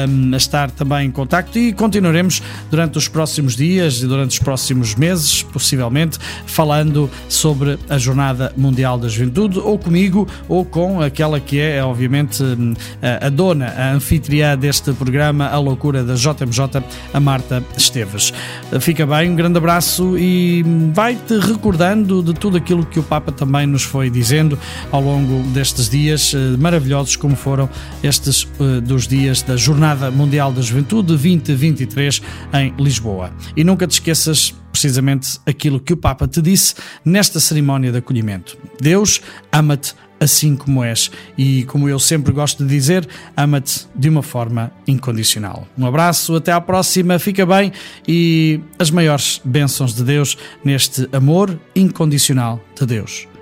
[0.08, 4.38] um, a estar também em contacto e continuaremos durante os próximos dias e durante os
[4.38, 11.38] próximos meses, possivelmente, falando sobre a Jornada Mundial da Juventude, ou comigo, ou com aquela
[11.38, 12.74] que é, obviamente, hum,
[13.20, 18.32] a dona, a anfitriã deste programa, A Loucura da JMJ, a Marta Esteves.
[18.80, 20.45] Fica bem, um grande abraço e
[20.92, 24.58] vai-te recordando de tudo aquilo que o Papa também nos foi dizendo
[24.90, 27.68] ao longo destes dias eh, maravilhosos, como foram
[28.02, 32.22] estes eh, dos dias da Jornada Mundial da Juventude 2023
[32.54, 33.30] em Lisboa.
[33.56, 36.74] E nunca te esqueças precisamente aquilo que o Papa te disse
[37.04, 38.58] nesta cerimónia de acolhimento.
[38.78, 41.10] Deus ama-te assim como és.
[41.36, 43.06] E como eu sempre gosto de dizer,
[43.36, 45.66] ama-te de uma forma incondicional.
[45.76, 47.72] Um abraço, até à próxima, fica bem
[48.06, 53.35] e as maiores bênçãos de Deus neste amor incondicional de Deus.